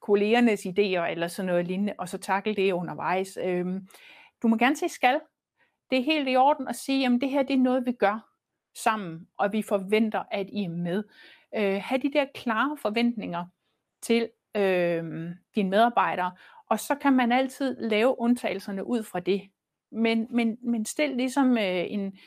kollegernes 0.01 0.65
idéer, 0.65 1.11
eller 1.11 1.27
sådan 1.27 1.47
noget 1.47 1.67
lignende, 1.67 1.93
og 1.97 2.09
så 2.09 2.17
takle 2.17 2.55
det 2.55 2.71
undervejs. 2.71 3.37
Øhm, 3.43 3.87
du 4.41 4.47
må 4.47 4.57
gerne 4.57 4.75
sige 4.75 4.89
skal. 4.89 5.19
Det 5.89 5.99
er 5.99 6.03
helt 6.03 6.29
i 6.29 6.35
orden 6.35 6.67
at 6.67 6.75
sige, 6.75 7.05
at 7.05 7.11
det 7.21 7.29
her 7.29 7.43
det 7.43 7.53
er 7.53 7.57
noget, 7.57 7.85
vi 7.85 7.91
gør 7.91 8.29
sammen, 8.75 9.27
og 9.37 9.53
vi 9.53 9.61
forventer, 9.61 10.23
at 10.31 10.47
I 10.49 10.63
er 10.63 10.69
med. 10.69 11.03
Øh, 11.55 11.81
have 11.83 12.01
de 12.01 12.13
der 12.13 12.25
klare 12.35 12.77
forventninger 12.77 13.45
til 14.01 14.29
øh, 14.55 15.29
dine 15.55 15.69
medarbejdere, 15.69 16.31
og 16.69 16.79
så 16.79 16.95
kan 16.95 17.13
man 17.13 17.31
altid 17.31 17.75
lave 17.79 18.19
undtagelserne 18.19 18.87
ud 18.87 19.03
fra 19.03 19.19
det. 19.19 19.41
Men, 19.91 20.27
men, 20.29 20.57
men 20.61 20.85
stil 20.85 21.09
ligesom 21.09 21.57
øh, 21.57 21.91
en, 21.91 22.17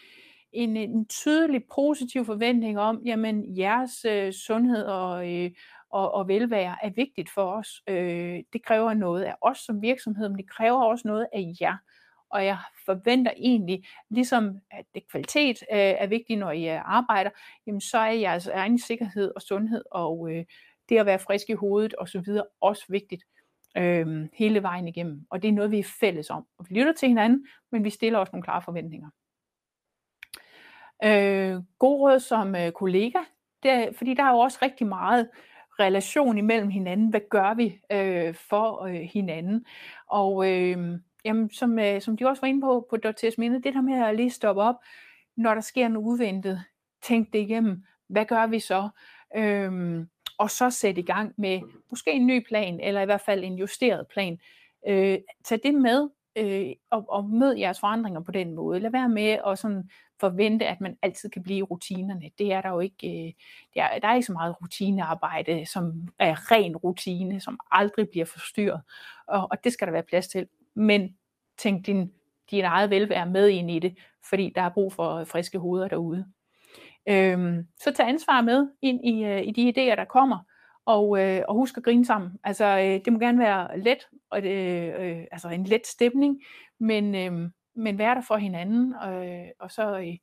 en, 0.52 0.76
en 0.76 1.06
tydelig 1.06 1.62
positiv 1.74 2.24
forventning 2.24 2.78
om, 2.78 3.02
jamen 3.04 3.58
jeres 3.58 4.04
øh, 4.04 4.32
sundhed 4.32 4.84
og, 4.84 5.32
øh, 5.32 5.50
og, 5.94 6.14
og 6.14 6.28
velvære 6.28 6.76
er 6.82 6.90
vigtigt 6.90 7.30
for 7.30 7.52
os. 7.52 7.82
Øh, 7.88 8.42
det 8.52 8.64
kræver 8.64 8.94
noget 8.94 9.22
af 9.22 9.34
os 9.40 9.58
som 9.58 9.82
virksomhed, 9.82 10.28
men 10.28 10.38
det 10.38 10.50
kræver 10.50 10.82
også 10.82 11.08
noget 11.08 11.26
af 11.32 11.52
jer. 11.60 11.76
Og 12.30 12.44
jeg 12.44 12.58
forventer 12.86 13.32
egentlig, 13.36 13.84
ligesom 14.10 14.60
at 14.70 14.84
det 14.94 15.08
kvalitet 15.10 15.62
øh, 15.72 15.78
er 15.78 16.06
vigtigt, 16.06 16.38
når 16.38 16.50
I 16.50 16.68
øh, 16.68 16.80
arbejder, 16.84 17.30
jamen 17.66 17.80
så 17.80 17.98
er 17.98 18.10
jeres 18.10 18.46
egen 18.46 18.78
sikkerhed 18.78 19.32
og 19.36 19.42
sundhed 19.42 19.84
og 19.90 20.30
øh, 20.30 20.44
det 20.88 20.98
at 20.98 21.06
være 21.06 21.18
frisk 21.18 21.50
i 21.50 21.52
hovedet 21.52 21.94
osv. 21.98 22.24
også 22.60 22.84
vigtigt 22.88 23.22
øh, 23.76 24.28
hele 24.32 24.62
vejen 24.62 24.88
igennem. 24.88 25.26
Og 25.30 25.42
det 25.42 25.48
er 25.48 25.52
noget, 25.52 25.70
vi 25.70 25.78
er 25.78 25.94
fælles 26.00 26.30
om. 26.30 26.46
Og 26.58 26.66
vi 26.68 26.74
lytter 26.74 26.92
til 26.92 27.08
hinanden, 27.08 27.46
men 27.72 27.84
vi 27.84 27.90
stiller 27.90 28.18
også 28.18 28.30
nogle 28.32 28.44
klare 28.44 28.62
forventninger. 28.62 29.08
Øh, 31.04 31.62
god 31.78 32.00
råd 32.00 32.20
som 32.20 32.54
øh, 32.54 32.72
kollega, 32.72 33.18
det 33.62 33.70
er, 33.70 33.92
fordi 33.92 34.14
der 34.14 34.22
er 34.22 34.30
jo 34.30 34.38
også 34.38 34.58
rigtig 34.62 34.86
meget 34.86 35.28
relation 35.80 36.38
imellem 36.38 36.68
hinanden. 36.68 37.08
Hvad 37.08 37.20
gør 37.30 37.54
vi 37.54 37.78
øh, 37.92 38.34
for 38.34 38.82
øh, 38.82 38.94
hinanden? 38.94 39.66
Og 40.06 40.50
øh, 40.50 40.98
jamen, 41.24 41.50
som, 41.50 41.78
øh, 41.78 42.00
som 42.00 42.16
de 42.16 42.26
også 42.26 42.40
var 42.40 42.48
inde 42.48 42.60
på 42.60 42.86
på 42.90 42.96
Dr. 42.96 43.34
Minde, 43.38 43.62
det 43.62 43.74
der 43.74 43.80
med 43.80 43.94
at 43.94 44.16
lige 44.16 44.30
stoppe 44.30 44.62
op, 44.62 44.76
når 45.36 45.54
der 45.54 45.60
sker 45.60 45.88
noget 45.88 46.06
uventet, 46.06 46.64
tænk 47.02 47.32
det 47.32 47.38
igennem. 47.38 47.82
Hvad 48.08 48.24
gør 48.24 48.46
vi 48.46 48.58
så? 48.58 48.88
Øh, 49.36 50.06
og 50.38 50.50
så 50.50 50.70
sætte 50.70 51.00
i 51.00 51.04
gang 51.04 51.34
med 51.36 51.60
måske 51.90 52.12
en 52.12 52.26
ny 52.26 52.46
plan, 52.46 52.80
eller 52.80 53.00
i 53.00 53.04
hvert 53.04 53.20
fald 53.20 53.44
en 53.44 53.54
justeret 53.54 54.06
plan. 54.06 54.38
Øh, 54.88 55.18
tag 55.44 55.58
det 55.62 55.74
med, 55.74 56.08
øh, 56.36 56.72
og, 56.90 57.04
og 57.08 57.24
mød 57.24 57.54
jeres 57.56 57.80
forandringer 57.80 58.20
på 58.20 58.32
den 58.32 58.54
måde. 58.54 58.80
Lad 58.80 58.90
være 58.90 59.08
med 59.08 59.38
at 59.46 59.58
sådan 59.58 59.90
forvente, 60.20 60.66
at 60.66 60.80
man 60.80 60.96
altid 61.02 61.30
kan 61.30 61.42
blive 61.42 61.58
i 61.58 61.62
rutinerne. 61.62 62.30
Det 62.38 62.52
er 62.52 62.60
der 62.60 62.68
jo 62.68 62.80
ikke. 62.80 63.26
Øh, 63.26 63.32
der, 63.74 63.82
er, 63.82 63.98
der 63.98 64.08
er 64.08 64.14
ikke 64.14 64.26
så 64.26 64.32
meget 64.32 64.56
rutinearbejde, 64.62 65.66
som 65.66 66.08
er 66.18 66.52
ren 66.52 66.76
rutine, 66.76 67.40
som 67.40 67.60
aldrig 67.70 68.08
bliver 68.08 68.26
forstyrret. 68.26 68.82
Og, 69.26 69.48
og 69.50 69.64
det 69.64 69.72
skal 69.72 69.86
der 69.86 69.92
være 69.92 70.02
plads 70.02 70.28
til. 70.28 70.46
Men 70.74 71.16
tænk 71.58 71.86
din, 71.86 72.12
din 72.50 72.64
eget 72.64 72.90
velvære 72.90 73.26
med 73.26 73.48
ind 73.48 73.70
i 73.70 73.78
det, 73.78 73.98
fordi 74.28 74.52
der 74.54 74.62
er 74.62 74.68
brug 74.68 74.92
for 74.92 75.24
friske 75.24 75.58
hoveder 75.58 75.88
derude. 75.88 76.26
Øhm, 77.08 77.66
så 77.80 77.92
tag 77.92 78.08
ansvar 78.08 78.40
med 78.40 78.68
ind 78.82 79.04
i, 79.04 79.24
øh, 79.24 79.42
i 79.42 79.50
de 79.50 79.68
idéer, 79.68 79.96
der 79.96 80.04
kommer, 80.04 80.38
og, 80.86 81.20
øh, 81.20 81.42
og 81.48 81.54
husk 81.54 81.76
at 81.76 81.82
grine 81.84 82.04
sammen. 82.04 82.30
Altså, 82.44 82.64
øh, 82.64 83.04
det 83.04 83.12
må 83.12 83.18
gerne 83.18 83.38
være 83.38 83.78
let, 83.78 84.08
og 84.34 84.42
det, 84.42 84.94
øh, 84.98 85.24
altså 85.32 85.48
en 85.48 85.64
let 85.64 85.86
stemning, 85.86 86.42
men, 86.78 87.14
øh, 87.14 87.50
men 87.74 87.98
være 87.98 88.14
der 88.14 88.22
for 88.28 88.36
hinanden, 88.36 88.94
øh, 88.94 89.48
og 89.58 89.70
så 89.70 89.98
øh, 89.98 90.16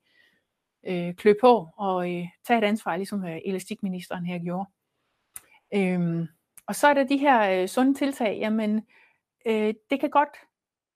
øh, 0.87 1.15
klø 1.15 1.33
på 1.41 1.67
og 1.77 2.15
øh, 2.15 2.27
tage 2.47 2.57
et 2.57 2.63
ansvar, 2.63 2.97
ligesom 2.97 3.25
øh, 3.25 3.39
elastikministeren 3.45 4.25
her 4.25 4.39
gjorde. 4.39 4.69
Øhm, 5.73 6.27
og 6.67 6.75
så 6.75 6.87
er 6.87 6.93
der 6.93 7.03
de 7.03 7.17
her 7.17 7.61
øh, 7.61 7.67
sunde 7.67 7.93
tiltag, 7.93 8.37
jamen 8.39 8.87
øh, 9.45 9.73
det 9.89 9.99
kan 9.99 10.09
godt, 10.09 10.37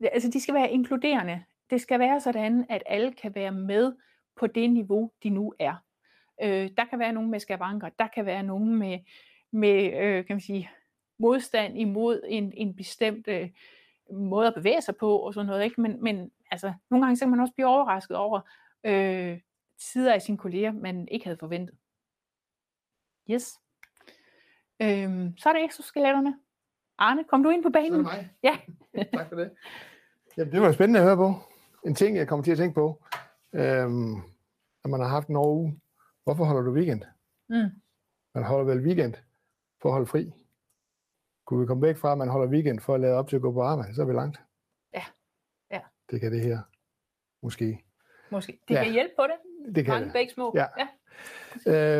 altså 0.03 0.29
de 0.29 0.41
skal 0.41 0.55
være 0.55 0.71
inkluderende. 0.71 1.43
Det 1.69 1.81
skal 1.81 1.99
være 1.99 2.21
sådan, 2.21 2.65
at 2.69 2.83
alle 2.85 3.13
kan 3.13 3.35
være 3.35 3.51
med 3.51 3.93
på 4.35 4.47
det 4.47 4.71
niveau, 4.71 5.11
de 5.23 5.29
nu 5.29 5.53
er. 5.59 5.75
Øh, 6.43 6.69
der 6.77 6.85
kan 6.85 6.99
være 6.99 7.13
nogen 7.13 7.31
med 7.31 7.39
skavanker, 7.39 7.89
der 7.99 8.07
kan 8.07 8.25
være 8.25 8.43
nogen 8.43 8.75
med, 8.75 8.99
med 9.51 9.93
øh, 9.93 10.25
kan 10.25 10.35
man 10.35 10.41
sige, 10.41 10.69
modstand 11.17 11.77
imod 11.77 12.21
en, 12.27 12.53
en 12.55 12.75
bestemt 12.75 13.27
øh, 13.27 13.49
måde 14.11 14.47
at 14.47 14.53
bevæge 14.53 14.81
sig 14.81 14.95
på 14.95 15.17
og 15.17 15.33
sådan 15.33 15.47
noget. 15.47 15.63
Ikke? 15.63 15.81
Men, 15.81 16.03
men 16.03 16.31
altså, 16.51 16.73
nogle 16.89 17.05
gange 17.05 17.17
så 17.17 17.25
kan 17.25 17.31
man 17.31 17.39
også 17.39 17.53
blive 17.53 17.67
overrasket 17.67 18.17
over 18.17 18.41
øh, 18.83 19.39
sider 19.77 20.13
af 20.13 20.21
sine 20.21 20.37
kolleger, 20.37 20.71
man 20.71 21.07
ikke 21.07 21.25
havde 21.25 21.37
forventet. 21.37 21.75
Yes. 23.29 23.59
Øhm, 24.81 25.37
så 25.37 25.49
er 25.49 25.53
det 25.53 25.65
exoskeletterne. 25.65 26.39
Arne, 26.97 27.23
kom 27.23 27.43
du 27.43 27.49
ind 27.49 27.63
på 27.63 27.69
banen? 27.69 28.05
Så 28.05 28.11
er 28.11 28.15
det 28.15 28.21
mig. 28.21 28.29
Ja. 28.43 28.57
tak 29.17 29.29
for 29.29 29.35
det. 29.35 29.51
Jamen, 30.37 30.53
det 30.53 30.61
var 30.61 30.71
spændende 30.71 30.99
at 30.99 31.05
høre 31.05 31.17
på. 31.17 31.33
En 31.85 31.95
ting, 31.95 32.17
jeg 32.17 32.27
kommer 32.27 32.43
til 32.43 32.51
at 32.51 32.57
tænke 32.57 32.73
på, 32.73 33.03
øhm, 33.53 34.21
når 34.83 34.87
man 34.87 34.99
har 34.99 35.07
haft 35.07 35.27
en 35.27 35.35
uge, 35.35 35.79
hvorfor 36.23 36.45
holder 36.45 36.61
du 36.61 36.71
weekend? 36.71 37.01
Mm. 37.49 37.69
Man 38.35 38.43
holder 38.43 38.65
vel 38.65 38.85
weekend 38.85 39.13
for 39.81 39.89
at 39.89 39.93
holde 39.93 40.07
fri. 40.07 40.31
Kunne 41.45 41.59
vi 41.59 41.65
komme 41.65 41.87
væk 41.87 41.97
fra, 41.97 42.11
at 42.11 42.17
man 42.17 42.29
holder 42.29 42.47
weekend 42.47 42.79
for 42.79 42.93
at 42.95 42.99
lade 43.01 43.13
op 43.13 43.29
til 43.29 43.35
at 43.35 43.41
gå 43.41 43.51
på 43.51 43.61
arbejde, 43.61 43.95
så 43.95 44.01
er 44.01 44.05
vi 44.05 44.13
langt. 44.13 44.39
Ja. 44.93 45.03
Ja. 45.71 45.79
Det 46.11 46.21
kan 46.21 46.31
det 46.31 46.41
her. 46.41 46.59
Måske. 47.43 47.83
Måske. 48.31 48.59
Det 48.67 48.75
Ja. 48.75 48.83
kan 48.83 48.93
hjælpe 48.93 49.13
på 49.17 49.23
det. 49.23 49.75
Det 49.75 49.85
kan 49.85 49.91
Mange 49.93 50.05
det. 50.05 50.13
begge 50.13 50.33
små. 50.33 50.53
Ja. 50.55 50.65
ja. 50.77 50.87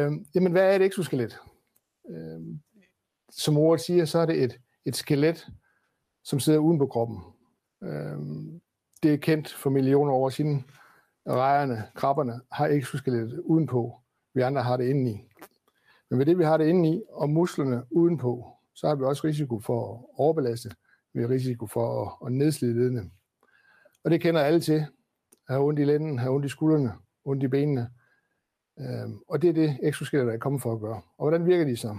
Øh, 0.05 0.11
jamen, 0.35 0.51
hvad 0.51 0.71
er 0.71 0.75
et 0.75 0.81
exoskelet? 0.85 1.39
Øh, 2.09 2.41
som 3.29 3.57
ordet 3.57 3.81
siger, 3.81 4.05
så 4.05 4.19
er 4.19 4.25
det 4.25 4.43
et, 4.43 4.59
et 4.85 4.95
skelet, 4.95 5.47
som 6.23 6.39
sidder 6.39 6.59
uden 6.59 6.77
på 6.79 6.87
kroppen. 6.87 7.19
Øh, 7.83 8.17
det 9.03 9.13
er 9.13 9.17
kendt 9.17 9.53
for 9.53 9.69
millioner 9.69 10.13
år 10.13 10.29
siden. 10.29 10.65
Rejerne, 11.27 11.83
krabberne, 11.95 12.41
har 12.51 12.67
exoskelettet 12.67 13.39
udenpå. 13.39 14.01
Vi 14.33 14.41
andre 14.41 14.63
har 14.63 14.77
det 14.77 14.89
indeni. 14.89 15.29
Men 16.09 16.19
ved 16.19 16.25
det, 16.25 16.37
vi 16.37 16.43
har 16.43 16.57
det 16.57 16.67
indeni, 16.67 17.03
og 17.09 17.29
musklerne 17.29 17.83
udenpå, 17.91 18.54
så 18.75 18.87
har 18.87 18.95
vi 18.95 19.03
også 19.03 19.27
risiko 19.27 19.59
for 19.59 19.93
at 19.93 20.05
overbelaste. 20.17 20.69
Vi 21.13 21.21
har 21.21 21.29
risiko 21.29 21.67
for 21.67 22.05
at, 22.05 22.27
at 22.27 22.33
nedslide 22.33 22.73
ledene. 22.73 23.11
Og 24.03 24.11
det 24.11 24.21
kender 24.21 24.41
alle 24.41 24.59
til. 24.59 24.85
Have 25.47 25.63
ondt 25.63 25.79
i 25.79 25.83
lænden, 25.83 26.19
have 26.19 26.33
ondt 26.33 26.45
i 26.45 26.49
skuldrene, 26.49 26.93
ondt 27.25 27.43
i 27.43 27.47
benene. 27.47 27.89
Øhm, 28.79 29.19
og 29.27 29.41
det 29.41 29.49
er 29.49 29.53
det, 29.53 29.79
exoskeletter 29.83 30.33
er 30.33 30.37
kommet 30.37 30.61
for 30.61 30.73
at 30.73 30.79
gøre. 30.79 31.01
Og 31.17 31.29
hvordan 31.29 31.45
virker 31.45 31.65
de 31.65 31.77
så? 31.77 31.97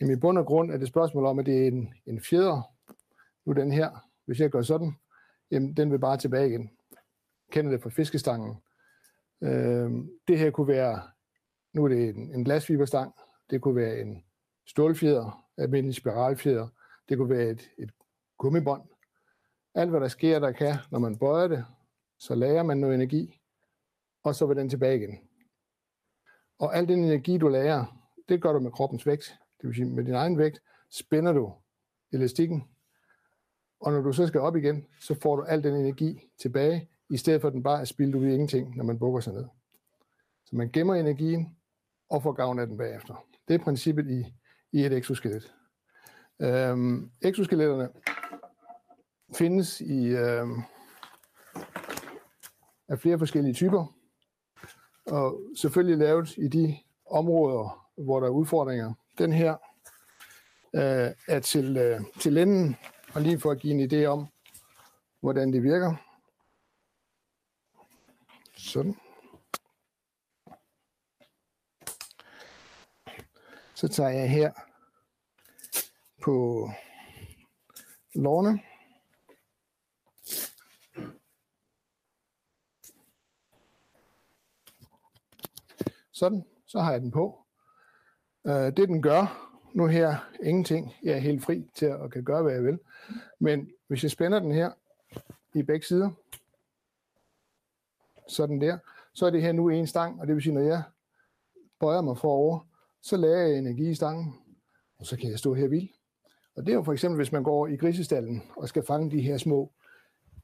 Jamen 0.00 0.16
i 0.16 0.20
bund 0.20 0.38
og 0.38 0.46
grund 0.46 0.70
er 0.70 0.76
det 0.76 0.88
spørgsmål 0.88 1.24
om, 1.26 1.38
at 1.38 1.46
det 1.46 1.62
er 1.62 1.68
en, 1.68 1.94
en 2.06 2.20
fjeder. 2.20 2.62
Nu 3.44 3.52
den 3.52 3.72
her. 3.72 3.90
Hvis 4.24 4.40
jeg 4.40 4.50
gør 4.50 4.62
sådan, 4.62 4.92
jamen, 5.50 5.74
den 5.76 5.92
vil 5.92 5.98
bare 5.98 6.16
tilbage 6.16 6.48
igen. 6.48 6.70
Kender 7.50 7.70
det 7.70 7.82
fra 7.82 7.90
fiskestangen. 7.90 8.56
Øhm, 9.42 10.10
det 10.28 10.38
her 10.38 10.50
kunne 10.50 10.68
være, 10.68 11.02
nu 11.72 11.84
er 11.84 11.88
det 11.88 12.08
en, 12.08 12.34
en 12.34 12.44
glasfiberstang, 12.44 13.14
det 13.50 13.60
kunne 13.60 13.76
være 13.76 14.00
en 14.00 14.24
stålfjeder, 14.66 15.43
almindelig 15.58 15.94
spiralfjeder, 15.94 16.68
det 17.08 17.18
kunne 17.18 17.30
være 17.30 17.50
et, 17.50 17.70
et 17.78 17.90
gummibånd. 18.38 18.82
Alt 19.74 19.90
hvad 19.90 20.00
der 20.00 20.08
sker, 20.08 20.38
der 20.38 20.52
kan, 20.52 20.74
når 20.90 20.98
man 20.98 21.18
bøjer 21.18 21.48
det, 21.48 21.64
så 22.18 22.34
lærer 22.34 22.62
man 22.62 22.78
noget 22.78 22.94
energi, 22.94 23.40
og 24.22 24.34
så 24.34 24.46
vil 24.46 24.56
den 24.56 24.68
tilbage 24.68 24.96
igen. 24.96 25.18
Og 26.58 26.76
al 26.76 26.88
den 26.88 27.04
energi, 27.04 27.38
du 27.38 27.48
lærer, 27.48 28.10
det 28.28 28.42
gør 28.42 28.52
du 28.52 28.60
med 28.60 28.70
kroppens 28.70 29.06
vægt. 29.06 29.38
Det 29.60 29.68
vil 29.68 29.74
sige, 29.74 29.90
med 29.90 30.04
din 30.04 30.14
egen 30.14 30.38
vægt 30.38 30.62
spænder 30.90 31.32
du 31.32 31.52
elastikken, 32.12 32.64
og 33.80 33.92
når 33.92 34.00
du 34.00 34.12
så 34.12 34.26
skal 34.26 34.40
op 34.40 34.56
igen, 34.56 34.86
så 35.00 35.14
får 35.22 35.36
du 35.36 35.42
al 35.42 35.62
den 35.62 35.74
energi 35.74 36.30
tilbage, 36.38 36.88
i 37.10 37.16
stedet 37.16 37.40
for 37.40 37.48
at 37.48 37.54
den 37.54 37.62
bare 37.62 37.80
er 37.80 37.84
spildt 37.84 38.14
ud 38.14 38.26
i 38.26 38.32
ingenting, 38.32 38.76
når 38.76 38.84
man 38.84 38.98
bukker 38.98 39.20
sig 39.20 39.32
ned. 39.32 39.44
Så 40.44 40.56
man 40.56 40.70
gemmer 40.70 40.94
energien 40.94 41.56
og 42.10 42.22
får 42.22 42.32
gavn 42.32 42.58
af 42.58 42.66
den 42.66 42.76
bagefter. 42.76 43.26
Det 43.48 43.54
er 43.54 43.64
princippet 43.64 44.10
i, 44.10 44.34
i 44.74 44.84
et 44.84 44.92
exoskelet. 44.92 45.54
Øhm, 46.40 47.10
exoskeletterne 47.22 47.88
findes 49.34 49.80
i 49.80 50.06
øhm, 50.06 50.62
af 52.88 52.98
flere 52.98 53.18
forskellige 53.18 53.54
typer, 53.54 53.94
og 55.06 55.40
selvfølgelig 55.56 55.98
lavet 55.98 56.36
i 56.36 56.48
de 56.48 56.78
områder, 57.06 57.88
hvor 57.96 58.20
der 58.20 58.26
er 58.26 58.30
udfordringer. 58.30 58.94
Den 59.18 59.32
her 59.32 59.52
øh, 60.74 61.10
er 61.28 61.40
til, 61.40 61.76
øh, 61.76 62.00
til 62.20 62.32
lænden, 62.32 62.76
og 63.14 63.20
lige 63.20 63.40
for 63.40 63.50
at 63.50 63.60
give 63.60 63.74
en 63.74 63.92
idé 63.92 64.06
om, 64.06 64.26
hvordan 65.20 65.52
det 65.52 65.62
virker. 65.62 65.94
Sådan. 68.56 68.96
Så 73.74 73.88
tager 73.88 74.10
jeg 74.10 74.30
her 74.30 74.52
på 76.24 76.70
lårene. 78.14 78.60
Sådan, 86.12 86.44
så 86.66 86.80
har 86.80 86.92
jeg 86.92 87.00
den 87.00 87.10
på. 87.10 87.44
Øh, 88.46 88.52
det 88.52 88.88
den 88.88 89.02
gør, 89.02 89.50
nu 89.74 89.86
her, 89.86 90.30
ingenting. 90.42 90.94
Jeg 91.02 91.14
er 91.14 91.18
helt 91.18 91.44
fri 91.44 91.70
til 91.74 91.86
at 91.86 92.12
kan 92.12 92.24
gøre, 92.24 92.42
hvad 92.42 92.52
jeg 92.52 92.64
vil. 92.64 92.78
Men 93.38 93.70
hvis 93.86 94.02
jeg 94.02 94.10
spænder 94.10 94.38
den 94.38 94.52
her 94.52 94.72
i 95.54 95.62
begge 95.62 95.86
sider, 95.86 96.10
sådan 98.28 98.60
der, 98.60 98.78
så 99.12 99.26
er 99.26 99.30
det 99.30 99.42
her 99.42 99.52
nu 99.52 99.68
en 99.68 99.86
stang, 99.86 100.20
og 100.20 100.26
det 100.26 100.34
vil 100.34 100.42
sige, 100.42 100.54
når 100.54 100.60
jeg 100.60 100.82
bøjer 101.80 102.00
mig 102.00 102.18
forover, 102.18 102.60
så 103.02 103.16
lager 103.16 103.38
jeg 103.38 103.58
energi 103.58 103.90
i 103.90 103.94
stangen, 103.94 104.34
og 104.98 105.06
så 105.06 105.16
kan 105.16 105.30
jeg 105.30 105.38
stå 105.38 105.54
her 105.54 105.68
vild. 105.68 105.93
Og 106.56 106.66
det 106.66 106.72
er 106.72 106.74
jo 106.74 106.82
for 106.82 106.92
eksempel, 106.92 107.16
hvis 107.16 107.32
man 107.32 107.42
går 107.42 107.66
i 107.66 107.76
grisestallen 107.76 108.42
og 108.56 108.68
skal 108.68 108.86
fange 108.86 109.10
de 109.10 109.20
her 109.20 109.38
små, 109.38 109.72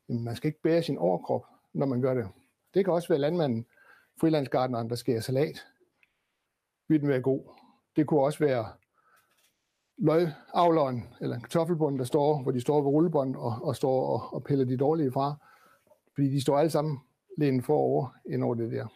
jamen 0.08 0.24
man 0.24 0.36
skal 0.36 0.48
ikke 0.48 0.62
bære 0.62 0.82
sin 0.82 0.98
overkrop, 0.98 1.46
når 1.72 1.86
man 1.86 2.00
gør 2.00 2.14
det. 2.14 2.28
Det 2.74 2.84
kan 2.84 2.94
også 2.94 3.08
være 3.08 3.18
landmanden, 3.18 3.66
frilandsgardneren, 4.20 4.90
der 4.90 4.96
skærer 4.96 5.20
salat. 5.20 5.66
Vil 6.88 7.00
den 7.00 7.08
være 7.08 7.20
god. 7.20 7.40
Det 7.96 8.06
kunne 8.06 8.20
også 8.20 8.38
være 8.38 8.66
løgavleren 9.98 11.04
eller 11.20 11.38
kartoffelbunden, 11.38 11.98
der 11.98 12.04
står, 12.04 12.42
hvor 12.42 12.52
de 12.52 12.60
står 12.60 12.80
ved 12.80 12.90
rullebånd 12.90 13.36
og, 13.36 13.58
og 13.62 13.76
står 13.76 14.06
og, 14.06 14.34
og 14.34 14.44
piller 14.44 14.64
de 14.64 14.76
dårlige 14.76 15.12
fra. 15.12 15.34
Fordi 16.14 16.30
de 16.30 16.40
står 16.40 16.58
alle 16.58 16.70
sammen 16.70 16.98
lænet 17.38 17.64
forover 17.64 18.08
ind 18.26 18.44
over 18.44 18.54
det 18.54 18.72
der. 18.72 18.86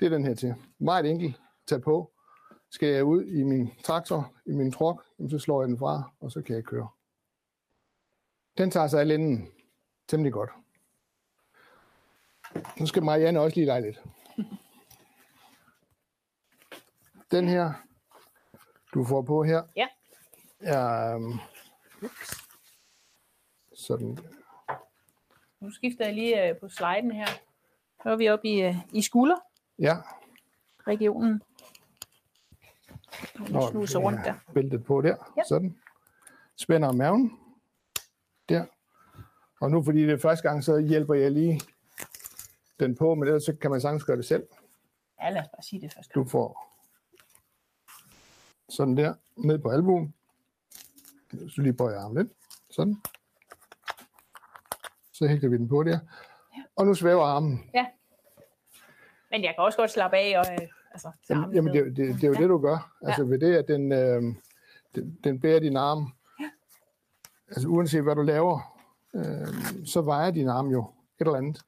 Det 0.00 0.06
er 0.06 0.10
den 0.10 0.24
her 0.24 0.34
til. 0.34 0.54
Meget 0.78 1.10
enkelt. 1.10 1.40
Tag 1.66 1.82
på. 1.82 2.10
Skal 2.70 2.88
jeg 2.88 3.04
ud 3.04 3.24
i 3.24 3.42
min 3.42 3.70
traktor, 3.84 4.32
i 4.46 4.52
min 4.52 4.72
truk, 4.72 5.03
så 5.30 5.38
slår 5.38 5.62
jeg 5.62 5.68
den 5.68 5.78
fra, 5.78 6.10
og 6.20 6.32
så 6.32 6.42
kan 6.42 6.56
jeg 6.56 6.64
køre. 6.64 6.88
Den 8.58 8.70
tager 8.70 8.86
sig 8.86 9.00
af 9.00 9.08
lænden 9.08 9.48
temmelig 10.08 10.32
godt. 10.32 10.50
Nu 12.80 12.86
skal 12.86 13.02
Marianne 13.02 13.40
også 13.40 13.56
lige 13.56 13.66
lege 13.66 13.80
lidt. 13.82 14.02
Den 17.30 17.48
her, 17.48 17.72
du 18.94 19.04
får 19.04 19.22
på 19.22 19.42
her, 19.42 19.62
Ja. 19.76 19.86
er 20.60 21.14
um, 21.14 21.40
sådan. 23.74 24.18
Nu 25.60 25.70
skifter 25.70 26.04
jeg 26.04 26.14
lige 26.14 26.48
øh, 26.48 26.58
på 26.60 26.68
sliden 26.68 27.10
her. 27.10 27.26
Så 28.02 28.10
er 28.10 28.16
vi 28.16 28.28
oppe 28.28 28.48
i, 28.48 28.62
øh, 28.62 28.74
i 28.92 29.02
skulderregionen. 29.02 29.42
Ja, 31.32 31.36
Nu 33.38 33.68
snuser 33.70 33.98
rundt 33.98 34.20
der. 34.24 34.34
bæltet 34.54 34.84
på 34.84 35.00
der. 35.00 35.16
Ja. 35.36 35.42
Sådan. 35.48 35.78
Spænder 36.56 36.92
maven. 36.92 37.38
Der. 38.48 38.64
Og 39.60 39.70
nu, 39.70 39.82
fordi 39.82 40.02
det 40.02 40.10
er 40.12 40.18
første 40.18 40.48
gang, 40.48 40.64
så 40.64 40.78
hjælper 40.78 41.14
jeg 41.14 41.30
lige 41.30 41.60
den 42.80 42.96
på, 42.96 43.14
men 43.14 43.24
ellers 43.28 43.42
så 43.44 43.56
kan 43.56 43.70
man 43.70 43.80
sagtens 43.80 44.04
gøre 44.04 44.16
det 44.16 44.24
selv. 44.24 44.46
Ja, 45.22 45.30
lad 45.30 45.40
os 45.42 45.48
bare 45.48 45.62
sige 45.62 45.80
det 45.80 45.92
først. 45.94 46.14
Du 46.14 46.24
får 46.24 46.70
sådan 48.68 48.96
der, 48.96 49.14
ned 49.36 49.58
på 49.58 49.70
albuen. 49.70 50.14
Så 51.48 51.62
lige 51.62 51.72
bøjer 51.72 52.00
armen 52.00 52.16
lidt. 52.16 52.32
Sådan. 52.70 52.96
Så 55.12 55.26
hægter 55.26 55.48
vi 55.48 55.56
den 55.56 55.68
på 55.68 55.82
der. 55.82 55.98
Og 56.76 56.86
nu 56.86 56.94
svæver 56.94 57.24
armen. 57.24 57.70
Men 59.30 59.44
jeg 59.44 59.54
kan 59.54 59.64
også 59.64 59.78
godt 59.78 59.90
slappe 59.90 60.16
af 60.16 60.38
og 60.38 60.52
øh, 60.52 60.68
altså, 60.94 61.10
Jamen, 61.30 61.54
jamen 61.54 61.74
det, 61.74 61.96
det, 61.96 62.14
det 62.14 62.24
er 62.24 62.28
jo 62.28 62.34
Ja. 62.34 62.40
det, 62.40 62.48
du 62.48 62.58
gør. 62.58 62.92
Altså 63.02 63.24
ved 63.24 63.38
det, 63.38 63.54
at 63.56 63.68
den, 63.68 63.92
øh, 63.92 64.22
den, 64.94 65.18
den 65.24 65.40
bærer 65.40 65.60
din 65.60 65.76
arm. 65.76 66.12
Altså 67.48 67.68
uanset 67.68 68.02
hvad 68.02 68.14
du 68.14 68.22
laver, 68.22 68.80
øh, 69.14 69.48
så 69.84 70.00
vejer 70.02 70.30
din 70.30 70.48
arm 70.48 70.66
jo 70.70 70.80
et 71.20 71.26
eller 71.26 71.38
andet. 71.38 71.60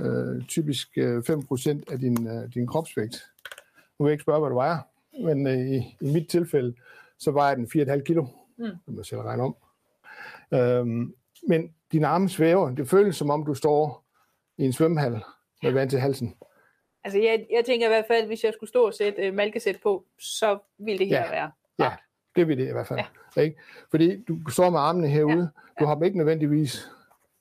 Øh, 0.00 0.44
typisk 0.46 0.88
øh, 0.96 1.22
5% 1.30 1.82
af 1.92 1.98
din, 1.98 2.26
øh, 2.28 2.54
din 2.54 2.66
kropsvægt. 2.66 3.16
Nu 3.98 4.04
vil 4.04 4.10
jeg 4.10 4.14
ikke 4.14 4.22
spørge, 4.22 4.40
hvad 4.40 4.50
du 4.50 4.54
vejer, 4.54 4.78
men 5.22 5.46
øh, 5.46 5.58
i, 5.58 5.96
i 6.00 6.12
mit 6.12 6.28
tilfælde, 6.28 6.74
så 7.18 7.30
vejer 7.30 7.54
den 7.54 7.66
4,5 7.76 8.02
kilo. 8.02 8.26
Mm. 8.56 8.64
Det 8.64 8.78
må 8.86 8.96
jeg 8.96 9.06
selv 9.06 9.20
regne 9.20 9.42
om. 9.42 9.56
Øh, 10.52 10.86
men 11.48 11.74
din 11.92 12.04
arme 12.04 12.28
svæver. 12.28 12.70
Det 12.70 12.88
føles 12.88 13.16
som 13.16 13.30
om, 13.30 13.44
du 13.46 13.54
står 13.54 14.04
i 14.58 14.64
en 14.64 14.72
svømmehal 14.72 15.20
med 15.62 15.72
vand 15.72 15.90
til 15.90 16.00
halsen. 16.00 16.34
Altså, 17.04 17.18
jeg, 17.18 17.46
jeg 17.50 17.64
tænker 17.64 17.86
i 17.86 17.90
hvert 17.90 18.04
fald, 18.08 18.26
hvis 18.26 18.44
jeg 18.44 18.52
skulle 18.52 18.68
stå 18.70 18.86
og 18.86 18.94
sætte 18.94 19.22
øh, 19.22 19.34
malkesæt 19.34 19.76
på, 19.82 20.04
så 20.18 20.58
ville 20.78 20.98
det 20.98 21.06
her 21.06 21.24
Ja. 21.24 21.30
være. 21.30 21.50
Ja, 21.78 21.92
det 22.36 22.48
vil 22.48 22.58
det 22.58 22.68
i 22.68 22.72
hvert 22.72 22.86
fald. 22.86 23.00
Ja. 23.36 23.40
Ikke? 23.42 23.56
Fordi 23.90 24.22
du 24.24 24.50
står 24.50 24.70
med 24.70 24.80
armene 24.80 25.08
herude, 25.08 25.50
ja. 25.80 25.80
du 25.80 25.84
har 25.86 25.94
dem 25.94 26.04
ikke 26.04 26.18
nødvendigvis 26.18 26.90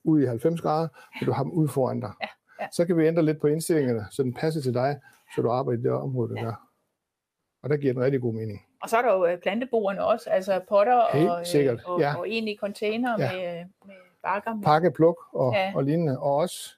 ud 0.03 0.21
i 0.21 0.25
90 0.25 0.61
grader, 0.61 0.87
men 1.19 1.25
du 1.25 1.31
har 1.31 1.43
dem 1.43 1.51
ude 1.51 1.67
foran 1.69 1.99
dig. 1.99 2.11
Ja. 2.21 2.27
Ja. 2.61 2.67
Så 2.71 2.85
kan 2.85 2.97
vi 2.97 3.07
ændre 3.07 3.23
lidt 3.23 3.41
på 3.41 3.47
indstillingerne, 3.47 4.05
så 4.11 4.23
den 4.23 4.33
passer 4.33 4.61
til 4.61 4.73
dig, 4.73 4.99
så 5.35 5.41
du 5.41 5.49
arbejder 5.51 5.79
i 5.79 5.83
det 5.83 5.91
område, 5.91 6.29
du 6.29 6.35
ja. 6.35 6.43
gør. 6.43 6.69
Og 7.63 7.69
der 7.69 7.77
giver 7.77 7.93
den 7.93 8.01
rigtig 8.03 8.21
god 8.21 8.33
mening. 8.33 8.65
Og 8.81 8.89
så 8.89 8.97
er 8.97 9.01
der 9.01 9.13
jo 9.13 9.25
øh, 9.25 9.37
planteboerne 9.37 10.03
også, 10.05 10.29
altså 10.29 10.61
potter 10.69 11.05
Helt 11.13 11.29
og, 11.29 11.39
øh, 11.39 11.45
sikkert, 11.45 11.83
og, 11.85 11.99
ja. 11.99 12.15
og 12.17 12.29
egentlig 12.29 12.57
container 12.59 13.15
Ja. 13.19 13.31
med, 13.33 13.59
øh, 13.59 13.65
med 13.85 13.95
bakker. 14.23 14.53
Med. 14.55 14.63
Pakke, 14.63 14.91
pluk 14.91 15.17
og, 15.33 15.53
ja. 15.53 15.71
og 15.75 15.83
lignende. 15.83 16.19
Og 16.19 16.35
også, 16.35 16.77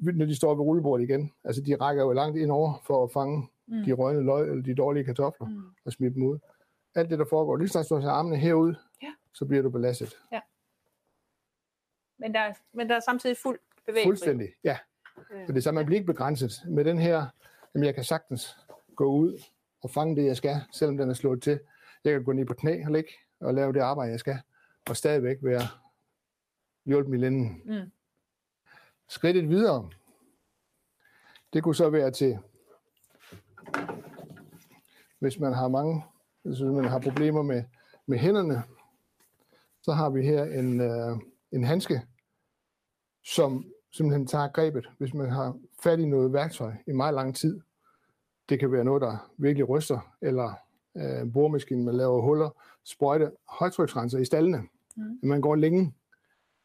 når 0.00 0.26
de 0.26 0.34
står 0.36 0.54
ved 0.54 0.64
rullebordet 0.64 1.04
igen, 1.04 1.32
altså 1.44 1.62
de 1.62 1.74
rækker 1.76 2.02
jo 2.04 2.12
langt 2.12 2.38
ind 2.38 2.50
over 2.50 2.82
for 2.86 3.04
at 3.04 3.12
fange 3.12 3.48
Mm. 3.70 3.82
de 3.84 3.92
røgne 3.92 4.22
løg 4.24 4.48
eller 4.50 4.62
de 4.62 4.74
dårlige 4.74 5.04
kartofler 5.04 5.46
Mm. 5.48 5.62
og 5.84 5.92
smide 5.92 6.14
dem 6.14 6.22
ud. 6.22 6.38
Alt 6.94 7.10
det, 7.10 7.18
der 7.18 7.24
foregår, 7.24 7.56
lige 7.56 7.68
snart 7.68 7.86
du 7.90 7.96
har 7.96 8.10
armene 8.10 8.36
herud, 8.36 8.74
Ja. 9.02 9.14
så 9.34 9.44
bliver 9.46 9.62
du 9.62 9.70
belastet. 9.70 10.18
Men, 12.18 12.34
der, 12.34 12.40
er- 12.40 12.54
men 12.72 12.88
der 12.88 12.94
er 12.96 13.00
samtidig 13.00 13.36
fuld 13.36 13.58
bevægelse. 13.86 14.08
Fuldstændig, 14.08 14.48
ja. 14.64 14.78
Øh, 15.32 15.46
det 15.48 15.56
er 15.56 15.60
så, 15.60 15.72
man 15.72 15.86
bliver 15.86 15.96
ikke 16.00 16.06
begrænset. 16.12 16.52
Med 16.68 16.84
den 16.84 16.98
her, 16.98 17.26
jamen 17.74 17.86
jeg 17.86 17.94
kan 17.94 18.04
sagtens 18.04 18.56
gå 18.96 19.04
ud 19.12 19.42
og 19.82 19.90
fange 19.90 20.16
det, 20.16 20.24
jeg 20.24 20.36
skal, 20.36 20.56
selvom 20.72 20.96
den 20.96 21.10
er 21.10 21.14
slået 21.14 21.42
til. 21.42 21.60
Jeg 22.04 22.12
kan 22.12 22.24
gå 22.24 22.32
ned 22.32 22.44
på 22.46 22.54
knæ 22.54 22.84
og 22.86 22.92
ligge 22.92 23.10
og 23.40 23.54
lave 23.54 23.72
det 23.72 23.80
arbejde, 23.80 24.10
jeg 24.12 24.20
skal, 24.20 24.38
og 24.88 24.96
stadigvæk 24.96 25.36
være 25.42 25.62
hjulpet 26.86 27.14
i 27.14 27.16
lænden. 27.16 27.62
Mm. 27.64 27.90
Skridtet 29.08 29.48
videre, 29.48 29.90
det 31.52 31.62
kunne 31.62 31.74
så 31.74 31.90
være 31.90 32.10
til, 32.10 32.38
hvis 35.18 35.38
man 35.38 35.52
har 35.52 35.68
mange, 35.68 36.04
hvis 36.42 36.60
man 36.60 36.84
har 36.84 36.98
problemer 36.98 37.42
med, 37.42 37.64
med 38.06 38.18
hænderne, 38.18 38.62
så 39.82 39.92
har 39.92 40.10
vi 40.10 40.22
her 40.22 40.44
en, 40.44 40.80
øh, 40.80 41.16
en 41.52 41.64
handske, 41.64 42.02
som 43.24 43.64
simpelthen 43.92 44.26
tager 44.26 44.48
grebet, 44.48 44.90
hvis 44.98 45.14
man 45.14 45.30
har 45.30 45.58
fat 45.82 46.00
i 46.00 46.06
noget 46.06 46.32
værktøj 46.32 46.72
i 46.86 46.92
meget 46.92 47.14
lang 47.14 47.36
tid. 47.36 47.60
Det 48.48 48.60
kan 48.60 48.72
være 48.72 48.84
noget, 48.84 49.02
der 49.02 49.30
virkelig 49.36 49.68
ryster, 49.68 50.14
eller 50.22 50.54
øh, 50.96 51.20
en 51.20 51.32
boremaskine, 51.32 51.84
man 51.84 51.94
laver 51.94 52.22
huller, 52.22 52.50
sprøjte, 52.84 53.30
højtryksrenser 53.48 54.18
i 54.18 54.24
stallene. 54.24 54.62
Mm. 54.96 55.18
Man 55.22 55.40
går 55.40 55.54
længe, 55.54 55.94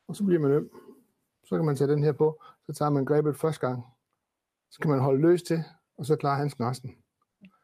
og 0.08 0.16
så 0.16 0.24
bliver 0.24 0.40
man 0.40 0.52
øm, 0.52 0.70
Så 1.46 1.56
kan 1.58 1.66
man 1.66 1.76
tage 1.76 1.92
den 1.92 2.04
her 2.04 2.12
på, 2.12 2.44
så 2.66 2.74
tager 2.74 2.90
man 2.90 3.06
grebet 3.06 3.38
første 3.38 3.68
gang. 3.68 3.84
Så 4.72 4.80
kan 4.80 4.92
man 4.92 5.00
holde 5.00 5.22
løs 5.22 5.44
til, 5.44 5.64
og 5.98 6.06
så 6.06 6.16
klarer 6.16 6.38
han 6.38 6.52
resten. 6.60 6.98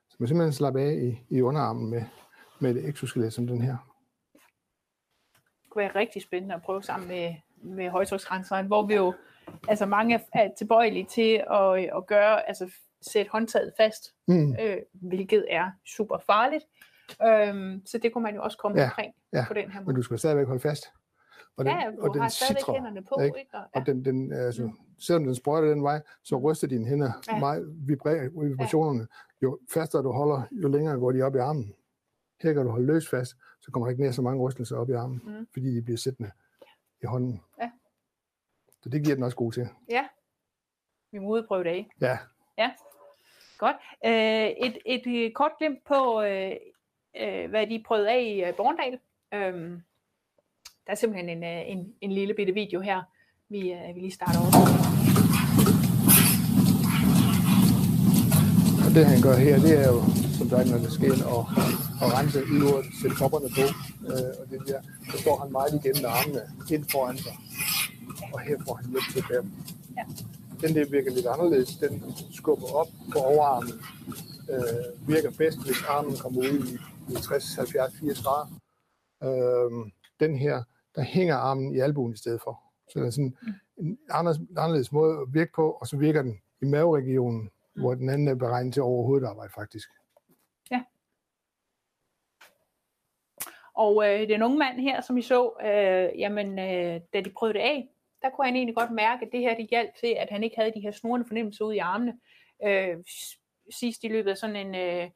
Så 0.10 0.16
man 0.20 0.28
simpelthen 0.28 0.54
slappe 0.54 0.82
af 0.82 0.94
i, 0.94 1.26
i 1.30 1.42
underarmen 1.42 1.90
med, 1.90 2.04
med 2.60 2.76
et 2.76 2.90
exoskelet 2.90 3.34
som 3.34 3.48
den 3.48 3.62
her. 3.62 3.78
Det 5.64 5.70
kunne 5.70 5.82
være 5.82 5.96
rigtig 5.96 6.22
spændende 6.22 6.56
at 6.56 6.62
prøve 6.62 6.84
sammen 6.84 7.08
med, 7.08 7.36
med 7.64 7.90
højtryksgrænseren, 7.90 8.68
hvor 8.68 8.86
vi 8.86 8.96
jo, 8.96 9.14
altså 9.68 9.86
mange 9.86 10.20
er- 10.34 10.50
tilbøjelige 10.58 11.06
til 11.06 11.44
at, 11.52 11.96
at 11.98 12.08
gøre, 12.08 12.48
altså 12.48 12.72
sætte 13.02 13.32
håndtaget 13.32 13.74
fast, 13.78 14.14
Mm. 14.28 14.56
øh, 14.62 14.78
hvilket 14.94 15.46
er 15.50 15.72
super 15.86 16.18
farligt. 16.26 16.66
Øhm, 17.24 17.82
så 17.86 17.98
det 17.98 18.14
kunne 18.14 18.24
man 18.24 18.36
jo 18.36 18.44
også 18.44 18.58
komme 18.58 18.80
Ja, 18.80 18.86
omkring 18.86 19.14
ja, 19.34 19.46
på 19.48 19.54
den 19.54 19.72
her 19.72 19.80
Men 19.80 19.86
måde. 19.86 19.96
du 19.98 20.02
skal 20.02 20.20
stadigvæk 20.20 20.48
holde 20.48 20.60
fast. 20.62 20.86
Og 21.60 21.66
Ja, 21.66 21.78
ja, 21.86 21.92
du 21.92 22.20
har 22.20 22.28
stadigvæk 22.30 22.60
sitrer, 22.60 22.74
hænderne 22.74 23.04
på, 23.04 23.20
ikke? 23.22 23.40
ikke? 23.40 23.58
Og, 23.58 23.64
Og 23.74 23.86
den, 23.86 24.06
den, 24.06 24.34
altså, 24.34 24.72
selvom 25.00 25.24
den 25.24 25.36
sprøjter 25.36 25.70
den 25.70 25.84
vej, 25.84 26.02
så 26.24 26.38
ryster 26.38 26.68
dine 26.68 26.86
hænder 26.86 27.12
Ja. 27.28 27.34
ja. 27.34 27.40
meget, 27.40 27.88
vibrerer 27.88 28.30
vibrationerne. 28.50 29.08
Jo 29.42 29.60
fastere 29.74 30.04
du 30.04 30.12
holder, 30.12 30.42
jo 30.52 30.68
længere 30.68 30.98
går 31.00 31.12
de 31.12 31.22
op 31.22 31.36
i 31.36 31.38
armen. 31.38 31.76
Her 32.42 32.54
kan 32.54 32.66
du 32.66 32.72
holde 32.72 32.86
løs 32.86 33.10
fast, 33.10 33.36
så 33.62 33.72
kommer 33.72 33.88
der 33.88 33.92
ikke 33.92 34.04
ned 34.04 34.12
så 34.14 34.22
mange 34.22 34.42
rystelser 34.44 34.78
op 34.78 34.90
i 34.90 34.94
armen, 34.94 35.22
Mm. 35.26 35.48
fordi 35.54 35.76
de 35.76 35.82
bliver 35.82 35.98
siddende 35.98 36.32
i 37.04 37.06
hånden. 37.06 37.42
Ja. 37.62 37.72
Så 38.82 38.90
det 38.90 39.04
giver 39.04 39.16
den 39.16 39.24
også 39.24 39.38
god 39.38 39.52
til. 39.52 39.68
ja, 39.90 40.08
vi 41.12 41.20
må 41.20 41.30
udprøve 41.30 41.64
det 41.64 41.70
af. 41.70 41.90
Ja, 42.58 42.72
Godt. 43.58 43.76
Øh, 44.06 44.68
et, 44.68 44.78
et, 44.86 45.08
øh, 45.26 45.32
kort 45.32 45.52
glimt 45.58 45.80
på, 45.88 46.22
øh, 46.22 46.52
øh, 47.22 47.50
hvad 47.50 47.68
de 47.68 47.84
prøvede 47.88 48.10
af 48.12 48.22
i 48.22 48.44
øh, 48.44 48.56
Borndal. 48.56 49.00
Øhm, 49.34 49.82
der 50.90 50.96
er 50.96 51.00
simpelthen 51.00 51.30
en, 51.38 51.44
øh, 51.44 51.62
en, 51.72 51.94
en 52.02 52.12
lille 52.12 52.34
bitte 52.34 52.54
video 52.54 52.80
her, 52.82 53.00
vi, 53.50 53.72
øh, 53.72 53.96
vi 53.96 54.00
lige 54.00 54.12
starter 54.12 54.40
over. 54.40 54.52
og 58.86 58.90
det 58.96 59.06
han 59.06 59.22
gør 59.22 59.36
her, 59.48 59.56
det 59.68 59.74
er 59.84 59.88
jo, 59.94 60.00
som 60.38 60.50
sagt, 60.50 60.70
når 60.72 60.78
det 60.78 60.92
sker, 60.92 61.14
og, 61.36 61.44
og 62.02 62.08
rense 62.16 62.40
ildordet, 62.52 62.86
sætte 63.02 63.16
kopperne 63.22 63.50
på. 63.58 63.66
Øh, 64.12 64.32
og 64.40 64.46
det 64.52 64.60
der, 64.68 64.80
så 65.12 65.18
står 65.24 65.36
han 65.42 65.52
meget 65.52 65.72
igennem 65.78 66.02
med 66.04 66.10
armene 66.20 66.42
ind 66.74 66.86
foran 66.92 67.18
sig. 67.18 67.36
Og 68.34 68.40
her 68.40 68.58
får 68.66 68.74
han 68.80 68.86
hjælp 68.92 69.08
til 69.14 69.24
dem. 69.34 69.46
Ja. 69.98 70.04
Den 70.62 70.76
der 70.76 70.86
virker 70.96 71.12
lidt 71.12 71.28
anderledes. 71.34 71.72
Den 71.84 71.94
skubber 72.40 72.68
op 72.82 72.90
på 73.14 73.20
overarmen. 73.20 73.74
Øh, 74.54 75.10
virker 75.14 75.32
bedst, 75.42 75.60
hvis 75.66 75.82
armen 75.90 76.16
kommer 76.24 76.40
ud 76.40 76.58
i, 76.70 76.74
i 77.14 77.16
60, 77.16 77.56
70, 77.56 77.94
80 78.00 78.22
grader. 78.22 78.48
Øh, 79.28 79.72
den 80.20 80.38
her, 80.38 80.64
der 80.96 81.02
hænger 81.02 81.36
armen 81.36 81.76
i 81.76 81.80
albuen 81.80 82.14
i 82.14 82.18
stedet 82.18 82.42
for. 82.44 82.60
Så 82.90 83.00
det 83.00 83.06
er 83.06 83.12
sådan 83.12 83.38
en 83.78 83.98
anderledes, 84.10 84.48
anderledes 84.58 84.92
måde 84.92 85.14
at 85.22 85.34
virke 85.34 85.52
på, 85.56 85.72
og 85.72 85.88
så 85.88 85.98
virker 85.98 86.22
den 86.22 86.42
i 86.62 86.66
maveregionen, 86.66 87.50
hvor 87.76 87.96
den 87.96 88.10
anden 88.10 88.28
er 88.28 88.36
beregnet 88.36 88.74
til 88.74 88.84
overhovedet 88.84 89.28
arbejde 89.28 89.54
faktisk. 89.56 89.90
Og 93.80 94.08
øh, 94.08 94.28
den 94.28 94.44
unge 94.44 94.58
mand 94.58 94.80
her, 94.80 95.02
som 95.02 95.18
I 95.18 95.22
så, 95.22 95.52
øh, 95.62 96.20
jamen, 96.20 96.60
øh, 96.60 97.02
da 97.14 97.22
de 97.22 97.30
prøvede 97.38 97.58
det 97.60 97.64
af, 97.64 97.90
der 98.22 98.30
kunne 98.30 98.46
han 98.46 98.56
egentlig 98.56 98.76
godt 98.76 98.92
mærke, 98.92 99.26
at 99.26 99.32
det 99.32 99.40
her 99.40 99.56
det 99.56 99.68
hjalp 99.70 99.90
til, 100.00 100.16
at 100.18 100.28
han 100.32 100.44
ikke 100.44 100.56
havde 100.56 100.72
de 100.76 100.80
her 100.80 100.92
snurrende 100.92 101.28
fornemmelser 101.28 101.66
ude 101.66 101.76
i 101.76 101.80
armene. 101.80 102.20
Øh, 102.66 102.98
sidst 103.80 104.04
i 104.04 104.08
løbet 104.08 104.32
af 104.32 104.38
sådan 104.38 104.56
en, 104.56 104.76
øh, 104.76 105.10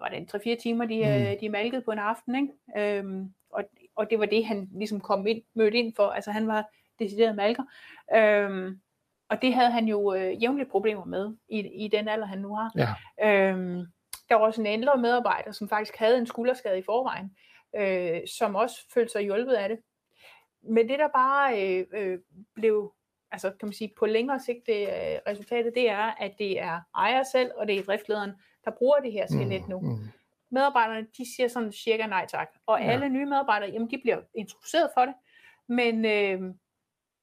var 0.00 0.08
det, 0.08 0.18
en 0.18 0.28
3-4 0.56 0.62
timer, 0.62 0.84
de, 0.84 0.96
mm. 0.96 1.38
de 1.40 1.48
malkede 1.48 1.82
på 1.82 1.90
en 1.90 1.98
aften, 1.98 2.34
ikke? 2.34 2.98
Øhm, 2.98 3.34
og, 3.96 4.10
det 4.10 4.18
var 4.18 4.26
det, 4.26 4.46
han 4.46 4.68
ligesom 4.72 5.00
kom 5.00 5.26
ind, 5.26 5.42
mødte 5.54 5.78
ind 5.78 5.92
for. 5.96 6.06
Altså 6.06 6.30
han 6.30 6.48
var 6.48 6.68
decideret 6.98 7.36
malker. 7.36 7.62
Øhm, 8.16 8.80
og 9.28 9.42
det 9.42 9.54
havde 9.54 9.70
han 9.70 9.84
jo 9.84 10.14
øh, 10.14 10.42
jævnligt 10.42 10.70
problemer 10.70 11.04
med 11.04 11.34
i, 11.48 11.84
i 11.84 11.88
den 11.88 12.08
alder, 12.08 12.26
han 12.26 12.38
nu 12.38 12.54
har. 12.54 12.72
Ja. 12.76 12.88
Øhm, 13.28 13.86
der 14.28 14.34
var 14.34 14.44
også 14.44 14.60
en 14.60 14.66
ældre 14.66 14.98
medarbejder, 14.98 15.52
som 15.52 15.68
faktisk 15.68 15.96
havde 15.96 16.18
en 16.18 16.26
skulderskade 16.26 16.78
i 16.78 16.82
forvejen, 16.82 17.36
øh, 17.76 18.20
som 18.38 18.54
også 18.54 18.76
følte 18.94 19.12
sig 19.12 19.22
hjulpet 19.22 19.52
af 19.52 19.68
det. 19.68 19.78
Men 20.62 20.88
det, 20.88 20.98
der 20.98 21.08
bare 21.08 21.78
øh, 21.78 21.86
øh, 21.92 22.18
blev, 22.54 22.92
altså 23.32 23.50
kan 23.50 23.66
man 23.66 23.72
sige, 23.72 23.92
på 23.98 24.06
længere 24.06 24.40
sigt, 24.40 24.66
det, 24.66 24.80
øh, 24.82 25.18
resultatet, 25.26 25.72
det 25.74 25.90
er, 25.90 26.14
at 26.20 26.34
det 26.38 26.60
er 26.60 26.80
ejer 26.96 27.22
selv, 27.22 27.50
og 27.56 27.66
det 27.66 27.78
er 27.78 27.82
driftlederen, 27.82 28.32
der 28.64 28.70
bruger 28.78 28.98
det 28.98 29.12
her 29.12 29.26
skelet 29.26 29.68
nu. 29.68 29.80
Mm. 29.80 29.98
Medarbejderne, 30.50 31.06
de 31.18 31.34
siger 31.36 31.48
sådan 31.48 31.72
cirka 31.72 32.06
nej 32.06 32.26
tak. 32.26 32.48
Og 32.66 32.80
Ja. 32.80 32.90
alle 32.90 33.08
nye 33.08 33.24
medarbejdere, 33.26 33.70
jamen 33.70 33.90
de 33.90 33.98
bliver 34.02 34.18
introduceret 34.34 34.90
for 34.96 35.00
det. 35.04 35.14
Men 35.68 36.04
øh, 36.04 36.54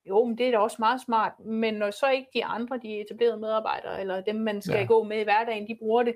jo, 0.06 0.26
men 0.26 0.38
det 0.38 0.48
er 0.48 0.52
da 0.52 0.58
også 0.58 0.76
meget 0.80 1.02
smart. 1.02 1.32
Men 1.46 1.74
når 1.74 1.92
så 1.92 2.10
ikke 2.10 2.28
de 2.34 2.46
andre, 2.46 2.78
de 2.78 3.02
etablerede 3.02 3.38
medarbejdere, 3.40 4.02
eller 4.02 4.22
dem, 4.22 4.36
man 4.36 4.62
skal 4.62 4.76
Ja. 4.80 4.86
gå 4.86 5.04
med 5.04 5.20
i 5.20 5.24
hverdagen, 5.24 5.68
de 5.68 5.76
bruger 5.80 6.04
det, 6.04 6.16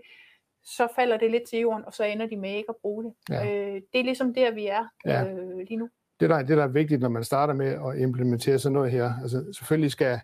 så 0.63 0.88
falder 0.95 1.17
det 1.17 1.32
lidt 1.32 1.43
til 1.50 1.60
jorden, 1.60 1.86
og 1.86 1.93
så 1.93 2.04
ender 2.04 2.26
de 2.28 2.36
med 2.38 2.50
ikke 2.50 2.69
at 2.69 2.76
bruge 2.82 3.04
det. 3.04 3.13
Ja. 3.30 3.45
Øh, 3.45 3.82
det 3.93 4.00
er 4.00 4.04
ligesom 4.04 4.34
der, 4.34 4.52
vi 4.52 4.67
er 4.67 4.86
Ja. 5.06 5.24
øh, 5.30 5.58
lige 5.58 5.76
nu. 5.78 5.89
det, 6.19 6.30
der, 6.30 6.38
det, 6.41 6.58
der 6.58 6.63
er 6.63 6.67
vigtigt, 6.67 7.02
når 7.02 7.10
man 7.10 7.24
starter 7.24 7.54
med 7.54 7.67
at 7.67 8.00
implementere 8.02 8.60
sådan 8.60 8.74
noget 8.74 8.91
her, 8.91 9.13
altså 9.21 9.54
selvfølgelig 9.60 9.91
skal, 9.91 10.19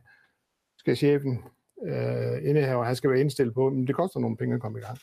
skal 0.77 0.95
chefen, 0.97 1.43
øh, 1.85 2.49
indehaver, 2.49 2.83
han 2.83 2.95
skal 2.95 3.09
være 3.09 3.19
indstillet 3.19 3.53
på, 3.53 3.69
men 3.69 3.87
det 3.87 3.95
koster 3.95 4.19
nogle 4.19 4.37
penge 4.37 4.55
at 4.55 4.61
komme 4.61 4.79
i 4.79 4.81
gang. 4.81 4.97
Øh, 4.97 5.01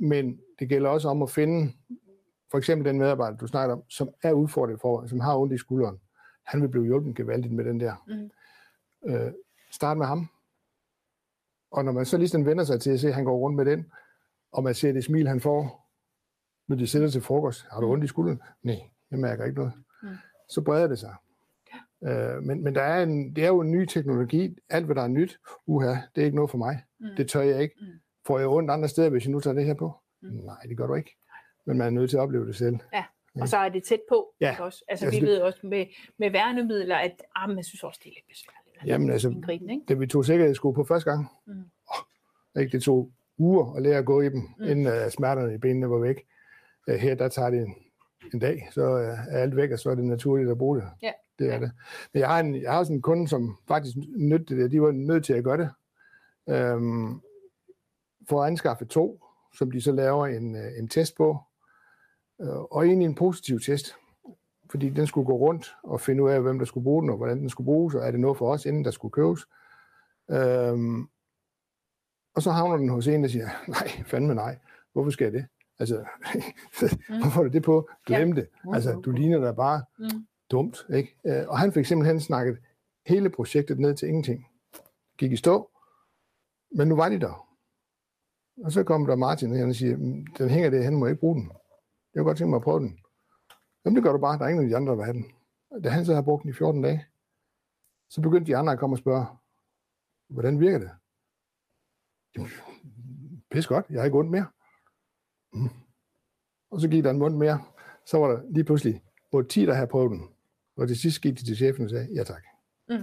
men 0.00 0.40
det 0.58 0.68
gælder 0.68 0.90
også 0.90 1.08
om 1.08 1.22
at 1.22 1.30
finde, 1.30 1.72
for 2.50 2.58
eksempel 2.58 2.88
den 2.88 2.98
medarbejder, 2.98 3.36
du 3.36 3.46
snakker 3.46 3.76
om, 3.76 3.82
som 3.88 4.08
er 4.22 4.32
udfordret 4.32 4.80
for, 4.80 5.06
som 5.06 5.20
har 5.20 5.36
ondt 5.36 5.52
i 5.54 5.58
skulderen. 5.58 6.00
Han 6.44 6.62
vil 6.62 6.68
blive 6.68 6.84
hjulpet 6.84 7.16
gevaldigt 7.16 7.54
med 7.54 7.64
den 7.64 7.80
der. 7.80 8.04
Mhm. 8.08 8.30
Øh, 9.14 9.32
start 9.70 9.96
med 9.96 10.06
ham. 10.06 10.28
Og 11.70 11.84
når 11.84 11.92
man 11.92 12.04
så 12.04 12.18
ligesom 12.18 12.46
vender 12.46 12.64
sig 12.64 12.80
til 12.80 12.90
at 12.90 13.00
se, 13.00 13.08
at 13.08 13.14
han 13.14 13.24
går 13.24 13.38
rundt 13.38 13.56
med 13.56 13.64
den, 13.64 13.86
og 14.52 14.64
man 14.64 14.74
ser 14.74 14.92
det 14.92 15.04
smil, 15.04 15.28
han 15.28 15.40
får, 15.40 15.90
når 16.68 16.76
de 16.76 16.86
sætter 16.86 17.08
til 17.08 17.20
frokost. 17.20 17.66
Har 17.70 17.80
du 17.80 17.92
ondt 17.92 18.04
i 18.04 18.06
skulderen? 18.06 18.42
Nej, 18.62 18.80
jeg 19.10 19.18
mærker 19.18 19.44
ikke 19.44 19.56
noget. 19.56 19.72
Mm. 20.02 20.08
Så 20.48 20.60
breder 20.60 20.86
det 20.86 20.98
sig. 20.98 21.14
Øh, 22.04 22.42
men 22.42 22.64
men 22.64 22.74
der 22.74 22.82
er 22.82 23.02
en, 23.02 23.36
det 23.36 23.44
er 23.44 23.48
jo 23.48 23.60
en 23.60 23.70
ny 23.70 23.86
teknologi. 23.86 24.56
Alt, 24.68 24.86
hvad 24.86 24.96
der 24.96 25.02
er 25.02 25.08
nyt, 25.08 25.38
uha, 25.66 25.96
det 26.14 26.20
er 26.20 26.24
ikke 26.24 26.36
noget 26.36 26.50
for 26.50 26.58
mig. 26.58 26.82
Mm. 27.00 27.06
Det 27.16 27.28
tør 27.28 27.40
jeg 27.40 27.62
ikke. 27.62 27.74
Mm. 27.80 27.86
Får 28.26 28.38
jeg 28.38 28.48
ondt 28.48 28.70
andre 28.70 28.88
steder, 28.88 29.08
hvis 29.10 29.24
jeg 29.24 29.30
nu 29.32 29.40
tager 29.40 29.54
det 29.54 29.64
her 29.64 29.74
på? 29.74 29.92
Mm. 30.22 30.28
Nej, 30.30 30.56
det 30.68 30.76
gør 30.76 30.86
du 30.86 30.94
ikke. 30.94 31.16
Men 31.66 31.78
man 31.78 31.86
er 31.86 31.90
nødt 31.90 32.10
til 32.10 32.16
at 32.16 32.20
opleve 32.20 32.46
det 32.46 32.56
selv. 32.56 32.76
Og 33.40 33.48
så 33.48 33.56
er 33.56 33.68
det 33.68 33.84
tæt 33.84 34.00
på. 34.08 34.34
Ja. 34.40 34.56
Også? 34.60 34.84
Altså, 34.88 35.06
Altså, 35.06 35.20
vi 35.20 35.26
ved 35.26 35.40
også 35.40 35.58
med, 35.66 35.86
med 36.18 36.30
værnemidler, 36.30 36.96
at 36.96 37.22
ah, 37.36 37.56
jeg 37.56 37.64
synes 37.64 37.82
også, 37.84 38.00
det 38.04 38.10
er 38.10 38.14
lidt 38.14 38.28
besværligt. 38.28 38.76
at 38.82 38.86
Jamen, 38.88 39.10
altså, 39.10 39.28
indgribe, 39.28 39.64
ikke? 39.72 39.82
Da 39.88 39.94
vi 39.94 40.06
tog 40.06 40.24
sikkerhedssko 40.24 40.70
på 40.70 40.84
første 40.84 41.10
gang, 41.10 41.26
Mm. 41.46 41.52
åh, 41.54 42.62
ikke, 42.62 42.72
det 42.72 42.82
tog 42.82 43.10
uger 43.38 43.74
at 43.76 43.82
lære 43.82 43.98
at 43.98 44.04
gå 44.04 44.20
i 44.20 44.28
dem, 44.28 44.42
Mm. 44.58 44.64
inden 44.64 44.86
uh, 44.86 45.10
smerterne 45.10 45.54
i 45.54 45.58
benene 45.58 45.90
var 45.90 45.98
væk. 45.98 46.16
Uh, 46.88 46.94
her, 46.94 47.14
der 47.14 47.28
tager 47.28 47.50
det 47.50 47.60
en, 47.62 47.74
en 48.34 48.38
dag, 48.40 48.68
så 48.70 48.82
uh, 48.94 49.00
er 49.34 49.38
alt 49.38 49.56
væk, 49.56 49.70
og 49.70 49.78
så 49.78 49.90
er 49.90 49.94
det 49.94 50.04
naturligt 50.04 50.50
at 50.50 50.58
bruge 50.58 50.76
det. 50.80 50.88
Ja. 51.02 51.12
Det 51.38 51.46
er 51.48 51.52
Ja. 51.54 51.60
det. 51.60 51.70
Men 52.12 52.20
jeg 52.20 52.28
har, 52.28 52.40
en, 52.40 52.62
jeg 52.62 52.72
har 52.72 52.78
også 52.78 52.92
en 52.92 53.02
kunde, 53.02 53.28
som 53.28 53.56
faktisk 53.68 53.96
nødte 54.16 54.56
det. 54.62 54.70
De 54.70 54.82
var 54.82 54.92
nødt 54.92 55.24
til 55.24 55.32
at 55.32 55.44
gøre 55.44 55.58
det. 55.58 55.70
Øhm, 56.48 57.20
for 58.28 58.42
at 58.42 58.46
anskaffe 58.46 58.84
to, 58.84 59.24
som 59.58 59.70
de 59.70 59.80
så 59.80 59.92
laver 59.92 60.26
en, 60.26 60.56
øh, 60.56 60.78
en 60.78 60.88
test 60.88 61.16
på, 61.16 61.38
øh, 62.40 62.48
og 62.56 62.86
egentlig 62.86 63.06
en 63.06 63.14
positiv 63.14 63.60
test, 63.60 63.94
fordi 64.70 64.90
den 64.90 65.06
skulle 65.06 65.26
gå 65.26 65.32
rundt 65.36 65.76
og 65.82 66.00
finde 66.00 66.22
ud 66.22 66.30
af, 66.30 66.42
hvem 66.42 66.58
der 66.58 66.66
skulle 66.66 66.84
bruge 66.84 67.02
den, 67.02 67.10
og 67.10 67.16
hvordan 67.16 67.38
den 67.38 67.50
skulle 67.50 67.64
bruges, 67.64 67.94
og 67.94 68.06
er 68.06 68.10
det 68.10 68.20
noget 68.20 68.38
for 68.38 68.52
os, 68.52 68.66
inden 68.66 68.84
der 68.84 68.90
skulle 68.90 69.12
købes. 69.12 69.46
Øhm, 70.30 71.08
og 72.34 72.42
så 72.42 72.50
havner 72.50 72.76
den 72.76 72.88
hos 72.88 73.06
en, 73.06 73.22
der 73.22 73.28
siger, 73.28 73.48
nej, 73.68 73.88
fandme 74.06 74.34
nej, 74.34 74.58
hvorfor 74.92 75.10
skal 75.10 75.24
jeg 75.24 75.32
det? 75.32 75.46
Altså, 75.78 76.04
hvorfor 77.22 77.44
er 77.44 77.48
det 77.48 77.62
på? 77.62 77.88
Glem 78.06 78.32
det. 78.32 78.48
Altså, 78.74 78.90
du 79.04 79.10
ligner 79.10 79.38
dig 79.38 79.56
bare 79.56 79.82
Mm. 79.98 80.26
dumt, 80.50 80.86
ikke? 80.94 81.16
Øh, 81.26 81.48
Og 81.48 81.58
han 81.58 81.72
fik 81.72 81.86
simpelthen 81.86 82.20
snakket 82.20 82.58
hele 83.06 83.30
projektet 83.30 83.78
ned 83.78 83.94
til 83.94 84.08
ingenting. 84.08 84.46
Gik 85.18 85.32
i 85.32 85.36
stå, 85.36 85.70
men 86.70 86.88
nu 86.88 86.96
var 86.96 87.08
de 87.08 87.20
der. 87.20 87.43
Og 88.56 88.72
så 88.72 88.84
kom 88.84 89.06
der 89.06 89.16
Martin 89.16 89.56
hen 89.56 89.68
og 89.68 89.74
siger, 89.74 89.96
"Mm, 89.96 90.26
den 90.26 90.48
hænger 90.48 90.70
der, 90.70 90.82
han 90.82 90.94
må 90.96 91.06
ikke 91.06 91.20
bruge 91.20 91.34
den. 91.40 91.48
Jeg 92.14 92.20
kunne 92.20 92.24
godt 92.24 92.38
tænke 92.38 92.50
mig 92.50 92.56
at 92.56 92.62
prøve 92.62 92.80
den. 92.80 92.98
Jamen 93.84 93.96
det 93.96 94.04
gør 94.04 94.12
du 94.12 94.18
bare, 94.18 94.38
der 94.38 94.44
er 94.44 94.48
ingen 94.48 94.64
af 94.64 94.68
de 94.68 94.76
andre, 94.76 94.90
der 94.90 94.96
vil 94.96 95.04
have 95.04 95.14
den. 95.16 95.32
Da 95.84 95.88
han 95.88 96.04
så 96.04 96.12
havde 96.12 96.24
brugt 96.24 96.42
den 96.42 96.50
i 96.50 96.52
14 96.52 96.82
dage, 96.82 97.06
så 98.08 98.20
begyndte 98.20 98.52
de 98.52 98.56
andre 98.56 98.72
at 98.72 98.78
komme 98.78 98.94
og 98.94 98.98
spørge, 98.98 99.26
hvordan 100.28 100.60
virker 100.60 100.78
det? 100.78 100.90
Jamen, 102.36 102.50
Pis 103.50 103.66
godt, 103.66 103.86
jeg 103.90 104.00
har 104.00 104.04
ikke 104.04 104.18
ondt 104.18 104.30
mere. 104.30 104.46
Mm. 105.52 105.68
Og 106.70 106.80
så 106.80 106.88
gik 106.88 107.04
der 107.04 107.10
en 107.10 107.18
måned 107.18 107.38
mere, 107.38 107.64
så 108.06 108.18
var 108.18 108.28
der 108.28 108.42
lige 108.50 108.64
pludselig 108.64 109.02
både 109.30 109.48
10, 109.48 109.66
der 109.66 109.74
havde 109.74 109.86
prøvet 109.86 110.10
den. 110.10 110.28
Og 110.76 110.88
til 110.88 110.98
sidst 111.00 111.20
gik 111.20 111.38
de 111.38 111.44
til 111.44 111.56
chefen 111.56 111.84
og 111.84 111.90
sagde, 111.90 112.08
ja 112.14 112.24
tak. 112.24 112.42
Mm. 112.88 112.94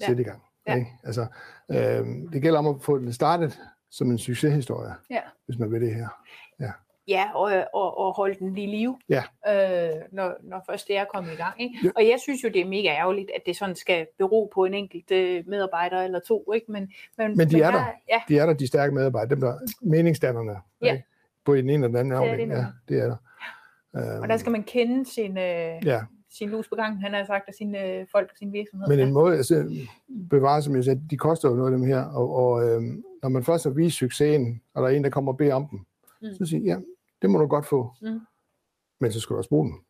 Ja. 0.00 0.06
Sæt 0.06 0.18
i 0.18 0.22
gang. 0.22 0.42
Ja. 0.66 0.74
Ikke? 0.74 0.90
Altså, 1.02 1.26
øh, 1.70 2.32
det 2.32 2.42
gælder 2.42 2.58
om 2.58 2.66
at 2.66 2.82
få 2.82 2.98
det 2.98 3.14
startet 3.14 3.60
som 3.96 4.10
en 4.10 4.18
succeshistorie, 4.18 4.92
Ja. 5.10 5.20
hvis 5.46 5.58
man 5.58 5.72
vil 5.72 5.80
det 5.80 5.94
her. 5.94 6.08
Ja, 7.08 7.24
og, 7.34 7.52
og, 7.74 7.98
og 7.98 8.12
holde 8.16 8.34
den 8.38 8.58
i 8.58 8.66
live, 8.66 8.98
Ja. 9.08 9.22
øh, 9.48 10.00
når, 10.12 10.34
når 10.42 10.62
først 10.70 10.88
det 10.88 10.96
er 10.96 11.04
kommet 11.14 11.32
i 11.32 11.36
gang. 11.36 11.60
Ikke? 11.62 11.74
Ja. 11.84 11.90
Og 11.96 12.02
jeg 12.08 12.20
synes 12.20 12.44
jo, 12.44 12.48
det 12.48 12.60
er 12.60 12.64
mega 12.68 12.88
ærgerligt, 12.88 13.30
at 13.36 13.42
det 13.46 13.56
sådan 13.56 13.74
skal 13.76 14.06
bero 14.18 14.50
på 14.54 14.64
en 14.64 14.74
enkelt 14.74 15.10
øh, 15.10 15.44
medarbejder 15.46 16.02
eller 16.02 16.20
to. 16.20 16.52
Ikke? 16.54 16.72
Men, 16.72 16.92
men, 17.18 17.36
Men 17.36 17.50
de 17.50 17.60
er 17.62 17.70
der, 17.70 17.78
der. 17.78 17.86
Ja, 18.08 18.22
De 18.28 18.38
er 18.38 18.46
der, 18.46 18.52
de 18.52 18.66
stærke 18.66 18.94
medarbejdere, 18.94 19.30
dem 19.30 19.40
der 19.40 19.58
meningsdannerne. 19.82 20.56
Ja. 20.82 20.92
ikke? 20.92 21.04
På 21.44 21.54
den 21.56 21.64
ene 21.70 21.72
eller 21.74 21.88
den 21.88 21.96
anden 21.96 22.10
det 22.10 22.16
afdeling. 22.30 22.52
Ja, 22.52 22.64
det 22.88 22.98
er 22.98 23.06
der. 23.06 24.20
og 24.22 24.28
der 24.28 24.36
skal 24.36 24.52
man 24.52 24.62
kende 24.62 25.06
sin, 25.10 25.38
øh, 25.38 25.86
Ja, 25.86 26.00
sin 26.38 26.48
lus 26.50 26.68
på 26.68 26.74
gangen, 26.74 27.00
han 27.00 27.12
har 27.14 27.24
sagt, 27.24 27.48
af 27.48 27.54
sine 27.54 27.84
øh, 27.86 28.06
folk 28.12 28.28
og 28.30 28.36
sin 28.38 28.52
virksomhed. 28.52 28.88
men 28.88 28.98
ja. 28.98 29.04
en 29.06 29.12
måde, 29.12 29.36
altså, 29.36 29.86
bevare, 30.30 30.62
som 30.62 30.76
jeg 30.76 30.84
sagde, 30.84 31.02
de 31.10 31.16
koster 31.16 31.48
jo 31.50 31.54
noget 31.56 31.72
af 31.72 31.78
dem 31.78 31.86
her, 31.86 32.00
og, 32.04 32.34
og 32.34 32.68
øhm, 32.68 33.04
når 33.22 33.28
man 33.28 33.44
først 33.44 33.64
har 33.64 33.70
vist 33.70 33.96
succesen, 33.96 34.62
og 34.74 34.82
der 34.82 34.88
er 34.88 34.92
en, 34.92 35.04
der 35.04 35.10
kommer 35.10 35.32
og 35.32 35.38
beder 35.38 35.54
om 35.54 35.68
dem, 35.70 35.80
Mm. 36.22 36.28
så 36.38 36.46
siger 36.46 36.62
ja, 36.64 36.80
det 37.22 37.30
må 37.30 37.38
du 37.38 37.46
godt 37.46 37.66
få, 37.66 37.90
Mm. 38.02 38.20
men 39.00 39.12
så 39.12 39.20
skal 39.20 39.34
du 39.34 39.38
også 39.38 39.50
bruge 39.50 39.66
den. 39.68 39.80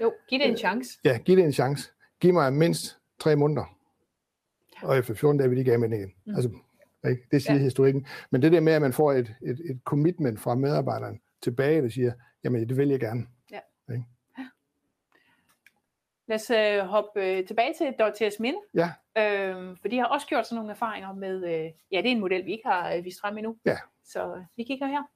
Jo, 0.00 0.12
giv 0.28 0.38
det 0.38 0.48
en 0.48 0.56
chance. 0.56 0.98
Ja, 1.04 1.18
giv 1.24 1.36
det 1.36 1.44
en 1.44 1.52
chance. 1.52 1.90
Giv 2.20 2.32
mig 2.32 2.52
mindst 2.52 2.98
tre 3.18 3.36
måneder, 3.36 3.64
og 4.82 4.98
efter 4.98 5.14
14 5.14 5.38
dage 5.38 5.48
vil 5.48 5.56
de 5.56 5.60
ikke 5.60 5.72
af 5.72 5.78
med 5.80 5.88
den 5.88 5.96
igen. 5.98 6.12
Mm. 6.26 6.34
Altså, 6.34 6.50
ikke? 7.08 7.22
Det 7.30 7.42
siger 7.42 7.54
Ja. 7.54 7.58
ja. 7.58 7.64
historikken. 7.64 8.06
Men 8.30 8.42
det 8.42 8.52
der 8.52 8.60
med, 8.60 8.72
at 8.72 8.82
man 8.82 8.92
får 8.92 9.12
et, 9.12 9.34
et, 9.42 9.60
et 9.70 9.80
commitment 9.84 10.40
fra 10.40 10.54
medarbejderen 10.54 11.20
tilbage, 11.42 11.82
der 11.82 11.88
siger, 11.88 12.12
jamen 12.44 12.68
det 12.68 12.76
vil 12.76 12.88
jeg 12.88 13.00
gerne. 13.00 13.26
Lad 16.28 16.36
os 16.36 16.50
øh, 16.50 16.78
hoppe 16.78 17.24
øh, 17.24 17.46
tilbage 17.46 17.74
til 17.78 17.94
Dorteas 17.98 18.40
Minde, 18.40 18.58
Ja, 18.74 18.90
øh, 19.18 19.76
for 19.80 19.88
de 19.88 19.98
har 19.98 20.06
også 20.06 20.26
gjort 20.26 20.46
sådan 20.46 20.56
nogle 20.56 20.70
erfaringer 20.70 21.12
med, 21.12 21.44
øh, 21.44 21.70
ja, 21.92 21.96
det 21.96 22.06
er 22.06 22.12
en 22.12 22.20
model, 22.20 22.44
vi 22.46 22.52
ikke 22.52 22.68
har 22.68 22.92
øh, 22.92 23.04
vist 23.04 23.20
frem 23.20 23.38
endnu. 23.38 23.56
Ja. 23.66 23.76
Så 24.04 24.26
øh, 24.26 24.42
vi 24.56 24.62
kigger 24.62 24.86
her. 24.86 25.02
er. 25.02 25.06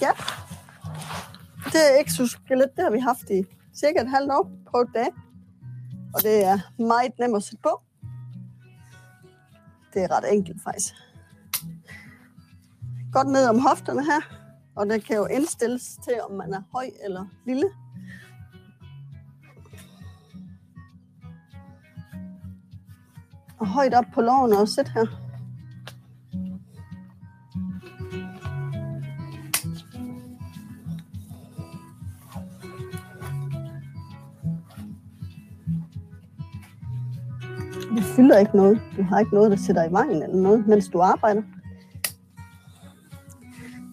Ja. 0.00 0.10
Det 1.64 2.00
exoskelet, 2.00 2.70
det 2.76 2.84
har 2.84 2.90
vi 2.90 2.98
haft 2.98 3.30
i 3.30 3.44
cirka 3.74 4.00
et 4.00 4.10
halvt 4.10 4.32
år 4.32 4.50
på 4.70 4.78
et 4.80 4.88
dag. 4.94 5.08
Og 6.14 6.22
det 6.22 6.44
er 6.44 6.82
meget 6.82 7.18
nemt 7.18 7.36
at 7.36 7.42
sætte 7.42 7.62
på. 7.62 7.87
Det 9.98 10.04
er 10.04 10.16
ret 10.16 10.32
enkelt 10.32 10.62
faktisk. 10.62 10.94
Godt 13.12 13.28
ned 13.28 13.48
om 13.48 13.58
hofterne 13.58 14.04
her. 14.04 14.20
Og 14.76 14.86
det 14.86 15.04
kan 15.04 15.16
jo 15.16 15.26
indstilles 15.26 15.82
til, 16.04 16.20
om 16.30 16.36
man 16.36 16.54
er 16.54 16.62
høj 16.72 16.90
eller 17.04 17.26
lille. 17.46 17.66
Og 23.60 23.66
højt 23.66 23.94
op 23.94 24.04
på 24.14 24.20
loven 24.20 24.52
og 24.52 24.68
sæt 24.68 24.88
her. 24.88 25.27
Fylder 38.18 38.38
ikke 38.38 38.56
noget. 38.56 38.80
Du 38.96 39.02
har 39.02 39.18
ikke 39.18 39.34
noget, 39.34 39.50
der 39.50 39.56
sætter 39.56 39.84
i 39.84 39.92
vejen 39.92 40.22
eller 40.22 40.36
noget, 40.36 40.66
mens 40.66 40.88
du 40.88 41.00
arbejder. 41.00 41.42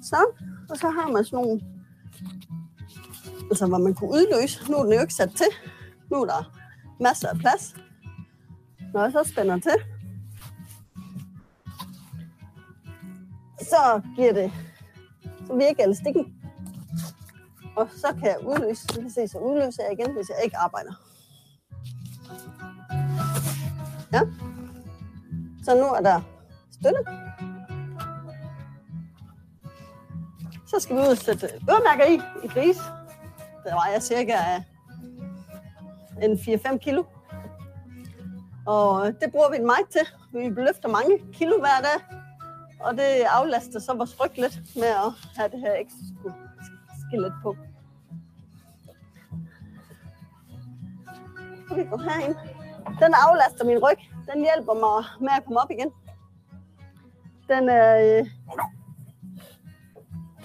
Så, 0.02 0.26
og 0.70 0.78
så 0.78 0.90
har 0.90 1.12
man 1.12 1.26
sådan 1.26 1.38
nogle, 1.38 1.62
altså 3.52 3.68
hvor 3.68 3.78
man 3.78 3.94
kunne 3.94 4.10
udløse. 4.10 4.72
Nu 4.72 4.78
er 4.78 4.84
den 4.84 4.94
jo 4.94 5.02
ikke 5.02 5.14
sat 5.14 5.32
til. 5.36 5.52
Nu 6.12 6.22
er 6.22 6.26
der 6.26 6.54
masser 7.00 7.30
af 7.30 7.38
plads. 7.38 7.76
Når 8.94 9.02
jeg 9.02 9.12
så 9.12 9.24
spænder 9.24 9.60
til, 9.60 9.78
så 13.60 14.02
giver 14.16 14.34
det, 14.34 14.52
så 15.48 15.56
virker 15.56 15.84
elastikken. 15.84 16.26
Og 17.76 17.90
så 17.92 18.08
kan 18.20 18.28
jeg 18.28 18.38
udløse, 18.48 18.88
så 18.88 19.02
kan 19.02 19.10
se, 19.10 19.28
så 19.28 19.38
udløser 19.38 19.84
jeg 19.84 19.94
igen, 20.00 20.14
hvis 20.14 20.30
jeg 20.30 20.38
ikke 20.44 20.58
arbejder. 20.58 20.94
Ja. 24.15 24.21
Så 25.63 25.75
nu 25.75 25.84
er 25.84 26.01
der 26.01 26.21
støtte. 26.71 26.99
Så 30.67 30.80
skal 30.80 30.95
vi 30.95 31.01
ud 31.01 31.08
og 31.08 31.17
sætte 31.17 31.47
øremærker 31.69 32.06
i, 32.06 32.15
i 32.43 32.47
gris. 32.47 32.78
Der 33.63 33.73
vejer 33.73 33.99
cirka 33.99 34.38
en 36.21 36.34
4-5 36.34 36.78
kilo. 36.78 37.04
Og 38.65 39.06
det 39.21 39.32
bruger 39.32 39.49
vi 39.51 39.58
en 39.58 39.65
mic 39.65 39.88
til. 39.91 40.08
Vi 40.34 40.62
løfter 40.62 40.89
mange 40.89 41.19
kilo 41.34 41.60
hver 41.60 41.82
dag. 41.82 42.17
Og 42.80 42.93
det 42.93 43.23
aflaster 43.30 43.80
så 43.80 43.93
vores 43.93 44.19
ryg 44.19 44.38
lidt 44.38 44.62
med 44.75 44.88
at 44.88 45.12
have 45.36 45.49
det 45.51 45.60
her 45.60 45.73
ekstra 45.73 46.32
skelet 47.08 47.34
på. 47.43 47.56
Så 51.69 51.75
vi 51.75 51.84
går 51.84 51.97
herind. 51.97 52.36
Den 53.03 53.13
aflaster 53.25 53.65
min 53.65 53.79
ryg. 53.86 53.99
Den 54.29 54.39
hjælper 54.47 54.73
mig 54.73 54.97
med 55.25 55.34
at 55.38 55.43
komme 55.45 55.60
op 55.63 55.71
igen. 55.71 55.91
Den, 57.51 57.63
øh, 57.79 58.21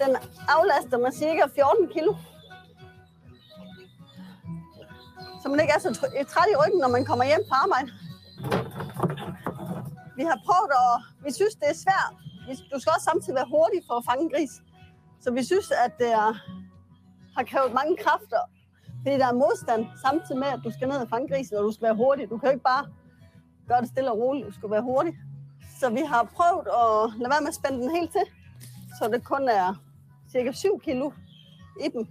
den 0.01 0.11
aflaster 0.55 0.97
mig 0.97 1.13
cirka 1.13 1.43
14 1.55 1.87
kilo. 1.95 2.11
Så 5.41 5.49
man 5.49 5.59
ikke 5.59 5.73
er 5.73 5.79
så 5.79 5.89
øh, 6.19 6.25
træt 6.25 6.49
i 6.53 6.55
ryggen, 6.61 6.79
når 6.79 6.91
man 6.95 7.05
kommer 7.05 7.25
hjem 7.25 7.43
på 7.49 7.55
arbejde. 7.63 7.89
Vi 10.19 10.23
har 10.29 10.37
prøvet, 10.45 10.71
og 10.87 10.93
vi 11.25 11.31
synes, 11.39 11.55
det 11.55 11.67
er 11.73 11.77
svært. 11.85 12.13
Du 12.73 12.79
skal 12.79 12.91
også 12.95 13.07
samtidig 13.11 13.35
være 13.35 13.51
hurtig 13.55 13.81
for 13.87 13.95
at 13.97 14.05
fange 14.09 14.23
en 14.23 14.31
gris. 14.33 14.53
Så 15.23 15.31
vi 15.31 15.43
synes, 15.43 15.71
at 15.85 15.93
det 16.01 16.11
er, 16.11 16.31
har 17.37 17.43
krævet 17.51 17.73
mange 17.73 17.97
kræfter. 18.03 18.41
Fordi 19.03 19.15
der 19.17 19.27
er 19.27 19.33
modstand 19.33 19.85
samtidig 20.05 20.39
med, 20.39 20.47
at 20.47 20.59
du 20.63 20.71
skal 20.71 20.87
ned 20.87 20.97
og 20.97 21.09
fange 21.09 21.27
grisen, 21.27 21.57
og 21.57 21.63
du 21.63 21.71
skal 21.71 21.85
være 21.85 21.95
hurtig. 21.95 22.29
Du 22.29 22.37
kan 22.37 22.47
jo 22.47 22.51
ikke 22.51 22.63
bare 22.63 22.85
gøre 23.67 23.81
det 23.81 23.89
stille 23.89 24.11
og 24.11 24.17
roligt. 24.17 24.47
Du 24.47 24.53
skal 24.53 24.69
være 24.71 24.81
hurtig. 24.81 25.13
Så 25.79 25.89
vi 25.89 26.01
har 26.11 26.23
prøvet 26.23 26.67
at 26.81 27.19
lade 27.19 27.29
være 27.33 27.41
med 27.41 27.47
at 27.47 27.59
spænde 27.59 27.81
den 27.81 27.91
helt 27.91 28.11
til. 28.11 28.25
Så 28.97 29.09
det 29.13 29.23
kun 29.23 29.49
er 29.49 29.75
cirka 30.31 30.51
7 30.51 30.79
kilo 30.79 31.11
i 31.85 31.87
dem. 31.93 32.07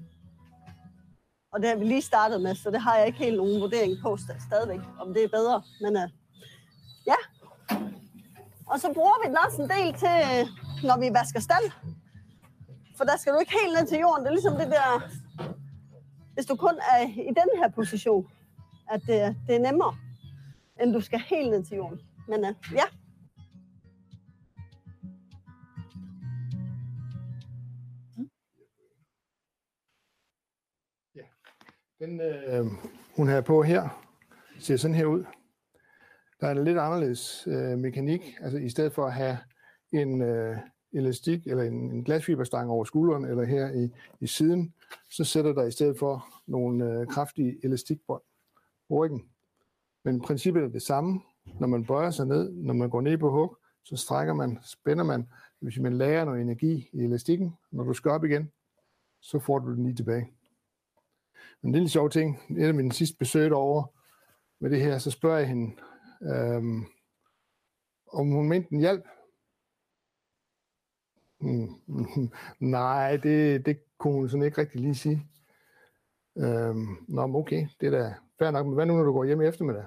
Og 1.52 1.60
det 1.60 1.68
har 1.68 1.76
vi 1.76 1.84
lige 1.84 2.02
startet 2.02 2.40
med, 2.40 2.54
så 2.54 2.70
det 2.70 2.80
har 2.80 2.96
jeg 2.96 3.06
ikke 3.06 3.18
helt 3.18 3.36
nogen 3.36 3.60
vurdering 3.60 3.92
på 4.02 4.16
stadigvæk, 4.48 4.80
om 5.00 5.14
det 5.14 5.24
er 5.24 5.28
bedre. 5.28 5.62
Men 5.80 5.96
uh, 5.96 6.08
ja. 7.06 7.20
Og 8.66 8.80
så 8.80 8.92
bruger 8.94 9.16
vi 9.22 9.28
den 9.28 9.38
også 9.46 9.62
en 9.62 9.70
del 9.76 9.88
til, 10.02 10.18
når 10.88 10.96
vi 11.02 11.08
vasker 11.18 11.40
stald. 11.40 11.70
For 12.96 13.04
der 13.04 13.16
skal 13.16 13.32
du 13.32 13.38
ikke 13.38 13.56
helt 13.62 13.74
ned 13.78 13.86
til 13.86 13.98
jorden. 13.98 14.24
Det 14.24 14.30
er 14.30 14.38
ligesom 14.38 14.56
det 14.56 14.70
der, 14.76 14.88
hvis 16.40 16.46
du 16.46 16.56
kun 16.56 16.78
er 16.78 17.02
i 17.02 17.32
den 17.40 17.60
her 17.60 17.70
position, 17.70 18.30
at 18.90 19.00
det, 19.00 19.36
det 19.46 19.54
er 19.56 19.58
nemmere, 19.58 19.96
end 20.82 20.92
du 20.92 21.00
skal 21.00 21.18
helt 21.18 21.50
ned 21.50 21.64
til 21.64 21.76
jorden. 21.76 22.00
Men 22.28 22.40
uh, 22.40 22.54
ja, 22.74 22.84
Den, 31.98 32.20
øh, 32.20 32.66
hun 33.16 33.28
har 33.28 33.40
på 33.40 33.62
her, 33.62 34.06
ser 34.58 34.76
sådan 34.76 34.94
her 34.94 35.06
ud. 35.06 35.24
Der 36.40 36.46
er 36.46 36.50
en 36.50 36.64
lidt 36.64 36.78
anderledes 36.78 37.46
øh, 37.46 37.78
mekanik. 37.78 38.20
Altså 38.40 38.58
i 38.58 38.68
stedet 38.68 38.92
for 38.92 39.06
at 39.06 39.12
have 39.12 39.38
en 39.92 40.22
øh, 40.22 40.56
elastik 40.92 41.46
eller 41.46 41.62
en, 41.62 41.90
en 41.90 42.04
glasfiberstang 42.04 42.70
over 42.70 42.84
skulderen 42.84 43.24
eller 43.24 43.44
her 43.44 43.72
i, 43.72 43.90
i 44.20 44.26
siden, 44.26 44.74
så 45.10 45.24
sætter 45.24 45.52
der 45.52 45.64
i 45.64 45.70
stedet 45.70 45.98
for 45.98 46.26
nogle 46.46 46.84
øh, 46.84 47.06
kraftige 47.06 47.64
elastikbånd 47.64 48.22
på 48.88 48.94
ryggen. 48.94 49.24
Men 50.04 50.20
princippet 50.20 50.64
er 50.64 50.68
det 50.68 50.82
samme. 50.82 51.20
Når 51.60 51.66
man 51.66 51.84
bøjer 51.84 52.10
sig 52.10 52.26
ned, 52.26 52.52
når 52.52 52.74
man 52.74 52.90
går 52.90 53.00
ned 53.00 53.18
på 53.18 53.30
hug, 53.30 53.56
så 53.84 53.96
strækker 53.96 54.34
man, 54.34 54.58
spænder 54.62 55.04
man, 55.04 55.28
hvis 55.60 55.78
man 55.78 55.98
lærer 55.98 56.24
noget 56.24 56.40
energi 56.40 56.90
i 56.92 57.04
elastikken. 57.04 57.56
Når 57.70 57.84
du 57.84 57.92
skal 57.92 58.10
op 58.10 58.24
igen, 58.24 58.50
så 59.20 59.38
får 59.38 59.58
du 59.58 59.74
den 59.74 59.84
lige 59.84 59.96
tilbage. 59.96 60.32
Men 61.62 61.68
en 61.68 61.72
lille 61.72 61.88
sjov 61.88 62.10
ting, 62.10 62.38
et 62.58 62.66
af 62.66 62.74
mine 62.74 62.92
sidste 62.92 63.16
besøg 63.18 63.52
over 63.52 63.84
med 64.60 64.70
det 64.70 64.80
her, 64.80 64.98
så 64.98 65.10
spørger 65.10 65.38
jeg 65.38 65.48
hende, 65.48 65.76
øhm, 66.22 66.84
om 68.12 68.30
hun 68.30 68.48
mente 68.48 68.72
en 68.72 68.80
hjælp. 68.80 69.04
Hmm, 71.40 71.68
nej, 72.70 73.16
det, 73.16 73.66
det 73.66 73.80
kunne 73.98 74.14
hun 74.14 74.28
sådan 74.28 74.42
ikke 74.44 74.60
rigtig 74.60 74.80
lige 74.80 74.94
sige. 74.94 75.26
Øhm, 76.38 76.86
nå, 77.08 77.26
men 77.26 77.36
okay, 77.36 77.66
det 77.80 77.86
er 77.86 77.90
da 77.90 78.14
fair 78.38 78.50
nok, 78.50 78.66
men 78.66 78.74
hvad 78.74 78.86
nu, 78.86 78.96
når 78.96 79.02
du 79.04 79.12
går 79.12 79.24
hjem 79.24 79.40
i 79.40 79.46
eftermiddag? 79.46 79.86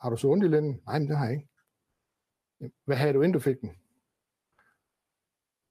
Har 0.00 0.10
du 0.10 0.16
så 0.16 0.28
ondt 0.28 0.44
i 0.44 0.48
lænden? 0.48 0.80
Nej, 0.86 0.98
men 0.98 1.08
det 1.08 1.16
har 1.16 1.24
jeg 1.24 1.34
ikke. 1.34 1.48
Hvad 2.84 2.96
havde 2.96 3.12
du, 3.12 3.22
inden 3.22 3.32
du 3.32 3.38
fik 3.38 3.60
den? 3.60 3.70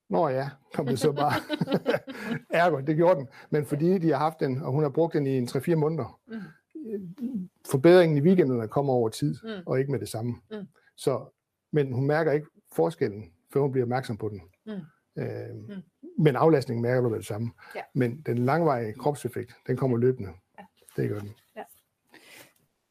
Nå 0.10 0.28
ja, 0.28 0.50
kom 0.76 0.86
det 0.86 1.00
så 1.00 1.12
bare. 1.12 1.34
Ergo, 2.64 2.80
det 2.80 2.96
gjorde 2.96 3.20
den. 3.20 3.28
Men 3.50 3.66
fordi 3.66 3.98
de 3.98 4.10
har 4.10 4.18
haft 4.18 4.40
den, 4.40 4.62
og 4.62 4.72
hun 4.72 4.84
har 4.84 4.90
brugt 4.90 5.14
den 5.14 5.28
i 5.28 5.38
en 5.38 5.48
3-4 5.48 5.76
måneder, 5.76 6.20
Mm. 6.28 7.50
forbedringen 7.72 8.18
i 8.18 8.22
weekenderne 8.22 8.68
kommer 8.68 8.94
over 8.94 9.10
tid, 9.10 9.36
Mm. 9.44 9.64
og 9.66 9.80
ikke 9.80 9.92
med 9.92 10.00
det 10.00 10.08
samme. 10.10 10.36
Mm. 10.52 10.68
Så, 10.98 11.26
men 11.72 11.94
hun 11.94 12.08
mærker 12.08 12.32
ikke 12.32 12.48
forskellen, 12.76 13.34
før 13.54 13.62
hun 13.62 13.72
bliver 13.72 13.86
opmærksom 13.86 14.18
på 14.18 14.30
den. 14.30 14.42
Mm. 14.66 14.82
Øh, 15.18 15.26
Mm. 15.70 15.82
Men 16.18 16.36
aflastningen 16.36 16.82
mærker 16.82 17.02
du 17.02 17.10
med 17.10 17.18
det 17.18 17.26
samme. 17.26 17.52
Ja. 17.76 17.82
Men 17.96 18.22
den 18.26 18.38
langvarige 18.46 18.94
kropseffekt, 18.94 19.54
den 19.68 19.78
kommer 19.78 19.98
løbende. 19.98 20.30
Ja. 20.60 20.64
Det 20.98 21.10
gør 21.10 21.20
den. 21.20 21.36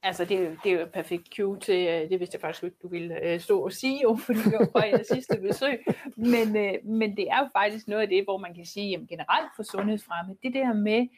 Altså, 0.03 0.25
det 0.25 0.37
er, 0.37 0.41
jo, 0.51 0.57
det 0.65 0.73
er 0.73 0.77
jo 0.77 0.83
et 0.83 0.93
perfekt 0.93 1.29
cue 1.37 1.59
til, 1.59 1.87
øh, 1.89 2.11
det 2.11 2.21
vidste 2.21 2.35
jeg 2.35 2.41
faktisk 2.41 2.65
ikke, 2.65 2.77
du 2.83 2.89
ville 2.89 3.25
øh, 3.25 3.41
stå 3.41 3.65
og 3.65 3.73
sige, 3.73 4.03
jo, 4.03 4.17
fordi 4.17 4.39
det 4.39 4.53
var 4.59 4.69
fra 4.73 4.87
jeres 4.87 5.07
sidste 5.07 5.37
besøg. 5.49 5.85
Men, 6.17 6.57
øh, 6.57 6.75
men 6.85 7.17
det 7.17 7.31
er 7.31 7.39
jo 7.39 7.49
faktisk 7.53 7.89
noget 7.89 8.03
af 8.03 8.09
det, 8.09 8.25
hvor 8.25 8.39
man 8.39 8.55
kan 8.55 8.67
sige, 8.67 8.91
jamen 8.91 9.07
generelt 9.07 9.51
for 9.57 9.63
sundhedsfremme, 9.63 10.37
det 10.43 10.55
der 10.55 10.73
med, 10.73 11.09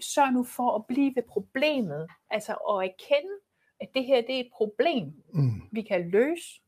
sørg 0.00 0.32
nu 0.32 0.44
for 0.44 0.76
at 0.76 0.86
blive 0.86 1.12
ved 1.16 1.22
problemet, 1.28 2.06
altså 2.30 2.52
at 2.52 2.76
erkende, 2.90 3.32
at 3.80 3.88
det 3.94 4.04
her 4.04 4.20
det 4.20 4.34
er 4.36 4.40
et 4.40 4.50
problem, 4.52 5.12
Mm. 5.32 5.62
vi 5.72 5.82
kan 5.82 6.08
løse. 6.10 6.60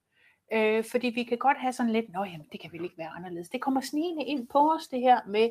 Øh, 0.52 0.84
fordi 0.84 1.08
vi 1.08 1.22
kan 1.22 1.38
godt 1.38 1.58
have 1.58 1.72
sådan 1.72 1.92
lidt, 1.92 2.12
nå 2.12 2.24
jamen, 2.24 2.46
det 2.52 2.60
kan 2.60 2.72
vel 2.72 2.84
ikke 2.84 2.98
være 2.98 3.08
anderledes. 3.08 3.48
Det 3.48 3.60
kommer 3.60 3.80
snigende 3.80 4.24
ind 4.24 4.46
på 4.46 4.72
os, 4.72 4.88
det 4.88 5.00
her 5.00 5.20
med 5.26 5.50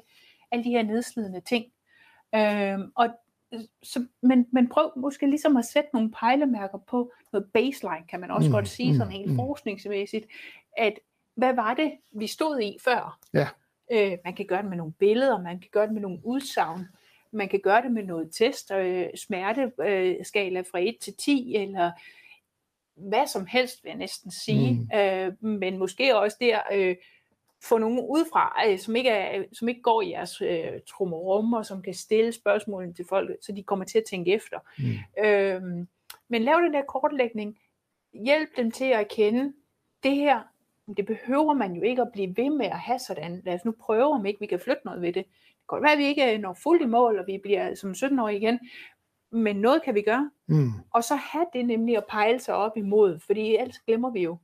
alle 0.51 0.63
de 0.63 0.69
her 0.69 0.83
nedslidende 0.83 1.41
ting. 1.41 1.65
Øh, 2.35 2.79
og 2.95 3.09
så, 3.83 4.05
men, 4.21 4.47
men 4.51 4.69
prøv 4.69 4.91
måske 4.95 5.27
ligesom 5.27 5.57
at 5.57 5.65
sætte 5.65 5.89
nogle 5.93 6.11
pejlemærker 6.11 6.77
på 6.77 7.11
noget 7.33 7.51
baseline, 7.53 8.07
kan 8.09 8.19
man 8.19 8.31
også 8.31 8.49
Mm, 8.49 8.53
godt 8.53 8.67
sige, 8.67 8.91
mm, 8.91 8.97
sådan 8.97 9.13
helt 9.13 9.31
mm. 9.31 9.35
forskningsmæssigt, 9.35 10.25
at 10.77 10.93
hvad 11.35 11.53
var 11.53 11.73
det, 11.73 11.91
vi 12.11 12.27
stod 12.27 12.59
i 12.59 12.77
før? 12.83 13.19
Ja. 13.33 13.47
Øh, 13.91 14.17
man 14.23 14.35
kan 14.35 14.45
gøre 14.45 14.61
det 14.61 14.69
med 14.69 14.77
nogle 14.77 14.93
billeder, 14.93 15.41
man 15.41 15.59
kan 15.59 15.69
gøre 15.71 15.85
det 15.85 15.93
med 15.93 16.01
nogle 16.01 16.19
udsagn, 16.23 16.87
man 17.31 17.49
kan 17.49 17.59
gøre 17.59 17.81
det 17.81 17.91
med 17.91 18.03
noget 18.03 18.29
test, 18.31 18.71
øh, 18.71 19.07
smerteskala 19.15 19.89
øh, 19.89 20.25
skala 20.25 20.61
fra 20.61 20.79
1 20.79 20.97
til 21.01 21.13
10, 21.13 21.55
eller 21.55 21.91
hvad 22.95 23.27
som 23.27 23.45
helst, 23.45 23.83
vil 23.83 23.89
jeg 23.89 23.97
næsten 23.97 24.31
sige. 24.31 24.73
Mm. 24.73 24.99
Øh, 24.99 25.43
men 25.43 25.77
måske 25.77 26.17
også 26.17 26.37
der 26.39 26.59
øh, 26.73 26.95
få 27.63 27.77
nogen 27.77 27.99
udefra, 27.99 28.63
øh, 28.67 28.79
som, 28.79 28.95
ikke 28.95 29.09
er, 29.09 29.43
som 29.53 29.67
ikke 29.67 29.81
går 29.81 30.01
i 30.01 30.09
jeres 30.09 30.41
øh, 30.41 30.79
trummerum, 30.87 31.53
og 31.53 31.65
som 31.65 31.81
kan 31.81 31.93
stille 31.93 32.31
spørgsmålene 32.31 32.93
til 32.93 33.05
folk, 33.09 33.31
så 33.41 33.51
de 33.51 33.63
kommer 33.63 33.85
til 33.85 33.97
at 33.97 34.05
tænke 34.09 34.33
efter. 34.33 34.59
Mm. 34.77 35.23
Øh, 35.25 35.61
men 36.29 36.41
lav 36.41 36.55
den 36.55 36.73
der 36.73 36.81
kortlægning. 36.81 37.57
Hjælp 38.13 38.49
dem 38.57 38.71
til 38.71 38.85
at 38.85 38.99
erkende, 38.99 39.53
det 40.03 40.15
her, 40.15 40.41
det 40.97 41.05
behøver 41.05 41.53
man 41.53 41.73
jo 41.73 41.81
ikke 41.81 42.01
at 42.01 42.11
blive 42.13 42.37
ved 42.37 42.49
med 42.49 42.65
at 42.65 42.79
have 42.79 42.99
sådan. 42.99 43.41
Lad 43.45 43.53
os 43.53 43.65
nu 43.65 43.73
prøve, 43.81 44.13
om 44.13 44.25
ikke 44.25 44.39
vi 44.39 44.45
kan 44.45 44.59
flytte 44.59 44.81
noget 44.85 45.01
ved 45.01 45.13
det. 45.13 45.25
Det 45.25 45.69
kan 45.69 45.77
godt 45.77 45.83
være, 45.83 45.91
at 45.91 45.97
vi 45.97 46.05
ikke 46.05 46.37
når 46.37 46.57
fuldt 46.63 46.83
i 46.83 46.85
mål, 46.85 47.19
og 47.19 47.27
vi 47.27 47.39
bliver 47.43 47.75
som 47.75 47.91
17-årige 47.91 48.37
igen, 48.37 48.59
men 49.31 49.55
noget 49.55 49.81
kan 49.83 49.95
vi 49.95 50.01
gøre. 50.01 50.31
Mm. 50.47 50.69
Og 50.93 51.03
så 51.03 51.15
have 51.15 51.45
det 51.53 51.65
nemlig 51.65 51.97
at 51.97 52.03
pejle 52.09 52.39
sig 52.39 52.55
op 52.55 52.77
imod, 52.77 53.19
fordi 53.19 53.55
ellers 53.57 53.79
glemmer 53.79 54.11
vi 54.11 54.23
jo, 54.23 54.37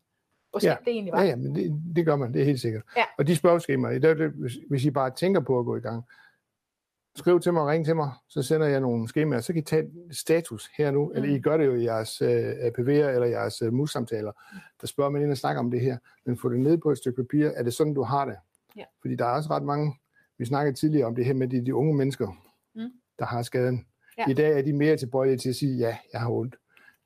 hvor 0.50 0.66
Ja. 0.66 0.76
det 0.86 0.92
egentlig 0.92 1.14
var. 1.14 1.22
Ja, 1.22 1.28
ja, 1.30 1.36
men 1.36 1.56
det, 1.56 1.82
det 1.96 2.06
gør 2.06 2.16
man, 2.16 2.34
det 2.34 2.42
er 2.42 2.46
helt 2.46 2.60
sikkert. 2.62 2.84
Ja. 2.98 3.04
Og 3.18 3.28
de 3.28 3.36
spørgeskemaer, 3.36 4.00
det 4.00 4.10
er 4.10 4.14
det, 4.14 4.30
hvis, 4.32 4.54
hvis 4.70 4.86
I 4.86 4.92
bare 4.92 5.10
tænker 5.12 5.40
på 5.40 5.60
at 5.60 5.66
gå 5.66 5.76
i 5.76 5.80
gang, 5.80 6.04
skriv 7.16 7.40
til 7.40 7.54
mig, 7.54 7.68
ring 7.68 7.86
til 7.86 7.96
mig, 7.96 8.12
så 8.28 8.42
sender 8.44 8.68
jeg 8.68 8.80
nogle 8.80 9.08
skemaer, 9.08 9.40
så 9.40 9.54
kan 9.54 9.60
I 9.62 9.66
tage 9.66 9.88
status 10.12 10.70
her 10.78 10.92
nu, 10.92 11.06
mm. 11.06 11.12
eller 11.16 11.36
I 11.36 11.40
gør 11.40 11.58
det 11.58 11.66
jo 11.66 11.74
i 11.76 11.84
jeres 11.84 12.22
øh, 12.22 12.30
APV'er 12.52 12.90
eller 12.90 13.26
jeres 13.26 13.62
øh, 13.62 13.74
mus-samtaler, 13.74 14.32
der 14.82 14.88
spørger 14.88 15.10
man 15.12 15.22
ind 15.22 15.32
og 15.32 15.38
snakker 15.38 15.60
om 15.60 15.72
det 15.72 15.82
her, 15.82 15.98
men 16.26 16.38
få 16.38 16.50
det 16.50 16.60
ned 16.60 16.78
på 16.78 16.92
et 16.92 16.98
stykke 16.98 17.24
papir, 17.24 17.48
er 17.56 17.64
det 17.64 17.74
sådan, 17.74 17.94
du 17.94 18.04
har 18.04 18.26
det? 18.26 18.36
Ja. 18.78 18.84
Fordi 19.02 19.16
der 19.16 19.26
er 19.26 19.30
også 19.32 19.50
ret 19.50 19.64
mange, 19.64 19.94
vi 20.38 20.46
snakkede 20.46 20.76
tidligere 20.78 21.06
om 21.08 21.16
det 21.16 21.26
her 21.26 21.34
med 21.34 21.48
de, 21.48 21.66
de 21.66 21.76
unge 21.76 21.94
mennesker, 21.94 22.28
Mm. 22.76 22.90
der 23.20 23.26
har 23.26 23.42
skaden. 23.42 23.86
Ja. 24.28 24.32
I 24.32 24.34
dag 24.34 24.58
er 24.58 24.62
de 24.62 24.74
mere 24.74 24.98
tilbøjelige 24.98 25.38
til 25.38 25.50
at 25.50 25.56
sige, 25.56 25.78
ja, 25.78 25.98
jeg 26.14 26.22
har 26.22 26.30
ondt, 26.32 26.56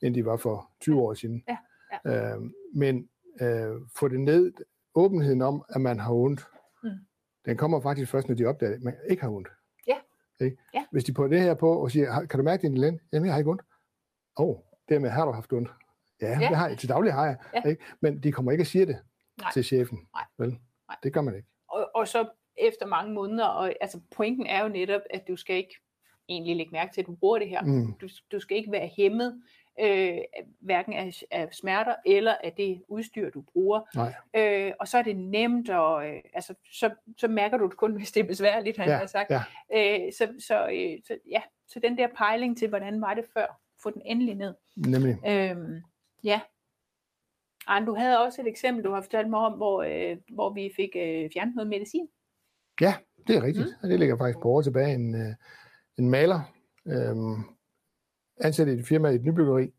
end 0.01 0.15
de 0.15 0.25
var 0.25 0.37
for 0.37 0.71
20 0.81 1.01
år 1.01 1.13
siden. 1.13 1.43
Ja, 1.47 1.57
Øh, 2.05 2.41
men 2.73 3.09
øh, 3.41 3.75
få 3.95 4.07
det 4.07 4.19
ned, 4.19 4.53
åbenheden 4.95 5.41
om, 5.41 5.65
at 5.69 5.81
man 5.81 5.99
har 5.99 6.13
ondt, 6.13 6.45
Mm. 6.83 6.89
den 7.45 7.57
kommer 7.57 7.79
faktisk 7.81 8.11
først, 8.11 8.27
når 8.27 8.35
de 8.35 8.45
opdager, 8.45 8.73
at 8.75 8.81
man 8.81 8.95
ikke 9.09 9.21
har 9.23 9.29
ondt. 9.29 9.47
Ja. 9.87 9.97
Ikke? 10.41 10.57
Ja. 10.73 10.85
Hvis 10.91 11.03
de 11.03 11.13
på 11.13 11.27
det 11.27 11.41
her 11.41 11.53
på 11.53 11.81
og 11.81 11.91
siger, 11.91 12.11
"Har- 12.11 12.25
kan 12.25 12.37
du 12.39 12.43
mærke 12.43 12.61
din 12.67 12.77
lænd? 12.77 12.99
Jamen, 13.13 13.25
jeg 13.25 13.33
har 13.33 13.37
ikke 13.39 13.49
ondt. 13.51 13.61
Åh, 14.39 14.47
oh, 14.49 14.55
dermed 14.89 15.09
har 15.09 15.25
du 15.25 15.31
haft 15.31 15.53
ondt. 15.53 15.69
Ja, 16.21 16.27
Ja. 16.27 16.39
ja. 16.41 16.47
det 16.49 16.57
har 16.57 16.67
jeg. 16.67 16.77
Til 16.77 16.89
daglig 16.89 17.13
har 17.13 17.25
jeg. 17.25 17.37
Ja. 17.53 17.69
Ikke? 17.69 17.83
Men 18.01 18.23
de 18.23 18.31
kommer 18.31 18.51
ikke 18.51 18.61
at 18.61 18.67
sige 18.67 18.85
det 18.85 18.97
Nej. 19.41 19.51
til 19.51 19.63
chefen. 19.63 20.07
Nej. 20.13 20.23
Vel? 20.37 20.49
Nej. 20.49 20.97
Det 21.03 21.13
gør 21.13 21.21
man 21.21 21.35
ikke. 21.35 21.47
Og, 21.69 21.89
og 21.95 22.07
så 22.07 22.29
efter 22.57 22.85
mange 22.85 23.13
måneder, 23.13 23.45
og 23.45 23.73
altså 23.81 23.99
pointen 24.15 24.45
er 24.45 24.63
jo 24.63 24.67
netop, 24.69 25.01
at 25.09 25.27
du 25.27 25.35
skal 25.35 25.55
ikke 25.55 25.75
egentlig 26.29 26.55
lægge 26.55 26.71
mærke 26.71 26.93
til, 26.93 27.01
at 27.01 27.07
du 27.07 27.15
bruger 27.15 27.39
det 27.39 27.49
her. 27.49 27.61
Mm. 27.61 27.93
Du, 28.01 28.07
du 28.31 28.39
skal 28.39 28.57
ikke 28.57 28.71
være 28.71 28.89
hæmmet, 28.97 29.41
øh, 29.81 30.17
hverken 30.59 30.93
af, 30.93 31.13
af 31.31 31.53
smerter 31.53 31.95
eller 32.05 32.35
af 32.43 32.53
det 32.57 32.81
udstyr, 32.87 33.29
du 33.29 33.41
bruger. 33.41 33.81
Nej. 33.95 34.13
Øh, 34.35 34.73
og 34.79 34.87
så 34.87 34.97
er 34.97 35.01
det 35.01 35.17
nemt, 35.17 35.69
og 35.69 36.07
øh, 36.07 36.21
altså, 36.33 36.53
så, 36.71 36.89
så 37.17 37.27
mærker 37.27 37.57
du 37.57 37.65
det 37.65 37.77
kun, 37.77 37.95
hvis 37.95 38.11
det 38.11 38.23
er 38.23 38.27
besværligt, 38.27 38.77
han 38.77 38.87
Ja, 38.89 38.95
har 38.95 39.05
sagt. 39.05 39.31
ja. 39.31 39.41
Øh, 39.73 40.13
så, 40.13 40.33
så, 40.47 40.67
øh, 40.67 40.99
så, 41.07 41.17
ja, 41.31 41.41
så 41.67 41.79
den 41.79 41.97
der 41.97 42.07
pejling 42.17 42.57
til, 42.57 42.69
hvordan 42.69 43.01
var 43.01 43.13
det 43.13 43.25
før, 43.33 43.61
få 43.83 43.89
den 43.89 44.01
endelig 44.05 44.35
ned. 44.35 44.53
Nemlig. 44.75 45.17
Øhm, 45.27 45.81
ja. 46.23 46.41
Arne, 47.67 47.85
du 47.85 47.95
havde 47.95 48.19
også 48.19 48.41
et 48.41 48.47
eksempel, 48.47 48.83
du 48.83 48.91
har 48.91 49.01
fortalt 49.01 49.29
mig 49.29 49.39
om, 49.39 49.53
hvor, 49.53 49.83
øh, 49.83 50.17
hvor 50.29 50.49
vi 50.53 50.71
fik 50.75 50.89
øh, 50.95 51.29
fjernet 51.33 51.55
noget 51.55 51.69
medicin. 51.69 52.07
Ja, 52.81 52.93
det 53.27 53.35
er 53.35 53.43
rigtigt. 53.43 53.67
Mm. 53.83 53.89
Det 53.89 53.99
ligger 53.99 54.17
faktisk 54.17 54.39
på 54.41 54.49
år 54.49 54.61
tilbage. 54.61 54.93
En, 54.93 55.15
øh, 55.15 55.35
en 55.97 56.09
maler, 56.09 56.41
øh, 56.85 57.15
ansat 58.41 58.67
i 58.67 58.71
et 58.71 58.85
firma 58.85 59.09
i 59.09 59.15
et 59.15 59.23
nybyggeri, 59.23 59.73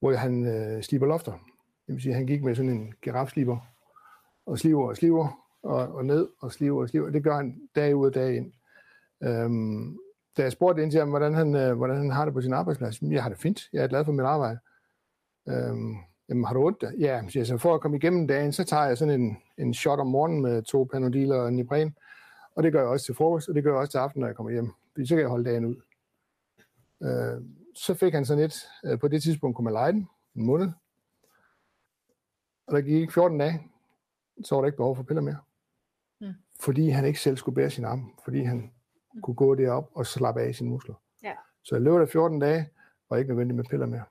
hvor 0.00 0.12
han 0.12 0.46
øh, 0.46 0.82
sliber 0.82 1.06
lofter. 1.06 1.32
Det 1.86 1.94
vil 1.94 2.02
sige, 2.02 2.12
at 2.12 2.16
han 2.16 2.26
gik 2.26 2.42
med 2.42 2.54
sådan 2.54 2.70
en 2.70 2.94
girafsliber 3.02 3.58
og 4.46 4.58
sliver 4.58 4.88
og 4.88 4.96
sliver 4.96 5.46
og, 5.62 5.88
og 5.88 6.04
ned 6.04 6.28
og 6.40 6.52
sliver 6.52 6.80
og 6.82 6.88
sliver. 6.88 7.10
Det 7.10 7.24
gør 7.24 7.36
han 7.36 7.60
dag 7.76 7.96
ud 7.96 8.06
og 8.06 8.14
dag 8.14 8.36
ind. 8.36 8.52
Øhm, 9.22 9.98
da 10.36 10.42
jeg 10.42 10.52
spurgte 10.52 10.82
ind 10.82 10.90
til 10.90 11.00
ham, 11.00 11.08
hvordan 11.08 11.34
han, 11.34 11.54
øh, 11.54 11.76
hvordan 11.76 11.96
han 11.96 12.10
har 12.10 12.24
det 12.24 12.34
på 12.34 12.40
sin 12.40 12.52
arbejdsplads, 12.52 13.02
"Jamen, 13.02 13.12
jeg 13.12 13.22
har 13.22 13.30
det 13.30 13.38
fint. 13.38 13.60
Jeg 13.72 13.84
er 13.84 13.88
glad 13.88 14.04
for 14.04 14.12
mit 14.12 14.26
arbejde. 14.26 14.58
Øhm, 15.48 15.96
jamen, 16.28 16.44
har 16.44 16.54
du 16.54 16.66
ondt? 16.66 16.84
Ja, 16.98 17.22
siger 17.28 17.44
så 17.44 17.58
for 17.58 17.74
at 17.74 17.80
komme 17.80 17.96
igennem 17.96 18.26
dagen, 18.26 18.52
så 18.52 18.64
tager 18.64 18.84
jeg 18.84 18.98
sådan 18.98 19.20
en, 19.20 19.36
en 19.58 19.74
shot 19.74 19.98
om 19.98 20.06
morgenen 20.06 20.42
med 20.42 20.62
to 20.62 20.84
panodiler 20.92 21.36
og 21.36 21.48
en 21.48 21.56
Nipren. 21.56 21.96
Og 22.54 22.62
det 22.62 22.72
gør 22.72 22.80
jeg 22.80 22.88
også 22.88 23.06
til 23.06 23.14
frokost, 23.14 23.48
og 23.48 23.54
det 23.54 23.64
gør 23.64 23.70
jeg 23.70 23.78
også 23.78 23.90
til 23.90 23.98
aften, 23.98 24.20
når 24.20 24.26
jeg 24.26 24.36
kommer 24.36 24.52
hjem. 24.52 24.72
Fordi 24.92 25.06
så 25.06 25.14
kan 25.14 25.20
jeg 25.20 25.28
holde 25.30 25.50
dagen 25.50 25.64
ud. 25.64 25.76
Øh, 27.02 27.42
så 27.76 27.94
fik 27.94 28.12
han 28.14 28.24
sådan 28.24 28.44
et, 28.44 28.54
øh, 28.84 28.98
på 28.98 29.08
det 29.08 29.22
tidspunkt 29.22 29.56
kunne 29.56 29.64
man 29.64 29.72
lege 29.72 29.92
den, 29.92 30.08
en 30.36 30.46
måned. 30.46 30.68
Og 32.66 32.74
der 32.74 32.80
gik 32.80 32.94
ikke 33.00 33.12
14 33.12 33.38
dage, 33.38 33.60
så 34.44 34.54
var 34.54 34.62
der 34.62 34.66
ikke 34.66 34.76
behov 34.76 34.96
for 34.96 35.02
piller 35.02 35.20
mere. 35.22 35.38
Mm. 36.20 36.34
Fordi 36.60 36.88
han 36.88 37.04
ikke 37.04 37.20
selv 37.20 37.36
skulle 37.36 37.54
bære 37.54 37.70
sin 37.70 37.84
arm, 37.84 38.14
fordi 38.24 38.42
han 38.42 38.72
Mm. 39.14 39.20
kunne 39.20 39.34
gå 39.34 39.54
derop 39.54 39.90
og 39.94 40.06
slappe 40.06 40.40
af 40.40 40.48
i 40.48 40.52
sine 40.52 40.70
muskler. 40.70 40.94
Ja. 41.22 41.32
Så 41.62 41.74
jeg 41.74 41.82
løb 41.82 41.92
der 41.92 42.06
14 42.06 42.38
dage, 42.38 42.68
og 43.08 43.18
ikke 43.18 43.28
nødvendigt 43.30 43.56
med 43.56 43.64
piller 43.64 43.86
mere. 43.86 44.04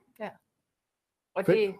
Og 1.34 1.44
Fedt. 1.46 1.56
det, 1.58 1.74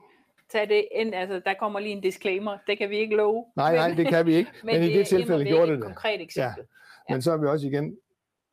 tag 0.49 0.69
det 0.69 0.89
ind, 0.95 1.15
altså 1.15 1.43
der 1.45 1.55
kommer 1.55 1.81
lige 1.81 1.93
en 1.93 2.01
disclaimer, 2.01 2.59
det 2.67 2.79
kan 2.79 2.91
vi 2.91 2.97
ikke 2.97 3.17
love. 3.17 3.47
Nej, 3.57 3.77
nej, 3.77 3.95
det 3.95 4.07
kan 4.09 4.27
vi 4.27 4.35
ikke. 4.35 4.51
men, 4.65 4.81
men 4.81 4.91
i 4.91 4.93
det 4.93 5.07
tilfælde 5.07 5.45
gjorde 5.45 5.63
et 5.63 5.69
det 5.69 5.77
det. 5.79 5.85
konkret 5.85 6.21
eksempel. 6.21 6.67
Ja. 7.09 7.15
Men 7.15 7.23
så 7.23 7.33
er 7.33 7.37
vi 7.37 7.47
også 7.47 7.67
igen, 7.67 7.99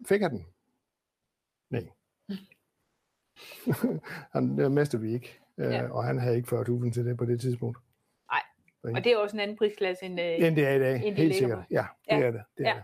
fik 0.05 0.21
han 0.25 0.31
den? 0.31 0.45
Nej. 1.69 1.83
han, 4.31 4.71
mister 4.73 4.97
vi 4.97 5.13
ikke. 5.13 5.39
Ja. 5.57 5.69
Ja. 5.69 5.91
Og 5.91 6.03
han 6.03 6.19
havde 6.19 6.35
ikke 6.37 6.55
40.000 6.59 6.91
til 6.91 7.05
det 7.05 7.17
på 7.17 7.25
det 7.25 7.41
tidspunkt. 7.41 7.77
Og 8.83 9.03
det 9.03 9.07
er 9.11 9.17
også 9.17 9.35
en 9.35 9.39
anden 9.39 9.57
prisklasse 9.57 10.05
end, 10.05 10.19
øh, 10.21 10.47
End 10.47 10.55
det 10.55 10.67
er 10.67 10.71
i 10.73 10.79
dag, 10.79 10.99
helt 11.15 11.35
sikkert. 11.35 11.65
Ja, 11.71 11.85
det 12.09 12.17
Ja. 12.17 12.21
er 12.21 12.31
det. 12.31 12.41
det, 12.57 12.67
er 12.67 12.75
Ja. 12.75 12.81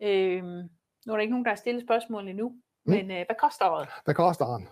det. 0.00 0.36
Øhm, 0.36 0.68
nu 1.06 1.12
er 1.12 1.16
der 1.16 1.20
ikke 1.20 1.30
nogen, 1.30 1.44
der 1.44 1.50
har 1.50 1.56
stillet 1.56 1.82
spørgsmål 1.82 2.28
endnu, 2.28 2.48
Mm. 2.84 2.92
men 2.92 3.10
øh, 3.10 3.16
hvad 3.16 3.36
koster 3.40 3.64
året? 3.64 3.88
Hvad 4.04 4.14
koster 4.14 4.44
han? 4.46 4.68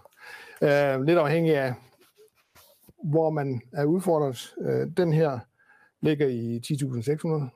Øh, 0.62 1.02
lidt 1.04 1.18
afhængig 1.18 1.56
af, 1.56 1.74
hvor 3.04 3.30
man 3.30 3.62
er 3.72 3.84
udfordret. 3.84 4.54
Øh, 4.60 4.96
den 4.96 5.12
her 5.12 5.38
ligger 6.00 6.26
i 6.26 6.60
10.600. 6.60 7.50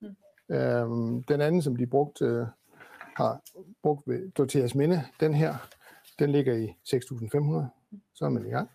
Mm. 0.00 0.54
Øh, 0.54 1.22
den 1.28 1.40
anden, 1.40 1.62
som 1.62 1.76
de 1.76 1.86
brugt, 1.86 2.22
øh, 2.22 2.46
har 3.16 3.40
brugt 3.82 4.08
ved 4.08 4.30
Dorteas 4.30 4.74
Minde, 4.74 5.04
den 5.20 5.34
her, 5.34 5.54
den 6.18 6.32
ligger 6.32 6.54
i 6.54 6.66
6.500. 6.66 7.98
Så 8.14 8.24
er 8.24 8.28
man 8.28 8.46
i 8.46 8.50
gang. 8.50 8.70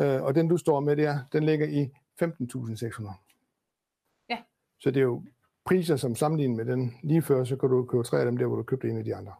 Øh, 0.00 0.22
og 0.22 0.34
den, 0.34 0.48
du 0.48 0.56
står 0.56 0.80
med 0.80 0.96
der, 0.96 1.18
den 1.32 1.44
ligger 1.44 1.66
i 1.66 1.90
15.600. 2.22 3.12
Ja. 4.30 4.38
Så 4.80 4.90
det 4.90 4.96
er 5.00 5.04
jo 5.04 5.22
priser, 5.64 5.96
som 5.96 6.14
sammenlignet 6.14 6.56
med 6.56 6.64
den 6.64 6.94
lige 7.02 7.22
før, 7.22 7.44
så 7.44 7.56
kan 7.56 7.68
du 7.68 7.84
købe 7.84 8.02
tre 8.04 8.18
af 8.18 8.24
dem 8.24 8.36
der, 8.36 8.46
hvor 8.46 8.56
du 8.56 8.62
købte 8.62 8.88
en 8.88 8.98
af 8.98 9.04
de 9.04 9.14
andre. 9.14 9.32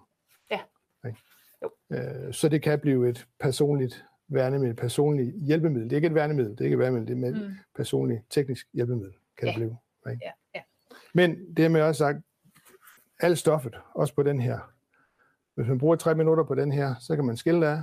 Ja. 0.51 0.61
Ikke? 1.07 1.19
Jo. 1.63 1.71
Øh, 1.97 2.33
så 2.35 2.49
det 2.49 2.63
kan 2.63 2.81
blive 2.81 3.09
et 3.09 3.27
personligt 3.41 4.05
værnemiddel, 4.29 4.77
personligt 4.77 5.45
hjælpemiddel. 5.47 5.85
Det 5.91 5.93
er 5.93 5.97
ikke 5.97 6.07
et 6.07 6.15
værnemiddel, 6.15 6.53
det 6.53 6.61
er 6.61 6.65
ikke 6.65 6.75
et 6.75 6.79
værnemiddel, 6.79 7.17
det 7.17 7.25
er 7.25 7.29
et 7.29 7.49
Mm. 7.49 7.55
personligt 7.77 8.23
teknisk 8.31 8.67
hjælpemiddel, 8.75 9.15
kan 9.39 9.49
Ja. 9.49 9.53
det 9.53 9.57
blive. 9.59 9.77
Ikke? 10.13 10.25
Ja, 10.25 10.31
ja. 10.55 10.63
Men 11.15 11.55
det 11.57 11.71
med 11.71 11.81
også 11.81 11.99
sagt, 11.99 12.19
alt 13.21 13.39
stoffet, 13.39 13.81
også 13.95 14.15
på 14.15 14.23
den 14.23 14.41
her. 14.41 14.59
Hvis 15.55 15.69
man 15.69 15.79
bruger 15.79 15.97
tre 15.97 16.15
minutter 16.15 16.45
på 16.45 16.55
den 16.55 16.73
her, 16.73 16.95
så 17.01 17.17
kan 17.17 17.25
man 17.25 17.37
skille 17.37 17.69
af, 17.69 17.83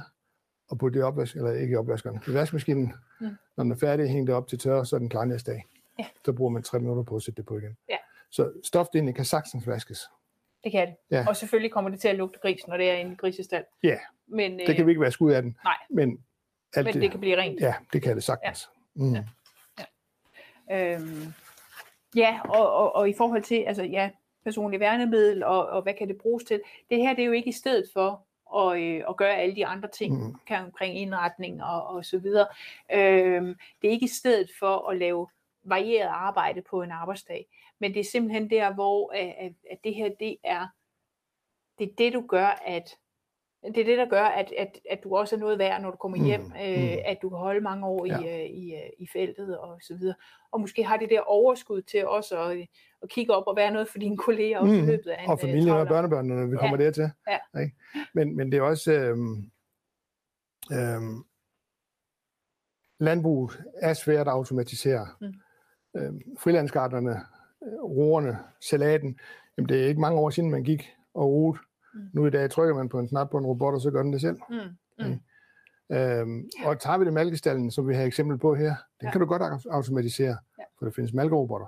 og 0.69 0.77
putte 0.77 0.93
det 0.99 1.03
i 1.03 1.03
opvask, 1.03 1.35
eller 1.35 1.51
ikke 1.51 1.73
i 1.73 1.75
opvaskeren, 1.75 2.19
i 2.27 2.33
vaskemaskinen. 2.33 2.93
Mm. 3.19 3.27
Når 3.57 3.63
den 3.63 3.71
er 3.71 3.75
færdig, 3.77 4.09
hænge 4.09 4.27
det 4.27 4.35
op 4.35 4.47
til 4.47 4.59
tørre, 4.59 4.85
så 4.85 4.95
er 4.95 4.99
den 4.99 5.09
klar 5.09 5.25
næste 5.25 5.51
dag. 5.51 5.65
Ja. 5.99 6.05
Så 6.25 6.33
bruger 6.33 6.51
man 6.51 6.63
tre 6.63 6.79
minutter 6.79 7.03
på 7.03 7.15
at 7.15 7.21
sætte 7.21 7.37
det 7.37 7.45
på 7.45 7.57
igen. 7.57 7.77
Ja. 7.89 7.97
Så 8.31 8.51
stofdelen 8.63 9.13
kan 9.13 9.25
sagtens 9.25 9.67
vaskes. 9.67 9.99
Det 10.63 10.71
kan 10.71 10.87
det. 10.87 10.95
Ja. 11.11 11.25
Og 11.27 11.35
selvfølgelig 11.35 11.71
kommer 11.71 11.89
det 11.89 11.99
til 11.99 12.07
at 12.07 12.15
lugte 12.15 12.39
gris, 12.39 12.67
når 12.67 12.77
det 12.77 12.89
er 12.89 12.95
en 12.95 13.15
grisestal. 13.15 13.63
Ja, 13.83 13.97
Men, 14.27 14.59
det 14.59 14.75
kan 14.75 14.85
vi 14.85 14.91
ikke 14.91 15.01
vaske 15.01 15.21
ud 15.21 15.31
af 15.31 15.41
den. 15.41 15.57
nej. 15.63 15.77
Men, 15.89 16.23
alt 16.75 16.85
men 16.85 17.01
det 17.01 17.11
kan 17.11 17.19
blive 17.19 17.37
rent. 17.37 17.61
Ja, 17.61 17.73
det 17.93 18.01
kan 18.01 18.15
det 18.15 18.23
sagtens. 18.23 18.69
Ja. 18.95 19.03
Mm. 19.03 19.15
Ja. 20.69 20.95
Øhm, 20.95 21.33
ja, 22.15 22.39
og, 22.49 22.71
og, 22.73 22.95
og 22.95 23.09
i 23.09 23.13
forhold 23.17 23.43
til, 23.43 23.63
altså 23.67 23.83
ja, 23.83 24.09
personlig 24.47 24.79
værnemiddel, 24.79 25.43
og, 25.43 25.67
og 25.67 25.81
hvad 25.81 25.93
kan 25.93 26.07
det 26.07 26.17
bruges 26.17 26.43
til? 26.43 26.61
Det 26.89 26.97
her, 26.97 27.13
det 27.13 27.21
er 27.21 27.25
jo 27.25 27.31
ikke 27.31 27.49
i 27.49 27.59
stedet 27.61 27.89
for 27.93 28.25
at, 28.59 28.81
øh, 28.81 29.03
at 29.09 29.17
gøre 29.17 29.35
alle 29.35 29.55
de 29.55 29.65
andre 29.65 29.89
ting 29.89 30.13
Mm. 30.27 30.35
kan 30.47 30.65
omkring 30.65 30.97
indretning 30.97 31.63
og, 31.63 31.87
og 31.87 32.05
så 32.05 32.17
videre. 32.19 32.47
Øhm, 32.93 33.55
det 33.81 33.87
er 33.87 33.91
ikke 33.91 34.05
i 34.05 34.07
stedet 34.21 34.49
for 34.59 34.89
at 34.89 34.97
lave 34.97 35.27
varieret 35.63 36.09
arbejde 36.11 36.61
på 36.61 36.81
en 36.81 36.91
arbejdsdag, 36.91 37.47
men 37.79 37.93
det 37.93 37.99
er 37.99 38.03
simpelthen 38.03 38.49
der, 38.49 38.73
hvor 38.73 39.11
at, 39.13 39.35
at, 39.39 39.53
at 39.71 39.77
det 39.83 39.95
her, 39.95 40.09
det 40.19 40.37
er 40.43 40.67
det, 41.79 41.87
er 41.89 41.93
det 41.97 42.13
du 42.13 42.23
gør, 42.27 42.61
at 42.65 42.89
det 43.75 43.81
er 43.81 43.85
det, 43.85 43.97
der 43.97 44.09
gør, 44.09 44.23
at, 44.23 44.53
at, 44.57 44.79
at 44.91 44.99
du 45.03 45.15
også 45.17 45.35
er 45.35 45.39
noget 45.39 45.59
værd, 45.59 45.81
når 45.81 45.91
du 45.91 45.97
kommer 45.97 46.17
Mm, 46.17 46.23
hjem, 46.23 46.41
øh, 46.41 46.81
mm. 46.83 46.97
at 47.05 47.17
du 47.21 47.29
kan 47.29 47.37
holde 47.37 47.61
mange 47.61 47.85
år 47.87 48.05
Ja. 48.05 48.19
i, 48.19 48.41
øh, 48.43 48.49
i, 48.49 48.73
øh, 48.75 48.89
i 48.99 49.07
feltet 49.13 49.57
og 49.57 49.77
så 49.81 49.95
videre. 49.95 50.15
Og 50.51 50.61
måske 50.61 50.83
har 50.83 50.97
det 50.97 51.09
der 51.09 51.21
overskud 51.21 51.81
til 51.81 52.07
også 52.07 52.39
at, 52.41 52.57
øh, 52.57 52.65
at 53.01 53.09
kigge 53.09 53.33
op 53.33 53.43
og 53.47 53.55
være 53.55 53.71
noget 53.71 53.87
for 53.87 53.97
dine 53.99 54.17
kolleger 54.17 54.59
også 54.59 54.73
i 54.73 54.81
Mm, 54.81 54.87
løbet 54.87 55.09
af 55.09 55.27
Og 55.27 55.33
øh, 55.33 55.39
familien 55.39 55.69
og 55.75 55.87
børnebørnene, 55.87 56.35
når 56.35 56.45
vi 56.45 56.51
Ja. 56.53 56.59
kommer 56.59 56.77
dertil. 56.77 57.09
Ja. 57.27 57.59
Ikke? 57.61 57.75
Men, 58.13 58.35
men 58.35 58.51
det 58.51 58.57
er 58.57 58.61
også... 58.61 58.93
Øhm, 58.93 59.51
øhm, 60.71 61.23
landbruget 62.99 63.63
er 63.75 63.93
svært 63.93 64.27
at 64.27 64.33
automatisere. 64.33 65.07
Mm. 65.21 65.33
Øhm, 65.97 66.21
frilandsgarderne, 66.39 67.11
øh, 67.63 67.83
roerne, 67.83 68.37
salaten, 68.61 69.19
jamen 69.57 69.69
det 69.69 69.83
er 69.83 69.87
ikke 69.87 70.01
mange 70.01 70.19
år 70.19 70.29
siden, 70.29 70.49
man 70.51 70.63
gik 70.63 70.89
og 71.13 71.25
roede. 71.29 71.59
Mm. 71.93 71.99
Nu 72.13 72.25
i 72.25 72.29
dag 72.29 72.49
trykker 72.49 72.75
man 72.75 72.89
på 72.89 72.99
en 72.99 73.07
knap 73.07 73.29
på 73.31 73.37
en 73.37 73.45
robot, 73.45 73.73
og 73.73 73.81
så 73.81 73.91
gør 73.91 74.03
den 74.03 74.13
det 74.13 74.21
selv. 74.21 74.37
Mm, 74.49 75.05
mm. 75.05 75.19
Øhm, 75.95 76.49
og 76.65 76.79
tager 76.79 76.97
vi 76.97 77.05
det 77.05 77.13
malkestallen, 77.13 77.71
som 77.71 77.87
vi 77.87 77.95
har 77.95 78.03
eksempel 78.03 78.37
på 78.37 78.55
her, 78.55 78.75
den 78.99 79.05
Ja. 79.07 79.11
kan 79.11 79.21
du 79.21 79.27
godt 79.27 79.41
au- 79.41 79.71
automatisere, 79.71 80.37
Ja. 80.59 80.63
for 80.79 80.85
der 80.85 80.91
findes 80.91 81.13
malkerobotter. 81.13 81.67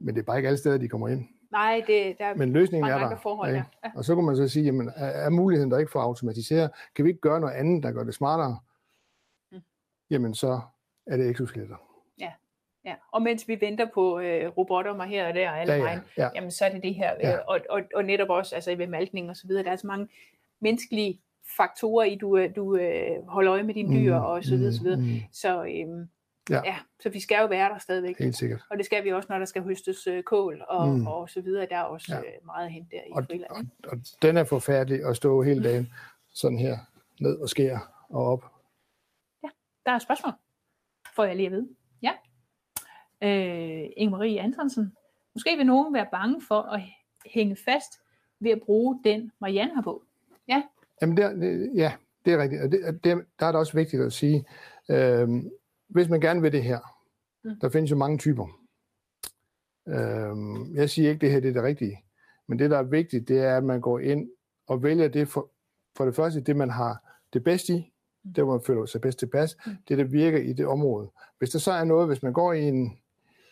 Men 0.00 0.14
det 0.14 0.20
er 0.20 0.24
bare 0.24 0.36
ikke 0.36 0.46
alle 0.46 0.58
steder, 0.58 0.78
de 0.78 0.88
kommer 0.88 1.08
ind. 1.08 1.28
Nej, 1.52 1.84
det, 1.86 2.16
der 2.18 2.24
er 2.24 2.34
Men 2.36 2.52
løsningen 2.52 2.90
er 2.90 2.98
der. 2.98 3.16
forhold. 3.16 3.50
Ja. 3.50 3.64
Ja. 3.84 3.90
Og 3.96 4.04
så 4.04 4.14
kunne 4.14 4.26
man 4.26 4.36
så 4.36 4.48
sige, 4.48 4.64
jamen, 4.64 4.88
er, 4.96 5.06
er 5.06 5.30
muligheden 5.30 5.70
der 5.70 5.78
ikke 5.78 5.92
for 5.92 5.98
at 6.00 6.04
automatisere? 6.04 6.68
Kan 6.96 7.04
vi 7.04 7.08
ikke 7.10 7.20
gøre 7.20 7.40
noget 7.40 7.54
andet, 7.54 7.82
der 7.82 7.92
gør 7.92 8.04
det 8.04 8.14
smartere? 8.14 8.58
Mm. 9.52 9.58
Jamen, 10.10 10.34
så 10.34 10.60
er 11.06 11.16
det 11.16 11.30
exoskeletter. 11.30 11.76
Ja. 12.84 12.94
Og 13.12 13.22
mens 13.22 13.48
vi 13.48 13.60
venter 13.60 13.86
på 13.94 14.18
øh, 14.20 14.48
robotter 14.48 14.96
mig 14.96 15.06
her 15.08 15.28
og 15.28 15.34
der 15.34 15.50
og 15.50 15.60
alle 15.60 15.72
Ja, 15.72 15.78
ja, 15.78 15.84
vejen, 15.84 16.00
ja. 16.18 16.28
jamen 16.34 16.50
så 16.50 16.64
er 16.64 16.68
det 16.72 16.82
det 16.82 16.94
her. 16.94 17.14
Ja. 17.20 17.34
Øh, 17.34 17.40
og, 17.46 17.60
og, 17.70 17.82
og 17.94 18.04
netop 18.04 18.28
også 18.28 18.54
altså 18.54 18.74
ved 18.74 18.86
malkning 18.86 19.30
og 19.30 19.36
så 19.36 19.46
videre, 19.46 19.64
der 19.64 19.70
er 19.70 19.76
så 19.76 19.86
mange 19.86 20.08
menneskelige 20.60 21.20
faktorer 21.56 22.04
i, 22.04 22.14
du, 22.16 22.36
øh, 22.36 22.56
du 22.56 22.76
øh, 22.76 23.26
holder 23.28 23.52
øje 23.52 23.62
med 23.62 23.74
dine 23.74 23.96
dyr 24.00 24.16
Mm, 24.18 24.24
og 24.24 24.44
så 24.44 24.56
videre, 24.56 24.72
så 24.72 24.82
videre. 24.82 25.00
mm, 25.00 25.06
Så, 25.32 25.64
øhm, 25.64 26.08
Ja. 26.50 26.60
ja. 26.64 26.76
så 27.00 27.08
vi 27.08 27.20
skal 27.20 27.40
jo 27.40 27.46
være 27.46 27.68
der 27.68 27.78
stadigvæk. 27.78 28.18
Helt 28.18 28.36
sikkert. 28.36 28.64
Og 28.70 28.76
det 28.78 28.86
skal 28.86 29.04
vi 29.04 29.12
også, 29.12 29.26
når 29.30 29.38
der 29.38 29.44
skal 29.44 29.62
høstes 29.62 30.06
øh, 30.06 30.22
kål 30.22 30.64
og, 30.68 30.88
Mm. 30.88 30.94
mm. 30.94 31.06
og 31.06 31.30
så 31.30 31.40
videre. 31.40 31.66
Der 31.70 31.76
er 31.76 31.82
også 31.82 32.06
Ja. 32.14 32.16
ja. 32.16 32.22
øh, 32.22 32.46
meget 32.46 32.70
hente 32.70 32.96
der 32.96 33.02
i 33.06 33.10
Og, 33.12 33.24
friland. 33.24 33.50
og, 33.50 33.64
og 33.84 33.98
den 34.22 34.36
er 34.36 34.44
forfærdelig 34.44 35.04
at 35.04 35.16
stå 35.16 35.42
hele 35.42 35.64
dagen 35.64 35.92
sådan 36.32 36.58
her 36.58 36.76
ned 37.20 37.38
og 37.38 37.48
skære 37.48 37.80
og 38.10 38.24
op. 38.26 38.44
Der 39.86 39.92
er 39.92 39.98
spørgsmål, 39.98 40.32
får 41.16 41.24
jeg 41.24 41.36
lige 41.36 41.46
at 41.46 41.52
vide. 41.52 41.68
Ja. 43.22 43.82
Øh, 43.82 43.90
Inge-Marie 43.96 44.38
Antonsen. 44.38 44.92
Måske 45.34 45.56
vil 45.56 45.66
nogen 45.66 45.94
være 45.94 46.06
bange 46.12 46.40
for 46.48 46.60
at 46.62 46.80
hænge 47.26 47.56
fast 47.56 47.92
ved 48.40 48.50
at 48.50 48.60
bruge 48.66 49.00
den, 49.04 49.32
Marianne 49.40 49.74
har 49.74 49.82
på. 49.82 50.02
Jamen, 51.02 51.16
det, 51.16 51.36
det, 51.40 51.70
ja, 51.74 51.92
det 52.24 52.32
er 52.32 52.42
rigtigt. 52.42 52.62
Og 52.62 52.72
det, 52.72 53.04
det, 53.04 53.24
der 53.40 53.46
er 53.46 53.52
det 53.52 53.58
også 53.58 53.72
vigtigt 53.76 54.02
at 54.02 54.12
sige, 54.12 54.44
øh, 54.90 55.28
hvis 55.88 56.08
man 56.08 56.20
gerne 56.20 56.42
vil 56.42 56.52
det 56.52 56.62
her, 56.64 56.78
Mm. 57.44 57.60
der 57.60 57.68
findes 57.68 57.90
jo 57.90 57.96
mange 57.96 58.18
typer. 58.18 58.46
Øh, 59.88 60.74
jeg 60.76 60.90
siger 60.90 61.10
ikke, 61.10 61.20
det 61.20 61.30
her 61.32 61.40
det 61.40 61.48
er 61.48 61.52
det 61.52 61.62
rigtige, 61.62 62.04
men 62.46 62.58
det, 62.58 62.70
der 62.70 62.78
er 62.78 62.82
vigtigt, 62.82 63.28
det 63.28 63.38
er, 63.40 63.56
at 63.56 63.64
man 63.64 63.80
går 63.80 63.98
ind 63.98 64.30
og 64.66 64.82
vælger 64.82 65.08
det 65.08 65.28
for, 65.28 65.50
for 65.96 66.04
det 66.04 66.14
første, 66.14 66.40
det 66.40 66.56
man 66.56 66.70
har 66.70 67.20
det 67.32 67.44
bedste 67.44 67.74
i, 67.74 67.92
det 68.36 68.44
hvor 68.44 68.52
man 68.52 68.62
føler 68.66 68.86
sig 68.86 69.00
bedst 69.00 69.18
tilpas, 69.18 69.56
Mm. 69.66 69.72
det 69.88 69.98
der 69.98 70.04
virker 70.04 70.38
i 70.38 70.52
det 70.52 70.66
område. 70.66 71.10
Hvis 71.38 71.50
der 71.50 71.58
så 71.58 71.72
er 71.72 71.84
noget, 71.84 72.06
hvis 72.08 72.22
man 72.22 72.32
går 72.32 72.52
i 72.52 72.62
en, 72.62 72.98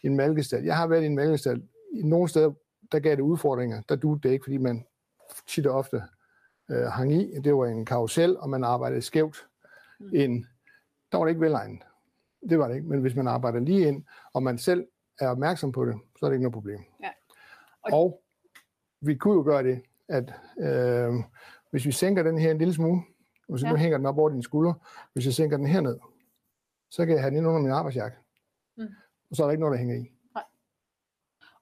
en 0.03 0.17
malkestal, 0.17 0.65
jeg 0.65 0.77
har 0.77 0.87
været 0.87 1.03
i 1.03 1.07
en 1.07 1.15
malkestal, 1.15 1.63
i 1.93 2.03
nogle 2.03 2.29
steder, 2.29 2.53
der 2.93 2.99
gav 2.99 3.17
det 3.17 3.23
udfordringer, 3.23 3.83
der 3.89 3.97
duede 3.97 4.21
det 4.23 4.31
ikke, 4.33 4.45
fordi 4.45 4.57
man 4.59 4.85
tit 5.47 5.67
og 5.67 5.75
ofte 5.79 6.03
øh, 6.71 6.83
hang 6.87 7.13
i. 7.13 7.39
Det 7.45 7.55
var 7.55 7.67
en 7.67 7.85
karusel, 7.87 8.37
og 8.39 8.51
man 8.51 8.65
arbejdede 8.65 9.03
skævt 9.03 9.47
Mm. 10.01 10.11
ind. 10.15 10.45
Der 11.13 11.19
var 11.19 11.25
det 11.25 11.31
ikke 11.31 11.41
velegnet. 11.41 11.83
Det 12.51 12.59
var 12.59 12.69
det 12.69 12.75
ikke. 12.75 12.89
Men 12.89 13.01
hvis 13.01 13.15
man 13.17 13.29
arbejder 13.29 13.61
lige 13.61 13.89
ind, 13.89 14.05
og 14.33 14.43
man 14.43 14.59
selv 14.59 14.87
er 15.21 15.29
opmærksom 15.29 15.73
på 15.73 15.85
det, 15.85 15.95
så 16.19 16.27
er 16.27 16.31
det 16.31 16.35
ikke 16.37 16.43
noget 16.43 16.53
problem. 16.55 16.81
Ja. 17.03 17.11
Og, 17.83 17.93
Og- 18.05 18.23
vi 19.01 19.15
kunne 19.15 19.35
jo 19.35 19.43
gøre 19.43 19.63
det, 19.63 19.83
at 20.09 20.35
øh, 20.61 21.15
hvis 21.71 21.87
vi 21.87 21.93
sænker 21.93 22.23
den 22.23 22.39
her 22.39 22.51
en 22.51 22.59
lille 22.59 22.75
smule, 22.75 23.01
hvis. 23.49 23.63
Ja. 23.63 23.71
nu 23.71 23.77
hænger 23.77 23.97
den 23.99 24.07
op 24.07 24.19
over 24.19 24.29
dine 24.31 24.43
skuldre, 24.43 24.75
hvis 25.13 25.25
jeg 25.27 25.35
sænker 25.35 25.57
den 25.57 25.67
herned, 25.67 25.99
så 26.91 27.07
kan 27.07 27.15
jeg 27.15 27.23
have 27.23 27.31
den 27.31 27.39
ind 27.39 27.47
under 27.47 27.61
min 27.61 27.71
arbejdsjakke. 27.71 28.17
Mm. 28.77 28.87
Og 29.31 29.37
så 29.37 29.43
er 29.43 29.47
der 29.47 29.53
ikke 29.53 29.61
noget, 29.61 29.73
der 29.73 29.79
hænger 29.79 29.97
i. 29.97 30.11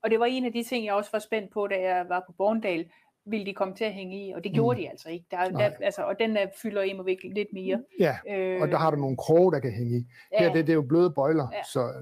Og 0.03 0.11
det 0.11 0.21
var 0.21 0.27
en 0.27 0.45
af 0.45 0.53
de 0.53 0.63
ting, 0.63 0.85
jeg 0.87 0.95
også 0.95 1.11
var 1.13 1.19
spændt 1.19 1.53
på, 1.53 1.67
da 1.67 1.81
jeg 1.81 2.09
var 2.09 2.23
på 2.27 2.33
Borndal. 2.33 2.91
Ville 3.29 3.47
de 3.47 3.55
komme 3.55 3.75
til 3.75 3.85
at 3.85 3.93
hænge 3.95 4.27
i? 4.29 4.33
Og 4.33 4.45
det 4.45 4.53
gjorde 4.53 4.77
Mm. 4.77 4.83
de 4.83 4.91
altså 4.91 5.09
ikke. 5.11 5.27
Der, 5.31 5.37
er- 5.37 5.51
Nej. 5.51 5.69
der, 5.69 5.77
altså, 5.85 6.03
og 6.03 6.19
den 6.19 6.37
der 6.37 6.47
fylder 6.63 6.83
i 6.83 6.93
mig 6.93 7.07
virkelig 7.07 7.33
lidt 7.35 7.49
mere. 7.53 7.85
Ja, 8.01 8.19
Øh, 8.29 8.63
og 8.63 8.69
der 8.69 8.77
har 8.77 8.91
du 8.91 8.97
nogle 8.97 9.17
kroge, 9.17 9.53
der 9.53 9.61
kan 9.61 9.73
hænge 9.73 9.99
i. 9.99 10.05
Ja. 10.33 10.39
Her, 10.39 10.53
det, 10.53 10.67
det 10.67 10.73
er 10.73 10.77
jo 10.77 10.83
bløde 10.83 11.11
bøjler, 11.15 11.49
Ja. 11.53 11.63
så 11.63 11.93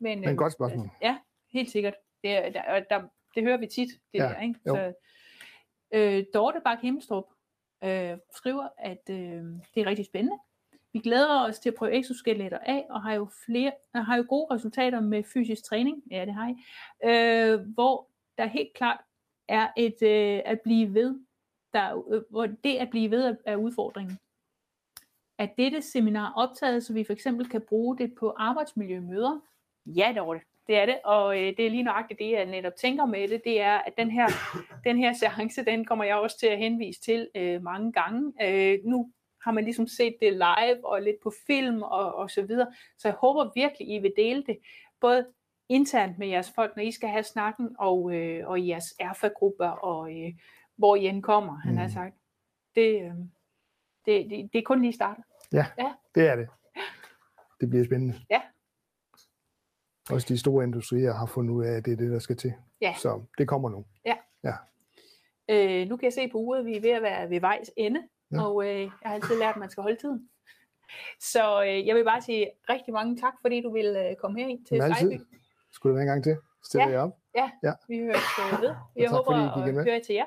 men, 0.00 0.20
men 0.20 0.28
øh, 0.30 0.36
godt 0.36 0.52
spørgsmål. 0.52 0.90
Ja, 1.02 1.18
helt 1.52 1.70
sikkert. 1.70 1.94
Det, 2.22 2.30
er- 2.30 2.50
der, 2.50 2.80
der, 2.90 3.02
det 3.34 3.42
hører 3.42 3.56
vi 3.56 3.66
tit, 3.66 3.88
det 4.12 4.18
Ja, 4.18 4.24
der. 4.24 4.40
Ikke? 4.40 4.54
jo. 4.66 4.74
Så, 4.76 4.92
øh, 5.94 6.24
Dorte 6.34 6.60
Bak 6.64 6.78
Himmelstrup 6.82 7.24
øh, 7.84 8.18
skriver, 8.36 8.68
at 8.78 9.10
øh, 9.10 9.16
det 9.74 9.80
er 9.82 9.86
rigtig 9.86 10.06
spændende. 10.06 10.38
Vi 10.94 10.98
glæder 10.98 11.46
os 11.48 11.58
til 11.58 11.68
at 11.68 11.74
prøve 11.74 11.98
exoskeletter 11.98 12.58
af, 12.58 12.86
og 12.90 13.02
har 13.02 13.14
jo, 13.14 13.28
flere, 13.46 13.72
har 13.94 14.16
jo 14.16 14.24
gode 14.28 14.54
resultater 14.54 15.00
med 15.00 15.24
fysisk 15.24 15.64
træning, 15.64 16.02
ja 16.10 16.24
det 16.24 16.34
har 16.34 16.48
I, 16.48 16.54
øh, 17.04 17.60
hvor 17.60 18.08
der 18.38 18.46
helt 18.46 18.74
klart 18.74 19.00
er 19.48 19.68
et 19.76 20.02
øh, 20.02 20.42
at 20.44 20.60
blive 20.60 20.94
ved, 20.94 21.20
der, 21.72 22.12
øh, 22.12 22.22
hvor 22.30 22.46
det 22.46 22.76
at 22.76 22.90
blive 22.90 23.10
ved 23.10 23.24
er, 23.24 23.34
er 23.46 23.56
udfordringen. 23.56 24.18
Er 25.38 25.46
dette 25.58 25.82
seminar 25.82 26.32
optaget, 26.36 26.84
så 26.84 26.92
vi 26.92 27.04
for 27.04 27.12
eksempel 27.12 27.48
kan 27.48 27.60
bruge 27.60 27.98
det 27.98 28.14
på 28.14 28.34
arbejdsmiljømøder? 28.36 29.40
Ja, 29.86 30.08
det 30.08 30.18
er 30.18 30.32
det. 30.32 30.42
Det 30.66 30.76
er 30.76 30.86
det, 30.86 30.98
og 31.04 31.42
øh, 31.42 31.56
det 31.56 31.66
er 31.66 31.70
lige 31.70 31.82
nøjagtigt 31.82 32.18
det, 32.18 32.30
jeg 32.30 32.46
netop 32.46 32.76
tænker 32.76 33.06
med 33.06 33.28
det, 33.28 33.44
det 33.44 33.60
er, 33.60 33.78
at 33.78 33.92
den 33.98 34.10
her, 34.10 34.28
den 34.84 34.98
her 34.98 35.12
seance, 35.12 35.64
den 35.64 35.84
kommer 35.84 36.04
jeg 36.04 36.16
også 36.16 36.38
til 36.38 36.46
at 36.46 36.58
henvise 36.58 37.00
til 37.00 37.28
øh, 37.34 37.62
mange 37.62 37.92
gange. 37.92 38.32
Øh, 38.42 38.78
nu 38.84 39.10
har 39.44 39.52
man 39.52 39.64
ligesom 39.64 39.86
set 39.86 40.16
det 40.20 40.32
live 40.32 40.86
og 40.86 41.02
lidt 41.02 41.16
på 41.22 41.32
film 41.46 41.82
og, 41.82 42.14
og 42.14 42.30
så 42.30 42.42
videre, 42.42 42.72
så 42.98 43.08
jeg 43.08 43.14
håber 43.14 43.50
virkelig, 43.54 43.88
I 43.88 43.98
vil 43.98 44.12
dele 44.16 44.42
det, 44.46 44.58
både 45.00 45.26
internt 45.68 46.18
med 46.18 46.26
jeres 46.28 46.50
folk, 46.50 46.76
når 46.76 46.82
I 46.82 46.90
skal 46.92 47.08
have 47.08 47.22
snakken, 47.22 47.76
og, 47.78 48.14
øh, 48.14 48.48
og 48.48 48.58
i 48.60 48.68
jeres 48.68 48.94
erfa-grupper, 48.98 49.68
og 49.68 50.12
øh, 50.20 50.32
hvor 50.76 50.96
I 50.96 51.06
end 51.06 51.22
kommer, 51.22 51.56
han 51.56 51.76
har 51.76 51.86
Mm. 51.86 51.92
sagt. 51.92 52.14
Det, 52.74 53.02
øh, 53.02 53.10
det, 54.06 54.30
det, 54.30 54.50
det 54.52 54.58
er 54.58 54.62
kun 54.62 54.82
lige 54.82 54.92
startet. 54.92 55.24
Det 56.14 56.28
er 56.28 56.36
det. 56.36 56.48
Det 57.60 57.70
bliver 57.70 57.84
spændende. 57.84 58.14
Ja. 58.30 58.42
Også 60.10 60.26
de 60.28 60.38
store 60.38 60.64
industrier 60.64 61.12
har 61.14 61.26
fundet 61.26 61.54
ud 61.54 61.64
af, 61.64 61.72
at 61.76 61.84
det 61.84 61.92
er 61.92 61.96
det, 61.96 62.10
der 62.10 62.18
skal 62.18 62.36
til. 62.36 62.52
Ja. 62.80 62.94
Så 62.98 63.22
det 63.38 63.48
kommer 63.48 63.68
nu. 63.68 63.84
Øh, 65.50 65.88
nu 65.88 65.96
kan 65.96 66.04
jeg 66.04 66.12
se 66.12 66.28
på 66.28 66.38
uret, 66.38 66.58
at 66.58 66.64
vi 66.66 66.76
er 66.76 66.80
ved 66.80 66.90
at 66.90 67.02
være 67.02 67.30
ved 67.30 67.40
vejs 67.40 67.70
ende, 67.76 68.08
Ja. 68.32 68.36
ja. 68.36 68.42
og 68.42 68.66
øh, 68.66 68.80
jeg 68.80 68.90
har 69.04 69.14
altid 69.14 69.38
lært, 69.38 69.54
at 69.54 69.60
man 69.60 69.70
skal 69.70 69.82
holde 69.82 70.00
tiden. 70.00 70.28
Så 71.20 71.62
øh, 71.62 71.86
jeg 71.86 71.96
vil 71.96 72.04
bare 72.04 72.22
sige 72.22 72.50
rigtig 72.68 72.94
mange 72.94 73.16
tak, 73.16 73.34
fordi 73.40 73.60
du 73.62 73.72
ville 73.72 74.08
øh, 74.10 74.16
komme 74.16 74.40
herind 74.40 74.64
til. 74.66 74.82
Sejby. 74.82 75.20
Skulle 75.72 75.90
det 75.90 75.94
være 75.96 76.02
en 76.02 76.08
gang 76.08 76.24
til? 76.24 76.36
Stiller 76.62 76.86
Ja. 76.88 76.92
jeg 76.92 77.00
op? 77.00 77.18
Vi 77.88 77.98
høres 77.98 78.16
øh, 78.52 78.60
ved. 78.62 78.74
Jeg 78.96 79.08
tak, 79.08 79.10
håber 79.16 79.32
at 79.32 79.84
høre 79.84 80.00
til 80.00 80.14
jer. 80.14 80.24